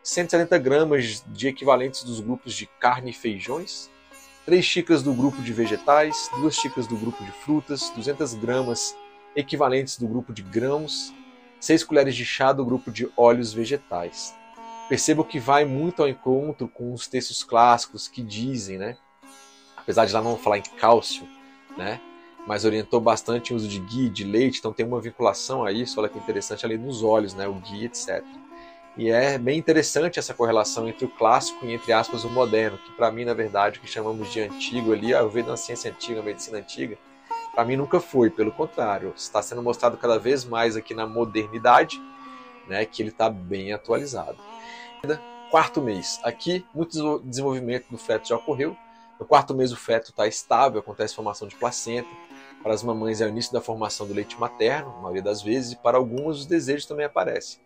170 0.08 0.56
gramas 0.56 1.22
de 1.26 1.48
equivalentes 1.48 2.02
dos 2.02 2.18
grupos 2.18 2.54
de 2.54 2.66
carne 2.80 3.10
e 3.10 3.12
feijões, 3.12 3.90
3 4.46 4.64
xícaras 4.64 5.02
do 5.02 5.12
grupo 5.12 5.42
de 5.42 5.52
vegetais, 5.52 6.30
2 6.40 6.54
xícaras 6.54 6.86
do 6.86 6.96
grupo 6.96 7.22
de 7.22 7.30
frutas, 7.30 7.90
200 7.94 8.32
gramas 8.32 8.96
equivalentes 9.36 9.98
do 9.98 10.08
grupo 10.08 10.32
de 10.32 10.40
grãos, 10.40 11.12
6 11.60 11.84
colheres 11.84 12.16
de 12.16 12.24
chá 12.24 12.54
do 12.54 12.64
grupo 12.64 12.90
de 12.90 13.06
óleos 13.18 13.52
vegetais. 13.52 14.34
Percebo 14.88 15.22
que 15.22 15.38
vai 15.38 15.66
muito 15.66 16.00
ao 16.00 16.08
encontro 16.08 16.66
com 16.68 16.94
os 16.94 17.06
textos 17.06 17.44
clássicos 17.44 18.08
que 18.08 18.22
dizem, 18.22 18.78
né? 18.78 18.96
Apesar 19.76 20.06
de 20.06 20.14
lá 20.14 20.22
não 20.22 20.38
falar 20.38 20.56
em 20.56 20.62
cálcio, 20.62 21.28
né? 21.76 22.00
mas 22.46 22.64
orientou 22.64 22.98
bastante 22.98 23.52
o 23.52 23.56
uso 23.56 23.68
de 23.68 23.78
ghee, 23.78 24.08
de 24.08 24.24
leite, 24.24 24.58
então 24.58 24.72
tem 24.72 24.86
uma 24.86 25.02
vinculação 25.02 25.66
a 25.66 25.70
isso, 25.70 26.00
olha 26.00 26.08
que 26.08 26.16
interessante, 26.16 26.64
além 26.64 26.78
dos 26.78 27.02
óleos, 27.02 27.34
né, 27.34 27.46
o 27.46 27.52
ghee, 27.52 27.84
etc. 27.84 28.24
E 28.98 29.10
é 29.10 29.38
bem 29.38 29.56
interessante 29.56 30.18
essa 30.18 30.34
correlação 30.34 30.88
entre 30.88 31.04
o 31.04 31.08
clássico 31.08 31.64
e, 31.64 31.72
entre 31.72 31.92
aspas, 31.92 32.24
o 32.24 32.28
moderno, 32.28 32.76
que 32.78 32.90
para 32.96 33.12
mim, 33.12 33.24
na 33.24 33.32
verdade, 33.32 33.78
o 33.78 33.80
que 33.80 33.86
chamamos 33.86 34.32
de 34.32 34.40
antigo 34.40 34.92
ali, 34.92 35.12
eu 35.12 35.30
vejo 35.30 35.46
na 35.46 35.56
ciência 35.56 35.88
antiga, 35.88 36.18
a 36.18 36.22
medicina 36.24 36.58
antiga, 36.58 36.98
para 37.54 37.64
mim 37.64 37.76
nunca 37.76 38.00
foi, 38.00 38.28
pelo 38.28 38.50
contrário, 38.50 39.14
está 39.16 39.40
sendo 39.40 39.62
mostrado 39.62 39.96
cada 39.96 40.18
vez 40.18 40.44
mais 40.44 40.76
aqui 40.76 40.94
na 40.94 41.06
modernidade, 41.06 41.96
né, 42.66 42.84
que 42.84 43.00
ele 43.00 43.10
está 43.10 43.30
bem 43.30 43.72
atualizado. 43.72 44.36
Quarto 45.48 45.80
mês, 45.80 46.18
aqui 46.24 46.66
muito 46.74 47.20
desenvolvimento 47.20 47.86
do 47.88 47.98
feto 47.98 48.28
já 48.28 48.34
ocorreu. 48.34 48.76
No 49.18 49.24
quarto 49.24 49.54
mês 49.54 49.70
o 49.70 49.76
feto 49.76 50.10
está 50.10 50.26
estável, 50.26 50.80
acontece 50.80 51.14
formação 51.14 51.46
de 51.46 51.54
placenta. 51.54 52.08
Para 52.64 52.74
as 52.74 52.82
mamães 52.82 53.20
é 53.20 53.26
o 53.26 53.28
início 53.28 53.52
da 53.52 53.60
formação 53.60 54.08
do 54.08 54.12
leite 54.12 54.38
materno, 54.40 54.90
na 54.96 55.02
maioria 55.02 55.22
das 55.22 55.40
vezes, 55.40 55.72
e 55.72 55.76
para 55.76 55.96
algumas 55.96 56.38
os 56.38 56.46
desejos 56.46 56.84
também 56.84 57.06
aparecem. 57.06 57.60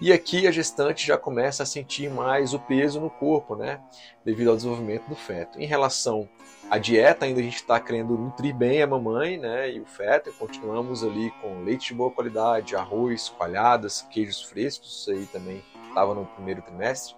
E 0.00 0.12
aqui 0.12 0.46
a 0.46 0.52
gestante 0.52 1.04
já 1.04 1.18
começa 1.18 1.64
a 1.64 1.66
sentir 1.66 2.08
mais 2.08 2.54
o 2.54 2.60
peso 2.60 3.00
no 3.00 3.10
corpo, 3.10 3.56
né? 3.56 3.80
Devido 4.24 4.50
ao 4.50 4.56
desenvolvimento 4.56 5.08
do 5.08 5.16
feto. 5.16 5.60
Em 5.60 5.66
relação 5.66 6.28
à 6.70 6.78
dieta, 6.78 7.24
ainda 7.24 7.40
a 7.40 7.42
gente 7.42 7.56
está 7.56 7.80
querendo 7.80 8.16
nutrir 8.16 8.54
bem 8.54 8.80
a 8.80 8.86
mamãe 8.86 9.38
né, 9.38 9.72
e 9.72 9.80
o 9.80 9.86
feto. 9.86 10.32
Continuamos 10.38 11.02
ali 11.02 11.32
com 11.42 11.64
leite 11.64 11.88
de 11.88 11.94
boa 11.94 12.12
qualidade, 12.12 12.76
arroz, 12.76 13.28
coalhadas, 13.28 14.02
queijos 14.02 14.40
frescos, 14.40 15.00
isso 15.00 15.10
aí 15.10 15.26
também 15.26 15.64
estava 15.88 16.14
no 16.14 16.26
primeiro 16.26 16.62
trimestre. 16.62 17.16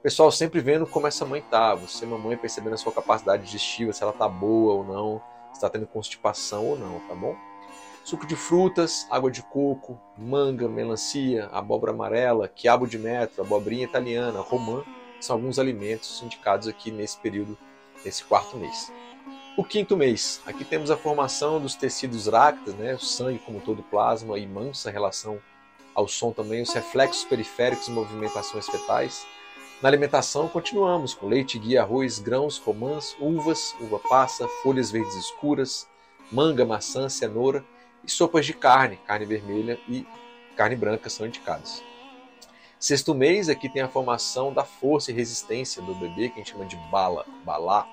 Pessoal, 0.00 0.30
sempre 0.30 0.60
vendo 0.60 0.86
como 0.86 1.08
essa 1.08 1.26
mãe 1.26 1.42
tá, 1.42 1.74
você 1.74 2.06
mamãe 2.06 2.36
percebendo 2.36 2.74
a 2.74 2.78
sua 2.78 2.92
capacidade 2.92 3.42
digestiva, 3.42 3.92
se 3.92 4.04
ela 4.04 4.12
tá 4.12 4.28
boa 4.28 4.74
ou 4.74 4.84
não, 4.84 5.20
se 5.48 5.54
está 5.54 5.68
tendo 5.68 5.86
constipação 5.86 6.64
ou 6.64 6.78
não, 6.78 7.00
tá 7.00 7.14
bom? 7.14 7.36
Suco 8.04 8.26
de 8.26 8.36
frutas, 8.36 9.06
água 9.10 9.30
de 9.30 9.42
coco, 9.42 10.00
manga, 10.16 10.68
melancia, 10.68 11.46
abóbora 11.52 11.92
amarela, 11.92 12.48
quiabo 12.48 12.86
de 12.86 12.98
metro, 12.98 13.42
abobrinha 13.42 13.84
italiana, 13.84 14.40
romã, 14.40 14.82
são 15.20 15.36
alguns 15.36 15.58
alimentos 15.58 16.22
indicados 16.22 16.66
aqui 16.66 16.90
nesse 16.90 17.18
período, 17.18 17.56
nesse 18.04 18.24
quarto 18.24 18.56
mês. 18.56 18.90
O 19.56 19.64
quinto 19.64 19.96
mês, 19.96 20.40
aqui 20.46 20.64
temos 20.64 20.90
a 20.90 20.96
formação 20.96 21.60
dos 21.60 21.74
tecidos 21.74 22.26
ráquidas, 22.26 22.74
né, 22.76 22.94
o 22.94 22.98
sangue 22.98 23.38
como 23.40 23.60
todo 23.60 23.82
plasma 23.82 24.38
e 24.38 24.46
mansa 24.46 24.90
relação 24.90 25.38
ao 25.94 26.08
som 26.08 26.32
também, 26.32 26.62
os 26.62 26.72
reflexos 26.72 27.24
periféricos 27.24 27.88
e 27.88 27.90
movimentações 27.90 28.66
fetais. 28.66 29.26
Na 29.82 29.88
alimentação, 29.88 30.48
continuamos 30.48 31.14
com 31.14 31.26
leite, 31.26 31.58
guia, 31.58 31.82
arroz, 31.82 32.18
grãos, 32.18 32.58
romãs, 32.58 33.16
uvas, 33.20 33.74
uva 33.80 33.98
passa, 33.98 34.48
folhas 34.62 34.90
verdes 34.90 35.14
escuras, 35.14 35.86
manga, 36.30 36.64
maçã, 36.64 37.08
cenoura 37.08 37.64
e 38.04 38.10
sopas 38.10 38.46
de 38.46 38.54
carne, 38.54 38.96
carne 39.06 39.26
vermelha 39.26 39.78
e 39.88 40.06
carne 40.56 40.76
branca 40.76 41.08
são 41.08 41.26
indicados. 41.26 41.82
Sexto 42.78 43.14
mês, 43.14 43.48
aqui 43.48 43.68
tem 43.68 43.82
a 43.82 43.88
formação 43.88 44.52
da 44.52 44.64
força 44.64 45.10
e 45.10 45.14
resistência 45.14 45.82
do 45.82 45.94
bebê, 45.94 46.28
que 46.28 46.34
a 46.34 46.38
gente 46.38 46.52
chama 46.52 46.64
de 46.64 46.76
bala, 46.90 47.26
balá, 47.44 47.86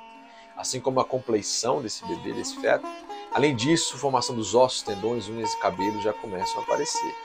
assim 0.56 0.80
como 0.80 1.00
a 1.00 1.06
compleição 1.06 1.82
desse 1.82 2.06
bebê, 2.06 2.34
desse 2.34 2.60
feto. 2.62 2.88
Além 3.34 3.56
disso, 3.56 3.98
formação 3.98 4.36
dos 4.36 4.56
ossos, 4.56 4.82
tendões, 4.82 5.28
unhas 5.28 5.54
e 5.54 5.60
cabelos 5.60 6.02
já 6.02 6.14
começam 6.14 6.60
a 6.60 6.64
aparecer. 6.64 7.16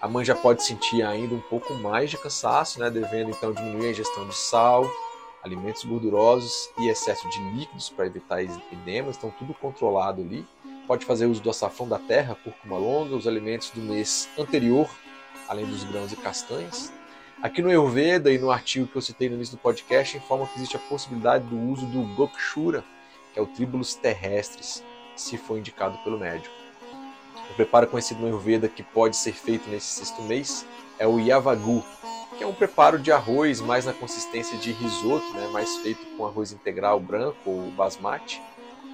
A 0.00 0.08
mãe 0.08 0.24
já 0.24 0.34
pode 0.34 0.64
sentir 0.64 1.02
ainda 1.02 1.32
um 1.32 1.40
pouco 1.40 1.72
mais 1.74 2.10
de 2.10 2.18
cansaço, 2.18 2.80
né, 2.80 2.90
devendo 2.90 3.30
então 3.30 3.52
diminuir 3.52 3.86
a 3.86 3.90
ingestão 3.90 4.26
de 4.28 4.34
sal, 4.34 4.84
alimentos 5.44 5.84
gordurosos 5.84 6.70
e 6.78 6.88
excesso 6.88 7.28
de 7.28 7.38
líquidos 7.50 7.88
para 7.88 8.06
evitar 8.06 8.42
edemas, 8.42 9.16
então 9.16 9.32
tudo 9.38 9.54
controlado 9.54 10.20
ali 10.20 10.44
pode 10.86 11.04
fazer 11.04 11.26
uso 11.26 11.42
do 11.42 11.50
açafrão 11.50 11.88
da 11.88 11.98
terra, 11.98 12.36
cúrcuma 12.42 12.76
longa, 12.76 13.16
os 13.16 13.26
alimentos 13.26 13.70
do 13.70 13.80
mês 13.80 14.28
anterior, 14.38 14.88
além 15.48 15.66
dos 15.66 15.84
grãos 15.84 16.12
e 16.12 16.16
castanhas. 16.16 16.92
Aqui 17.42 17.60
no 17.60 17.68
Ayurveda 17.68 18.32
e 18.32 18.38
no 18.38 18.50
artigo 18.50 18.86
que 18.86 18.96
eu 18.96 19.02
citei 19.02 19.28
no 19.28 19.34
início 19.34 19.56
do 19.56 19.60
podcast, 19.60 20.16
informa 20.16 20.46
que 20.46 20.56
existe 20.56 20.76
a 20.76 20.80
possibilidade 20.80 21.44
do 21.46 21.58
uso 21.58 21.86
do 21.86 22.02
Gokshura, 22.14 22.84
que 23.32 23.38
é 23.38 23.42
o 23.42 23.46
tríbulos 23.46 23.94
terrestres, 23.94 24.84
se 25.16 25.36
for 25.36 25.58
indicado 25.58 25.98
pelo 26.04 26.18
médico. 26.18 26.54
O 27.50 27.54
preparo 27.54 27.86
conhecido 27.86 28.20
no 28.20 28.26
Ayurveda 28.28 28.68
que 28.68 28.82
pode 28.82 29.16
ser 29.16 29.32
feito 29.32 29.68
nesse 29.68 29.86
sexto 29.86 30.22
mês 30.22 30.64
é 30.98 31.06
o 31.06 31.18
Yavagu, 31.18 31.84
que 32.38 32.44
é 32.44 32.46
um 32.46 32.54
preparo 32.54 32.98
de 32.98 33.12
arroz 33.12 33.60
mais 33.60 33.84
na 33.84 33.92
consistência 33.92 34.56
de 34.56 34.72
risoto, 34.72 35.32
né, 35.34 35.48
mais 35.48 35.76
feito 35.78 36.04
com 36.16 36.24
arroz 36.24 36.52
integral 36.52 36.98
branco 36.98 37.38
ou 37.44 37.70
basmati, 37.72 38.40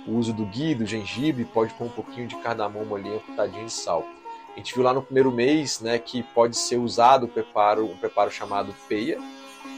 o 0.09 0.17
uso 0.17 0.33
do 0.33 0.47
ghee, 0.47 0.75
do 0.75 0.87
gengibre, 0.87 1.45
pode 1.45 1.75
pôr 1.75 1.85
um 1.85 1.91
pouquinho 1.91 2.27
de 2.27 2.37
cardamomo 2.37 2.97
ali, 2.97 3.21
pitadinho 3.21 3.67
de 3.67 3.73
sal. 3.73 4.07
A 4.55 4.57
gente 4.57 4.75
viu 4.75 4.83
lá 4.83 4.95
no 4.95 5.03
primeiro 5.03 5.31
mês 5.31 5.81
né, 5.81 5.99
que 5.99 6.23
pode 6.23 6.57
ser 6.57 6.79
usado 6.79 7.27
o 7.27 7.29
preparo, 7.29 7.85
um 7.85 7.97
preparo 7.97 8.31
chamado 8.31 8.75
peia, 8.89 9.19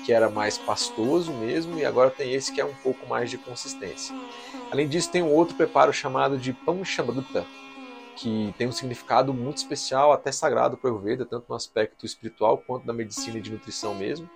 que 0.07 0.13
era 0.13 0.31
mais 0.31 0.57
pastoso 0.57 1.33
mesmo, 1.33 1.79
e 1.79 1.85
agora 1.85 2.11
tem 2.11 2.33
esse 2.33 2.53
que 2.53 2.61
é 2.61 2.65
um 2.65 2.75
pouco 2.75 3.07
mais 3.07 3.29
de 3.29 3.37
consistência. 3.37 4.15
Além 4.71 4.89
disso, 4.89 5.11
tem 5.11 5.23
um 5.23 5.35
outro 5.35 5.57
preparo 5.57 5.93
chamado 5.93 6.39
de 6.39 6.53
Pamchamruta, 6.53 7.45
que 8.17 8.55
tem 8.57 8.69
um 8.69 8.73
significado 8.73 9.35
muito 9.35 9.59
especial, 9.59 10.13
até 10.13 10.31
sagrado 10.31 10.77
para 10.77 10.89
o 10.89 10.95
Ayurveda, 10.95 11.27
tanto 11.27 11.47
no 11.49 11.57
aspecto 11.57 12.07
espiritual 12.07 12.57
quanto 12.59 12.87
da 12.87 12.93
medicina 12.93 13.39
e 13.39 13.41
de 13.41 13.51
nutrição 13.51 13.95
mesmo 13.95 14.29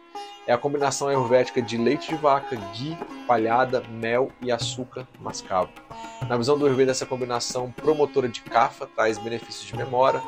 é 0.47 0.53
a 0.53 0.59
combinação 0.59 1.09
ayurvédica 1.09 1.63
de 1.63 1.77
leite 1.77 2.09
de 2.09 2.17
vaca, 2.17 2.55
ghee, 2.75 2.97
palhada, 3.27 3.83
mel 3.89 4.31
e 4.43 4.53
açúcar 4.53 5.09
mascavo. 5.19 5.71
Na 6.29 6.37
visão 6.37 6.59
do 6.59 6.67
Ayurveda, 6.67 6.91
essa 6.91 7.07
combinação 7.07 7.71
promotora 7.71 8.29
de 8.29 8.43
kapha 8.43 8.87
traz 8.87 9.17
benefícios 9.17 9.67
de 9.67 9.77
memória, 9.77 10.23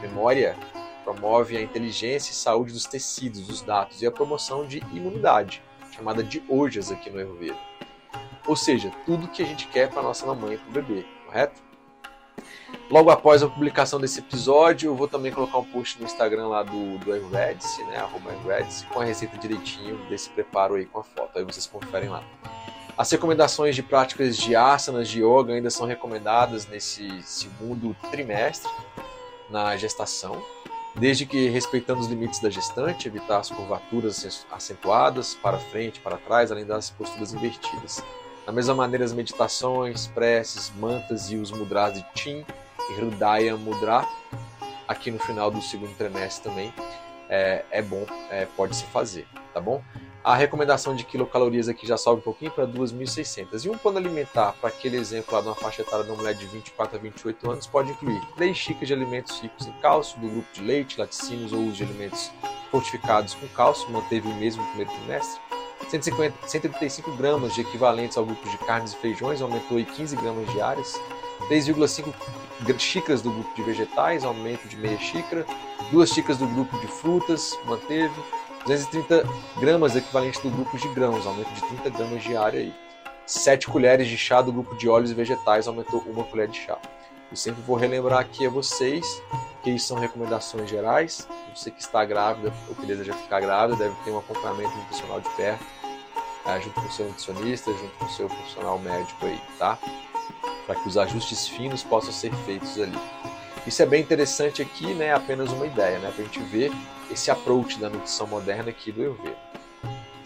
memória 0.00 0.56
promove 1.04 1.56
a 1.56 1.62
inteligência 1.62 2.32
e 2.32 2.34
saúde 2.34 2.72
dos 2.72 2.84
tecidos, 2.84 3.46
dos 3.46 3.62
dados 3.62 4.02
e 4.02 4.06
a 4.06 4.10
promoção 4.10 4.66
de 4.66 4.78
imunidade, 4.92 5.62
chamada 5.92 6.22
de 6.22 6.42
ojas 6.48 6.90
aqui 6.90 7.10
no 7.10 7.18
Ayurveda. 7.18 7.58
Ou 8.46 8.54
seja, 8.54 8.92
tudo 9.04 9.28
que 9.28 9.42
a 9.42 9.46
gente 9.46 9.66
quer 9.68 9.88
para 9.90 10.02
nossa 10.02 10.26
mamãe 10.26 10.54
e 10.54 10.58
para 10.58 10.68
o 10.68 10.72
bebê, 10.72 11.04
correto? 11.24 11.65
Logo 12.90 13.10
após 13.10 13.42
a 13.42 13.48
publicação 13.48 14.00
desse 14.00 14.20
episódio, 14.20 14.90
eu 14.90 14.94
vou 14.94 15.08
também 15.08 15.32
colocar 15.32 15.58
um 15.58 15.64
post 15.64 15.98
no 15.98 16.06
Instagram 16.06 16.48
lá 16.48 16.62
do, 16.62 16.98
do 16.98 17.12
Ayurvedic, 17.12 17.82
né, 17.84 17.98
arroba 17.98 18.32
com 18.92 19.00
a 19.00 19.04
receita 19.04 19.36
direitinho 19.38 19.96
desse 20.08 20.30
preparo 20.30 20.74
aí 20.74 20.86
com 20.86 21.00
a 21.00 21.04
foto, 21.04 21.38
aí 21.38 21.44
vocês 21.44 21.66
conferem 21.66 22.08
lá. 22.08 22.22
As 22.96 23.10
recomendações 23.10 23.74
de 23.74 23.82
práticas 23.82 24.36
de 24.36 24.56
asanas, 24.56 25.08
de 25.08 25.22
yoga 25.22 25.52
ainda 25.52 25.68
são 25.68 25.86
recomendadas 25.86 26.66
nesse 26.66 27.22
segundo 27.22 27.94
trimestre, 28.10 28.70
na 29.50 29.76
gestação, 29.76 30.42
desde 30.94 31.26
que 31.26 31.48
respeitando 31.48 32.00
os 32.00 32.06
limites 32.06 32.40
da 32.40 32.48
gestante, 32.48 33.06
evitar 33.06 33.38
as 33.38 33.50
curvaturas 33.50 34.46
acentuadas, 34.50 35.34
para 35.34 35.58
frente, 35.58 36.00
para 36.00 36.16
trás, 36.16 36.50
além 36.50 36.64
das 36.64 36.88
posturas 36.88 37.34
invertidas. 37.34 38.02
Da 38.46 38.52
mesma 38.52 38.76
maneira, 38.76 39.04
as 39.04 39.12
meditações, 39.12 40.06
preces, 40.06 40.72
mantas 40.78 41.32
e 41.32 41.36
os 41.36 41.50
mudras 41.50 41.92
de 41.94 42.06
Tim 42.14 42.46
e 42.88 42.92
Hridaya 42.92 43.56
Mudra, 43.56 44.06
aqui 44.86 45.10
no 45.10 45.18
final 45.18 45.50
do 45.50 45.60
segundo 45.60 45.92
trimestre 45.96 46.48
também, 46.48 46.72
é, 47.28 47.64
é 47.72 47.82
bom, 47.82 48.06
é, 48.30 48.46
pode 48.56 48.76
se 48.76 48.84
fazer, 48.84 49.26
tá 49.52 49.60
bom? 49.60 49.82
A 50.22 50.36
recomendação 50.36 50.94
de 50.94 51.04
quilocalorias 51.04 51.68
aqui 51.68 51.86
já 51.88 51.96
sobe 51.96 52.20
um 52.20 52.22
pouquinho 52.22 52.52
para 52.52 52.66
2.600. 52.68 53.64
E 53.64 53.68
um 53.68 53.76
plano 53.76 53.98
alimentar 53.98 54.52
para 54.60 54.68
aquele 54.68 54.96
exemplo 54.96 55.34
lá 55.34 55.40
de 55.40 55.48
uma 55.48 55.54
faixa 55.54 55.82
etária 55.82 56.04
de 56.04 56.10
uma 56.10 56.16
mulher 56.16 56.34
de 56.34 56.46
24 56.46 56.96
a 56.96 57.00
28 57.00 57.50
anos 57.50 57.66
pode 57.66 57.90
incluir 57.90 58.20
3 58.36 58.56
xícaras 58.56 58.88
de 58.88 58.94
alimentos 58.94 59.40
ricos 59.40 59.66
em 59.66 59.72
cálcio, 59.80 60.18
do 60.20 60.28
grupo 60.28 60.46
de 60.52 60.62
leite, 60.62 60.98
laticínios 60.98 61.52
ou 61.52 61.60
uso 61.60 61.72
de 61.72 61.84
alimentos 61.84 62.30
fortificados 62.70 63.34
com 63.34 63.46
cálcio, 63.48 63.90
manteve 63.90 64.28
o 64.28 64.34
mesmo 64.34 64.62
no 64.62 64.68
primeiro 64.68 64.92
trimestre 64.92 65.45
150, 65.88 66.48
135 66.48 67.12
gramas 67.12 67.54
de 67.54 67.60
equivalentes 67.60 68.16
ao 68.16 68.24
grupo 68.24 68.48
de 68.48 68.58
carnes 68.58 68.92
e 68.92 68.96
feijões, 68.96 69.40
aumentou 69.40 69.78
em 69.78 69.84
15 69.84 70.16
gramas 70.16 70.50
diárias. 70.52 71.00
3,5 71.48 72.12
xícaras 72.78 73.22
do 73.22 73.30
grupo 73.30 73.54
de 73.54 73.62
vegetais, 73.62 74.24
aumento 74.24 74.66
de 74.68 74.76
meia 74.76 74.98
xícara. 74.98 75.46
2 75.92 76.10
xícaras 76.10 76.38
do 76.38 76.46
grupo 76.46 76.78
de 76.78 76.86
frutas, 76.88 77.56
manteve. 77.64 78.14
230 78.66 79.24
gramas 79.60 79.94
equivalente 79.94 80.40
do 80.42 80.50
grupo 80.50 80.76
de 80.76 80.88
grãos, 80.88 81.24
aumento 81.24 81.52
de 81.54 81.60
30 81.68 81.90
gramas 81.90 82.22
diária 82.22 82.60
aí. 82.60 82.74
7 83.24 83.68
colheres 83.68 84.08
de 84.08 84.18
chá 84.18 84.42
do 84.42 84.52
grupo 84.52 84.74
de 84.76 84.88
óleos 84.88 85.10
e 85.10 85.14
vegetais, 85.14 85.68
aumentou 85.68 86.00
uma 86.06 86.24
colher 86.24 86.48
de 86.48 86.58
chá. 86.58 86.78
Eu 87.30 87.36
sempre 87.36 87.62
vou 87.62 87.76
relembrar 87.76 88.20
aqui 88.20 88.46
a 88.46 88.50
vocês 88.50 89.22
que 89.66 89.70
isso 89.72 89.88
são 89.88 89.98
recomendações 89.98 90.70
gerais. 90.70 91.26
Você 91.52 91.72
que 91.72 91.80
está 91.80 92.04
grávida 92.04 92.54
ou 92.68 92.74
que 92.76 92.86
deseja 92.86 93.12
ficar 93.12 93.40
grávida 93.40 93.76
deve 93.76 93.96
ter 94.04 94.12
um 94.12 94.18
acompanhamento 94.18 94.76
nutricional 94.76 95.20
de 95.20 95.28
perto, 95.30 95.64
tá? 96.44 96.60
junto 96.60 96.80
com 96.80 96.86
o 96.86 96.92
seu 96.92 97.06
nutricionista, 97.06 97.72
junto 97.72 97.98
com 97.98 98.04
o 98.04 98.08
seu 98.10 98.28
profissional 98.28 98.78
médico 98.78 99.26
aí, 99.26 99.40
tá? 99.58 99.76
Para 100.66 100.76
que 100.76 100.86
os 100.86 100.96
ajustes 100.96 101.48
finos 101.48 101.82
possam 101.82 102.12
ser 102.12 102.32
feitos 102.44 102.80
ali. 102.80 102.96
Isso 103.66 103.82
é 103.82 103.86
bem 103.86 104.02
interessante 104.02 104.62
aqui, 104.62 104.94
né? 104.94 105.12
Apenas 105.12 105.50
uma 105.50 105.66
ideia, 105.66 105.98
né? 105.98 106.12
Para 106.12 106.22
a 106.22 106.26
gente 106.26 106.38
ver 106.44 106.70
esse 107.10 107.28
approach 107.32 107.76
da 107.80 107.90
nutrição 107.90 108.28
moderna 108.28 108.70
aqui 108.70 108.92
do 108.92 109.00
Ayurveda. 109.00 109.55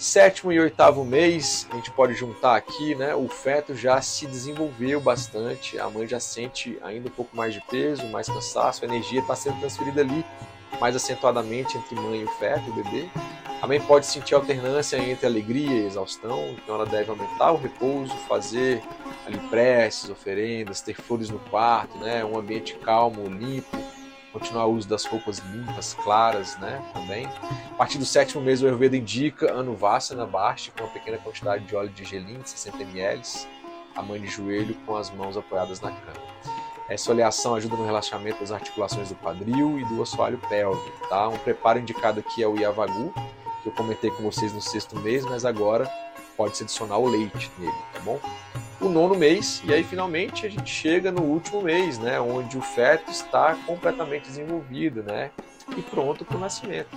Sétimo 0.00 0.50
e 0.50 0.58
oitavo 0.58 1.04
mês, 1.04 1.68
a 1.70 1.76
gente 1.76 1.90
pode 1.90 2.14
juntar 2.14 2.56
aqui, 2.56 2.94
né? 2.94 3.14
O 3.14 3.28
feto 3.28 3.74
já 3.74 4.00
se 4.00 4.26
desenvolveu 4.26 4.98
bastante, 4.98 5.78
a 5.78 5.90
mãe 5.90 6.08
já 6.08 6.18
sente 6.18 6.78
ainda 6.80 7.08
um 7.08 7.12
pouco 7.12 7.36
mais 7.36 7.52
de 7.52 7.60
peso, 7.68 8.06
mais 8.06 8.26
cansaço, 8.26 8.82
a 8.82 8.88
energia 8.88 9.20
está 9.20 9.36
sendo 9.36 9.60
transferida 9.60 10.00
ali 10.00 10.24
mais 10.80 10.96
acentuadamente 10.96 11.76
entre 11.76 11.94
mãe 11.96 12.22
e 12.22 12.24
o 12.24 12.28
feto, 12.38 12.70
o 12.70 12.82
bebê. 12.82 13.10
A 13.60 13.66
mãe 13.66 13.78
pode 13.78 14.06
sentir 14.06 14.34
alternância 14.34 14.96
entre 14.96 15.26
alegria 15.26 15.70
e 15.70 15.84
exaustão, 15.84 16.48
então 16.52 16.76
ela 16.76 16.86
deve 16.86 17.10
aumentar 17.10 17.52
o 17.52 17.58
repouso, 17.58 18.16
fazer 18.26 18.82
ali 19.26 19.38
preces, 19.50 20.08
oferendas, 20.08 20.80
ter 20.80 20.94
flores 20.94 21.28
no 21.28 21.38
quarto, 21.38 21.98
né? 21.98 22.24
Um 22.24 22.38
ambiente 22.38 22.74
calmo, 22.76 23.26
limpo, 23.28 23.76
continuar 24.32 24.66
o 24.66 24.74
uso 24.74 24.88
das 24.88 25.04
roupas 25.04 25.38
limpas, 25.38 25.94
claras, 25.94 26.56
né, 26.58 26.82
também. 26.92 27.26
A 27.72 27.74
partir 27.76 27.98
do 27.98 28.04
sétimo 28.04 28.42
mês, 28.42 28.62
o 28.62 28.66
Ayurveda 28.66 28.96
indica 28.96 29.52
Anuvassana 29.52 30.26
Basti 30.26 30.70
com 30.70 30.84
uma 30.84 30.92
pequena 30.92 31.18
quantidade 31.18 31.64
de 31.64 31.74
óleo 31.74 31.90
de 31.90 32.04
gelim, 32.04 32.40
60 32.44 32.82
ml, 32.82 33.22
a 33.94 34.02
mãe 34.02 34.20
de 34.20 34.28
joelho 34.28 34.74
com 34.86 34.96
as 34.96 35.10
mãos 35.10 35.36
apoiadas 35.36 35.80
na 35.80 35.90
cama. 35.90 36.30
Essa 36.88 37.12
oleação 37.12 37.54
ajuda 37.54 37.76
no 37.76 37.84
relaxamento 37.86 38.40
das 38.40 38.50
articulações 38.50 39.08
do 39.08 39.14
quadril 39.14 39.78
e 39.78 39.84
do 39.84 40.02
assoalho 40.02 40.38
pélvico, 40.48 41.08
tá? 41.08 41.28
Um 41.28 41.38
preparo 41.38 41.78
indicado 41.78 42.18
aqui 42.18 42.42
é 42.42 42.48
o 42.48 42.56
Yavagu, 42.56 43.14
que 43.62 43.68
eu 43.68 43.72
comentei 43.72 44.10
com 44.10 44.24
vocês 44.24 44.52
no 44.52 44.60
sexto 44.60 44.98
mês, 44.98 45.24
mas 45.24 45.44
agora 45.44 45.88
pode-se 46.40 46.62
adicionar 46.62 46.96
o 46.96 47.06
leite 47.06 47.52
nele, 47.58 47.76
tá 47.92 48.00
bom? 48.00 48.18
o 48.80 48.88
nono 48.88 49.14
mês, 49.14 49.60
e 49.66 49.74
aí 49.74 49.84
finalmente 49.84 50.46
a 50.46 50.48
gente 50.48 50.70
chega 50.70 51.12
no 51.12 51.20
último 51.20 51.60
mês, 51.60 51.98
né, 51.98 52.18
onde 52.18 52.56
o 52.56 52.62
feto 52.62 53.10
está 53.10 53.54
completamente 53.66 54.22
desenvolvido, 54.22 55.02
né, 55.02 55.30
e 55.76 55.82
pronto 55.82 56.24
para 56.24 56.38
o 56.38 56.40
nascimento. 56.40 56.88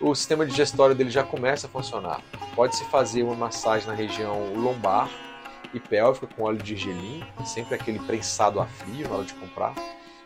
O 0.00 0.14
sistema 0.14 0.46
digestório 0.46 0.96
dele 0.96 1.10
já 1.10 1.22
começa 1.22 1.66
a 1.66 1.70
funcionar. 1.70 2.22
Pode-se 2.56 2.82
fazer 2.86 3.22
uma 3.22 3.34
massagem 3.34 3.86
na 3.86 3.92
região 3.92 4.54
lombar 4.54 5.10
e 5.74 5.78
pélvica 5.78 6.26
com 6.26 6.44
óleo 6.44 6.56
de 6.56 6.74
gergelim, 6.74 7.22
sempre 7.44 7.74
aquele 7.74 7.98
prensado 7.98 8.58
a 8.58 8.64
frio 8.64 9.06
na 9.10 9.16
hora 9.16 9.24
de 9.24 9.34
comprar 9.34 9.74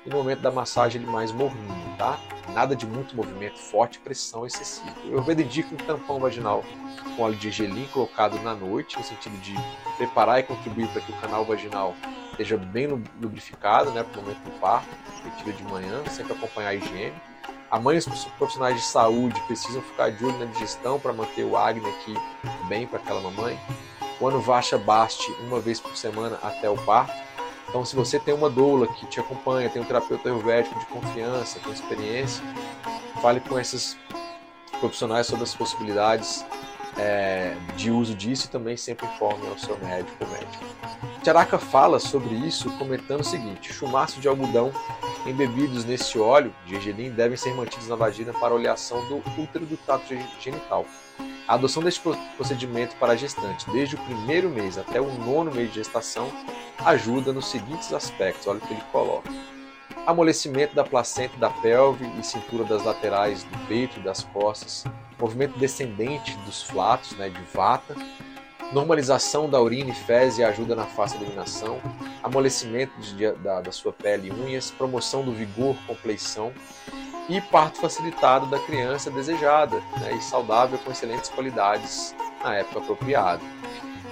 e 0.05 0.11
no 0.11 0.17
momento 0.17 0.41
da 0.41 0.51
massagem 0.51 1.01
ele 1.01 1.11
mais 1.11 1.33
morninho, 1.33 1.97
tá? 1.97 2.19
Nada 2.53 2.77
de 2.77 2.87
muito 2.87 3.17
movimento 3.17 3.59
forte, 3.59 3.99
pressão 3.99 4.47
excessiva. 4.47 4.95
Eu 5.07 5.23
indico 5.33 5.75
um 5.75 5.79
tampão 5.79 6.21
vaginal 6.21 6.63
com 7.17 7.23
óleo 7.23 7.37
de 7.37 7.51
gelim 7.51 7.87
colocado 7.87 8.41
na 8.43 8.55
noite, 8.55 8.99
no 8.99 9.05
sentido 9.05 9.37
de 9.39 9.55
preparar 9.97 10.41
e 10.41 10.43
contribuir 10.43 10.89
para 10.89 11.01
que 11.01 11.13
o 11.13 11.17
canal 11.17 11.45
vaginal 11.45 11.95
esteja 12.31 12.57
bem 12.57 12.87
lubrificado, 13.21 13.91
né, 13.93 14.03
para 14.03 14.21
o 14.21 14.23
momento 14.23 14.43
do 14.45 14.51
parto, 14.61 14.89
retira 15.25 15.53
de 15.53 15.63
manhã, 15.65 16.03
sempre 16.11 16.33
acompanhar 16.33 16.71
a 16.71 16.75
higiene. 16.75 17.15
A 17.71 17.81
mãe 17.81 17.97
os 17.97 18.07
profissionais 18.39 18.77
de 18.77 18.83
saúde 18.83 19.41
precisam 19.47 19.83
ficar 19.83 20.11
de 20.11 20.25
olho 20.25 20.39
na 20.39 20.47
digestão 20.47 21.01
para 21.01 21.13
manter 21.13 21.45
o 21.45 21.57
acne 21.57 21.89
aqui 21.89 22.15
bem 22.69 22.87
para 22.87 22.99
aquela 22.99 23.21
mamãe. 23.21 23.59
O 24.21 24.29
ano 24.29 24.41
vacha 24.41 24.79
baste 24.79 25.33
uma 25.41 25.59
vez 25.59 25.81
por 25.81 25.97
semana 25.97 26.39
até 26.43 26.69
o 26.69 26.77
parto 26.77 27.13
então, 27.75 27.85
se 27.85 27.97
você 27.97 28.21
tem 28.21 28.33
uma 28.33 28.49
doula 28.49 28.87
que 28.87 29.05
te 29.07 29.19
acompanha, 29.19 29.69
tem 29.69 29.83
um 29.83 29.85
terapeuta 29.85 30.29
ayurvédico 30.29 30.79
de 30.79 30.87
confiança, 30.87 31.59
com 31.59 31.73
experiência, 31.73 32.41
fale 33.21 33.41
com 33.41 33.59
esses 33.59 33.97
profissionais 34.79 35.27
sobre 35.27 35.43
as 35.43 35.57
possibilidades 35.57 36.47
é, 36.97 37.57
de 37.77 37.91
uso 37.91 38.15
disso 38.15 38.47
e 38.47 38.49
também 38.49 38.77
sempre 38.77 39.05
informe 39.07 39.49
ao 39.49 39.59
seu 39.59 39.77
médico 39.79 40.25
médico. 40.25 40.65
Charaka 41.25 41.59
fala 41.59 41.99
sobre 41.99 42.37
isso 42.37 42.71
comentando 42.79 43.23
o 43.23 43.25
seguinte: 43.25 43.73
chumaço 43.73 44.21
de 44.21 44.29
algodão 44.29 44.71
embebidos 45.27 45.85
nesse 45.85 46.17
óleo 46.17 46.55
de 46.65 46.75
gergelim 46.75 47.11
devem 47.11 47.37
ser 47.37 47.57
mantidos 47.57 47.89
na 47.89 47.97
vagina 47.97 48.33
para 48.33 48.55
oleação 48.55 49.05
do 49.09 49.17
útero 49.37 49.67
do 49.67 49.77
trato 49.79 50.05
genital. 50.39 50.87
A 51.49 51.55
adoção 51.55 51.83
deste 51.83 52.01
procedimento 52.37 52.95
para 52.97 53.15
a 53.15 53.17
gestante, 53.17 53.69
desde 53.71 53.97
o 53.97 53.99
primeiro 53.99 54.49
mês 54.49 54.79
até 54.79 55.01
o 55.01 55.13
nono 55.19 55.53
mês 55.53 55.71
de 55.71 55.75
gestação, 55.75 56.31
ajuda 56.79 57.33
nos 57.33 57.47
seguintes 57.51 57.93
aspectos. 57.93 58.47
Olha 58.47 58.59
o 58.59 58.61
que 58.61 58.73
ele 58.73 58.83
coloca: 58.93 59.31
amolecimento 60.07 60.75
da 60.75 60.85
placenta 60.85 61.37
da 61.37 61.51
pelve 61.51 62.07
e 62.19 62.25
cintura 62.25 62.65
das 62.65 62.85
laterais 62.85 63.45
do 63.45 63.59
peito 63.67 64.01
e 64.01 64.03
das 64.03 64.25
costas, 64.25 64.85
movimento 65.19 65.59
descendente 65.59 66.37
dos 66.39 66.63
flatos, 66.63 67.13
né, 67.13 67.29
de 67.29 67.43
vata, 67.53 67.95
normalização 68.73 69.49
da 69.49 69.61
urina 69.61 69.91
e 69.91 69.95
fezes 69.95 70.39
e 70.39 70.45
ajuda 70.45 70.75
na 70.75 70.85
fácil 70.85 71.21
eliminação, 71.21 71.81
amolecimento 72.23 72.93
de, 73.01 73.33
da, 73.33 73.61
da 73.61 73.73
sua 73.73 73.93
pele 73.93 74.29
e 74.29 74.33
unhas, 74.33 74.71
promoção 74.71 75.23
do 75.25 75.33
vigor, 75.33 75.77
compleição, 75.87 76.53
e 77.29 77.41
parto 77.41 77.81
facilitado 77.81 78.47
da 78.47 78.59
criança 78.59 79.11
desejada 79.11 79.77
né, 80.01 80.15
e 80.15 80.23
saudável 80.23 80.79
com 80.79 80.91
excelentes 80.91 81.31
qualidades 81.31 82.15
na 82.43 82.57
época 82.57 82.81
apropriada. 82.81 83.43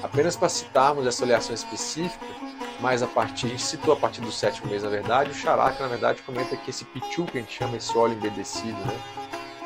Apenas 0.02 0.34
para 0.34 0.48
citarmos 0.48 1.06
essa 1.06 1.22
oleação 1.22 1.54
específica, 1.54 2.24
mas 2.82 3.00
a 3.00 3.06
partir, 3.06 3.56
citou 3.60 3.94
a 3.94 3.96
partir 3.96 4.20
do 4.20 4.32
sétimo 4.32 4.68
mês, 4.68 4.82
na 4.82 4.90
verdade, 4.90 5.30
o 5.30 5.34
Charaka, 5.34 5.80
na 5.84 5.88
verdade, 5.88 6.20
comenta 6.22 6.56
que 6.56 6.68
esse 6.68 6.84
pichu, 6.84 7.24
que 7.26 7.38
a 7.38 7.40
gente 7.40 7.56
chama 7.56 7.76
esse 7.76 7.96
óleo 7.96 8.14
embedecido, 8.14 8.76
né, 8.84 9.00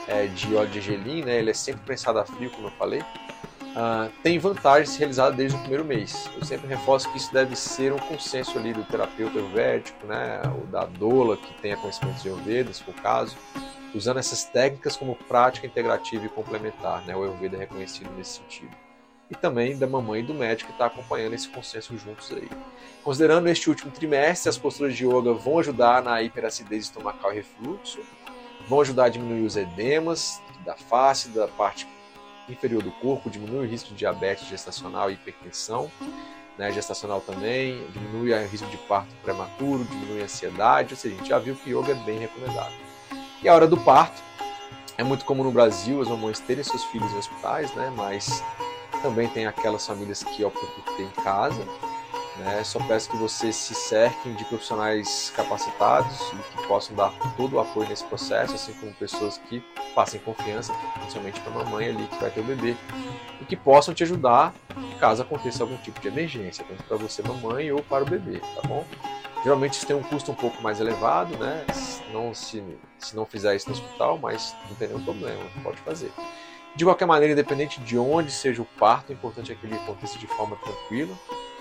é, 0.07 0.27
de 0.27 0.55
óleo 0.55 0.69
de 0.69 0.83
gelim, 0.83 1.25
né, 1.25 1.39
ele 1.39 1.51
é 1.51 1.55
sempre 1.55 1.81
prensado 1.81 2.19
a 2.19 2.27
frio, 2.27 2.51
como 2.51 2.67
eu 2.67 2.73
falei, 2.73 3.01
uh, 3.01 4.13
tem 4.23 4.39
vantagens 4.39 4.95
realizadas 4.99 5.35
desde 5.35 5.57
o 5.57 5.61
primeiro 5.61 5.85
mês. 5.85 6.31
Eu 6.37 6.45
sempre 6.45 6.69
reforço 6.69 7.11
que 7.11 7.17
isso 7.17 7.33
deve 7.33 7.57
ser 7.57 7.91
um 7.91 7.99
consenso 7.99 8.59
ali 8.59 8.75
do 8.75 8.85
terapeuta 8.85 9.39
ayurvédico, 9.39 10.07
né, 10.07 10.43
ou 10.55 10.67
da 10.67 10.85
doula 10.85 11.39
que 11.39 11.55
tenha 11.63 11.77
conhecimentos 11.79 12.23
de 12.23 12.29
Ayurveda, 12.29 12.71
se 12.71 12.83
for 12.83 12.91
o 12.91 13.01
caso, 13.01 13.35
usando 13.95 14.19
essas 14.19 14.45
técnicas 14.45 14.95
como 14.95 15.17
prática 15.27 15.67
integrativa 15.67 16.27
e 16.27 16.29
complementar. 16.29 17.03
Né, 17.07 17.17
o 17.17 17.23
Ayurveda 17.23 17.57
é 17.57 17.61
reconhecido 17.61 18.11
nesse 18.15 18.41
sentido. 18.41 18.86
E 19.31 19.35
também 19.35 19.77
da 19.77 19.87
mamãe 19.87 20.21
e 20.21 20.23
do 20.23 20.33
médico 20.33 20.69
que 20.69 20.75
está 20.75 20.87
acompanhando 20.87 21.35
esse 21.35 21.49
consenso 21.49 21.97
juntos 21.99 22.33
aí. 22.33 22.49
Considerando 23.03 23.49
este 23.49 23.69
último 23.69 23.91
trimestre, 23.91 24.49
as 24.49 24.57
posturas 24.57 24.95
de 24.95 25.05
yoga 25.05 25.33
vão 25.33 25.59
ajudar 25.59 26.03
na 26.03 26.23
hiperacidez 26.23 26.85
estomacal 26.85 27.33
e 27.33 27.37
refluxo, 27.37 28.01
vão 28.69 28.81
ajudar 28.81 29.07
a 29.07 29.09
diminuir 29.09 29.45
os 29.45 29.57
edemas 29.57 30.41
da 30.65 30.77
face, 30.77 31.29
da 31.31 31.49
parte 31.49 31.89
inferior 32.49 32.83
do 32.83 32.93
corpo, 32.93 33.29
diminui 33.29 33.67
o 33.67 33.69
risco 33.69 33.91
de 33.91 33.97
diabetes 33.97 34.47
gestacional 34.49 35.11
e 35.11 35.15
hipertensão, 35.15 35.91
né, 36.57 36.73
gestacional 36.73 37.21
também, 37.21 37.85
diminui 37.93 38.33
o 38.33 38.47
risco 38.47 38.69
de 38.69 38.77
parto 38.77 39.15
prematuro, 39.23 39.85
diminui 39.85 40.23
a 40.23 40.25
ansiedade, 40.25 40.95
ou 40.95 40.97
seja, 40.99 41.15
a 41.15 41.19
gente 41.19 41.29
já 41.29 41.39
viu 41.39 41.57
que 41.57 41.71
yoga 41.71 41.93
é 41.93 41.95
bem 41.95 42.19
recomendado. 42.19 42.73
E 43.43 43.49
a 43.49 43.55
hora 43.55 43.67
do 43.67 43.77
parto, 43.77 44.23
é 44.99 45.05
muito 45.05 45.25
comum 45.25 45.45
no 45.45 45.53
Brasil 45.53 46.01
as 46.01 46.09
mamães 46.09 46.41
terem 46.41 46.65
seus 46.65 46.83
filhos 46.85 47.13
em 47.13 47.19
hospitais, 47.19 47.75
né, 47.75 47.93
mas 47.95 48.43
também 49.03 49.29
tem 49.29 49.47
aquelas 49.47 49.87
famílias 49.87 50.23
que 50.23 50.45
optam 50.45 50.67
por 50.67 50.97
ter 50.97 51.05
em 51.05 51.23
casa, 51.23 51.65
né? 52.39 52.63
Só 52.65 52.79
peço 52.87 53.11
que 53.11 53.17
vocês 53.17 53.57
se 53.57 53.75
cerquem 53.75 54.35
de 54.35 54.45
profissionais 54.45 55.33
capacitados 55.35 56.21
e 56.33 56.37
que 56.57 56.67
possam 56.67 56.95
dar 56.95 57.13
todo 57.37 57.57
o 57.57 57.61
apoio 57.61 57.89
nesse 57.89 58.05
processo, 58.05 58.55
assim 58.55 58.73
como 58.75 58.93
pessoas 58.95 59.39
que 59.49 59.61
passem 59.95 60.21
confiança, 60.21 60.73
principalmente 60.95 61.41
para 61.41 61.53
a 61.53 61.65
mamãe 61.65 61.89
ali 61.89 62.07
que 62.07 62.17
vai 62.17 62.31
ter 62.31 62.41
o 62.41 62.45
bebê, 62.45 62.77
e 63.41 63.45
que 63.45 63.57
possam 63.57 63.95
te 63.95 64.03
ajudar 64.03 64.55
caso 65.01 65.23
aconteça 65.23 65.63
algum 65.63 65.77
tipo 65.79 66.01
de 66.01 66.09
emergência, 66.09 66.65
tanto 66.65 66.83
para 66.85 66.97
você, 66.97 67.23
mamãe, 67.23 67.71
ou 67.73 67.83
para 67.83 68.05
o 68.05 68.07
bebê, 68.07 68.41
tá 68.55 68.63
bom? 68.67 68.85
Geralmente 69.43 69.75
isso 69.75 69.87
tem 69.87 69.95
um 69.95 70.03
custo 70.03 70.33
um 70.33 70.35
pouco 70.35 70.63
mais 70.63 70.81
elevado, 70.81 71.37
né? 71.39 71.65
Não 72.13 72.35
se, 72.35 72.63
se 72.99 73.15
não 73.15 73.25
fizer 73.25 73.55
isso 73.55 73.69
no 73.69 73.75
hospital, 73.75 74.19
mas 74.19 74.55
não 74.69 74.75
tem 74.77 74.89
nenhum 74.89 75.05
problema, 75.05 75.43
pode 75.63 75.79
fazer. 75.83 76.13
De 76.77 76.85
qualquer 76.85 77.07
maneira, 77.07 77.33
independente 77.33 77.81
de 77.81 77.97
onde 77.97 78.31
seja 78.31 78.61
o 78.61 78.67
parto, 78.79 79.09
o 79.09 79.13
importante 79.15 79.51
é 79.51 79.55
que 79.55 79.65
ele 79.67 79.77
aconteça 79.77 80.19
de 80.19 80.27
forma 80.27 80.57
tranquila, 80.57 81.15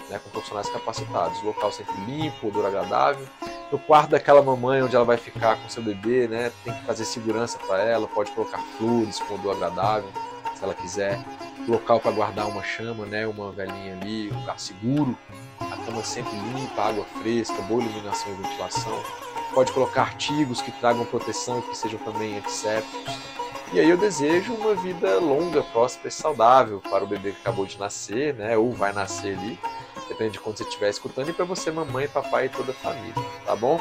né, 0.09 0.20
com 0.22 0.30
profissionais 0.30 0.70
capacitados. 0.70 1.41
O 1.41 1.45
local 1.45 1.72
sempre 1.72 1.95
limpo, 2.05 2.49
odor 2.49 2.66
agradável. 2.66 3.26
No 3.72 3.80
quarto 3.80 4.09
daquela 4.09 4.41
mamãe 4.41 4.84
onde 4.84 4.93
ela 4.93 5.05
vai 5.05 5.16
ficar 5.16 5.55
com 5.55 5.70
seu 5.70 5.82
bebê, 5.82 6.28
né, 6.28 6.51
tem 6.66 6.74
que 6.74 6.84
fazer 6.84 7.05
segurança 7.05 7.57
para 7.59 7.82
ela, 7.82 8.07
pode 8.07 8.30
colocar 8.32 8.59
flores 8.78 9.18
com 9.22 9.36
odor 9.36 9.55
agradável, 9.55 10.09
se 10.53 10.61
ela 10.61 10.74
quiser. 10.74 11.18
Local 11.66 12.01
para 12.01 12.11
guardar 12.11 12.47
uma 12.47 12.61
chama, 12.61 13.05
né, 13.05 13.26
uma 13.26 13.53
velhinha 13.53 13.93
ali, 13.93 14.30
um 14.34 14.39
lugar 14.41 14.59
seguro. 14.59 15.18
A 15.61 15.78
cama 15.86 16.03
sempre 16.03 16.36
limpa, 16.53 16.89
água 16.89 17.05
fresca, 17.22 17.55
boa 17.61 17.82
iluminação 17.82 18.34
e 18.34 18.36
ventilação. 18.43 19.01
Pode 19.53 19.72
colocar 19.72 20.01
artigos 20.01 20.61
que 20.61 20.74
tragam 20.74 21.05
proteção 21.05 21.59
e 21.59 21.61
que 21.61 21.78
sejam 21.78 21.99
também 21.99 22.38
antissépticos. 22.38 23.34
E 23.74 23.80
aí 23.80 23.89
eu 23.89 23.97
desejo 23.97 24.53
uma 24.53 24.76
vida 24.76 25.20
longa, 25.20 25.61
próspera 25.61 26.07
e 26.07 26.11
saudável 26.11 26.82
para 26.82 27.03
o 27.03 27.07
bebê 27.07 27.32
que 27.32 27.41
acabou 27.41 27.66
de 27.66 27.78
nascer, 27.78 28.34
né, 28.34 28.57
ou 28.57 28.72
vai 28.72 28.93
nascer 28.93 29.38
ali 29.38 29.59
depende 30.07 30.34
de 30.34 30.39
quando 30.39 30.57
você 30.57 30.63
estiver 30.63 30.89
escutando, 30.89 31.30
e 31.30 31.34
para 31.34 31.45
você, 31.45 31.72
mamãe, 31.72 32.07
papai 32.07 32.45
e 32.45 32.49
toda 32.49 32.72
a 32.72 32.76
família, 32.76 33.13
tá 33.45 33.55
bom? 33.55 33.80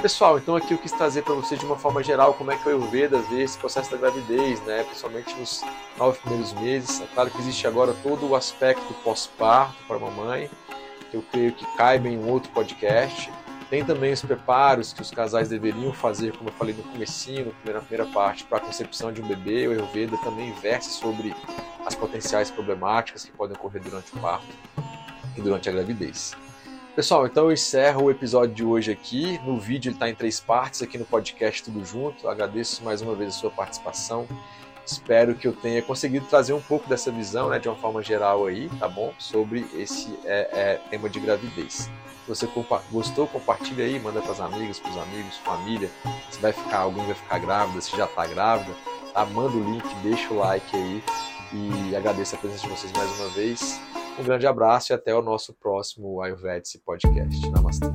Pessoal, 0.00 0.38
então 0.38 0.56
aqui 0.56 0.72
eu 0.72 0.78
quis 0.78 0.90
trazer 0.90 1.22
para 1.22 1.34
vocês 1.34 1.60
de 1.60 1.66
uma 1.66 1.76
forma 1.76 2.02
geral 2.02 2.34
como 2.34 2.50
é 2.50 2.56
que 2.56 2.66
o 2.66 2.70
Ayurveda 2.70 3.18
vê 3.18 3.42
esse 3.42 3.56
processo 3.58 3.90
da 3.90 3.96
gravidez, 3.96 4.60
né? 4.62 4.82
principalmente 4.84 5.32
nos 5.34 5.62
nove 5.96 6.18
primeiros 6.18 6.52
meses. 6.54 7.00
É 7.00 7.06
claro 7.14 7.30
que 7.30 7.38
existe 7.38 7.66
agora 7.66 7.94
todo 8.02 8.28
o 8.28 8.34
aspecto 8.34 8.92
pós-parto 9.04 9.76
para 9.86 9.96
a 9.96 10.00
mamãe, 10.00 10.50
que 11.10 11.16
eu 11.16 11.24
creio 11.30 11.52
que 11.52 11.64
caiba 11.76 12.08
em 12.08 12.18
um 12.18 12.28
outro 12.28 12.50
podcast. 12.52 13.30
Tem 13.72 13.82
também 13.82 14.12
os 14.12 14.20
preparos 14.20 14.92
que 14.92 15.00
os 15.00 15.10
casais 15.10 15.48
deveriam 15.48 15.94
fazer, 15.94 16.36
como 16.36 16.50
eu 16.50 16.52
falei 16.52 16.74
no 16.74 16.82
comecinho, 16.82 17.54
na 17.64 17.80
primeira 17.80 18.04
parte, 18.12 18.44
para 18.44 18.58
a 18.58 18.60
concepção 18.60 19.10
de 19.10 19.22
um 19.22 19.26
bebê. 19.26 19.66
O 19.66 19.70
Ayurveda 19.70 20.14
também 20.18 20.52
versa 20.60 20.90
sobre 20.90 21.34
as 21.86 21.94
potenciais 21.94 22.50
problemáticas 22.50 23.24
que 23.24 23.32
podem 23.32 23.56
ocorrer 23.56 23.82
durante 23.82 24.14
o 24.14 24.20
parto 24.20 24.46
e 25.38 25.40
durante 25.40 25.70
a 25.70 25.72
gravidez. 25.72 26.34
Pessoal, 26.94 27.26
então 27.26 27.46
eu 27.46 27.52
encerro 27.52 28.02
o 28.02 28.10
episódio 28.10 28.54
de 28.54 28.62
hoje 28.62 28.92
aqui. 28.92 29.40
No 29.42 29.58
vídeo 29.58 29.88
ele 29.88 29.96
está 29.96 30.06
em 30.06 30.14
três 30.14 30.38
partes, 30.38 30.82
aqui 30.82 30.98
no 30.98 31.06
podcast 31.06 31.62
Tudo 31.64 31.82
Junto. 31.82 32.28
Agradeço 32.28 32.84
mais 32.84 33.00
uma 33.00 33.14
vez 33.14 33.30
a 33.34 33.38
sua 33.38 33.50
participação. 33.50 34.28
Espero 34.84 35.34
que 35.34 35.48
eu 35.48 35.54
tenha 35.54 35.80
conseguido 35.80 36.26
trazer 36.26 36.52
um 36.52 36.60
pouco 36.60 36.86
dessa 36.90 37.10
visão, 37.10 37.48
né, 37.48 37.58
de 37.58 37.70
uma 37.70 37.76
forma 37.76 38.02
geral 38.02 38.44
aí, 38.44 38.68
tá 38.78 38.86
bom? 38.86 39.14
Sobre 39.18 39.66
esse 39.74 40.14
é, 40.26 40.50
é, 40.52 40.80
tema 40.90 41.08
de 41.08 41.18
gravidez. 41.18 41.88
Você 42.34 42.46
compa 42.46 42.82
gostou, 42.90 43.26
compartilha 43.26 43.84
aí, 43.84 44.00
manda 44.00 44.22
para 44.22 44.32
as 44.32 44.40
amigas, 44.40 44.78
para 44.78 44.90
os 44.90 44.96
amigos, 44.96 45.36
família. 45.36 45.90
Se 46.30 46.40
vai 46.40 46.50
ficar, 46.50 46.78
alguém 46.78 47.04
vai 47.04 47.14
ficar 47.14 47.38
grávida, 47.38 47.78
se 47.82 47.94
já 47.94 48.06
está 48.06 48.26
grávida, 48.26 48.74
tá? 49.12 49.26
Manda 49.26 49.54
o 49.54 49.62
link, 49.62 49.86
deixa 50.02 50.32
o 50.32 50.38
like 50.38 50.74
aí 50.74 51.04
e 51.52 51.94
agradeço 51.94 52.34
a 52.34 52.38
presença 52.38 52.62
de 52.62 52.70
vocês 52.70 52.92
mais 52.92 53.20
uma 53.20 53.28
vez. 53.28 53.78
Um 54.18 54.24
grande 54.24 54.46
abraço 54.46 54.92
e 54.92 54.94
até 54.94 55.14
o 55.14 55.20
nosso 55.20 55.52
próximo 55.52 56.22
Ayurvedic 56.22 56.78
Podcast. 56.78 57.50
Namastê. 57.50 57.88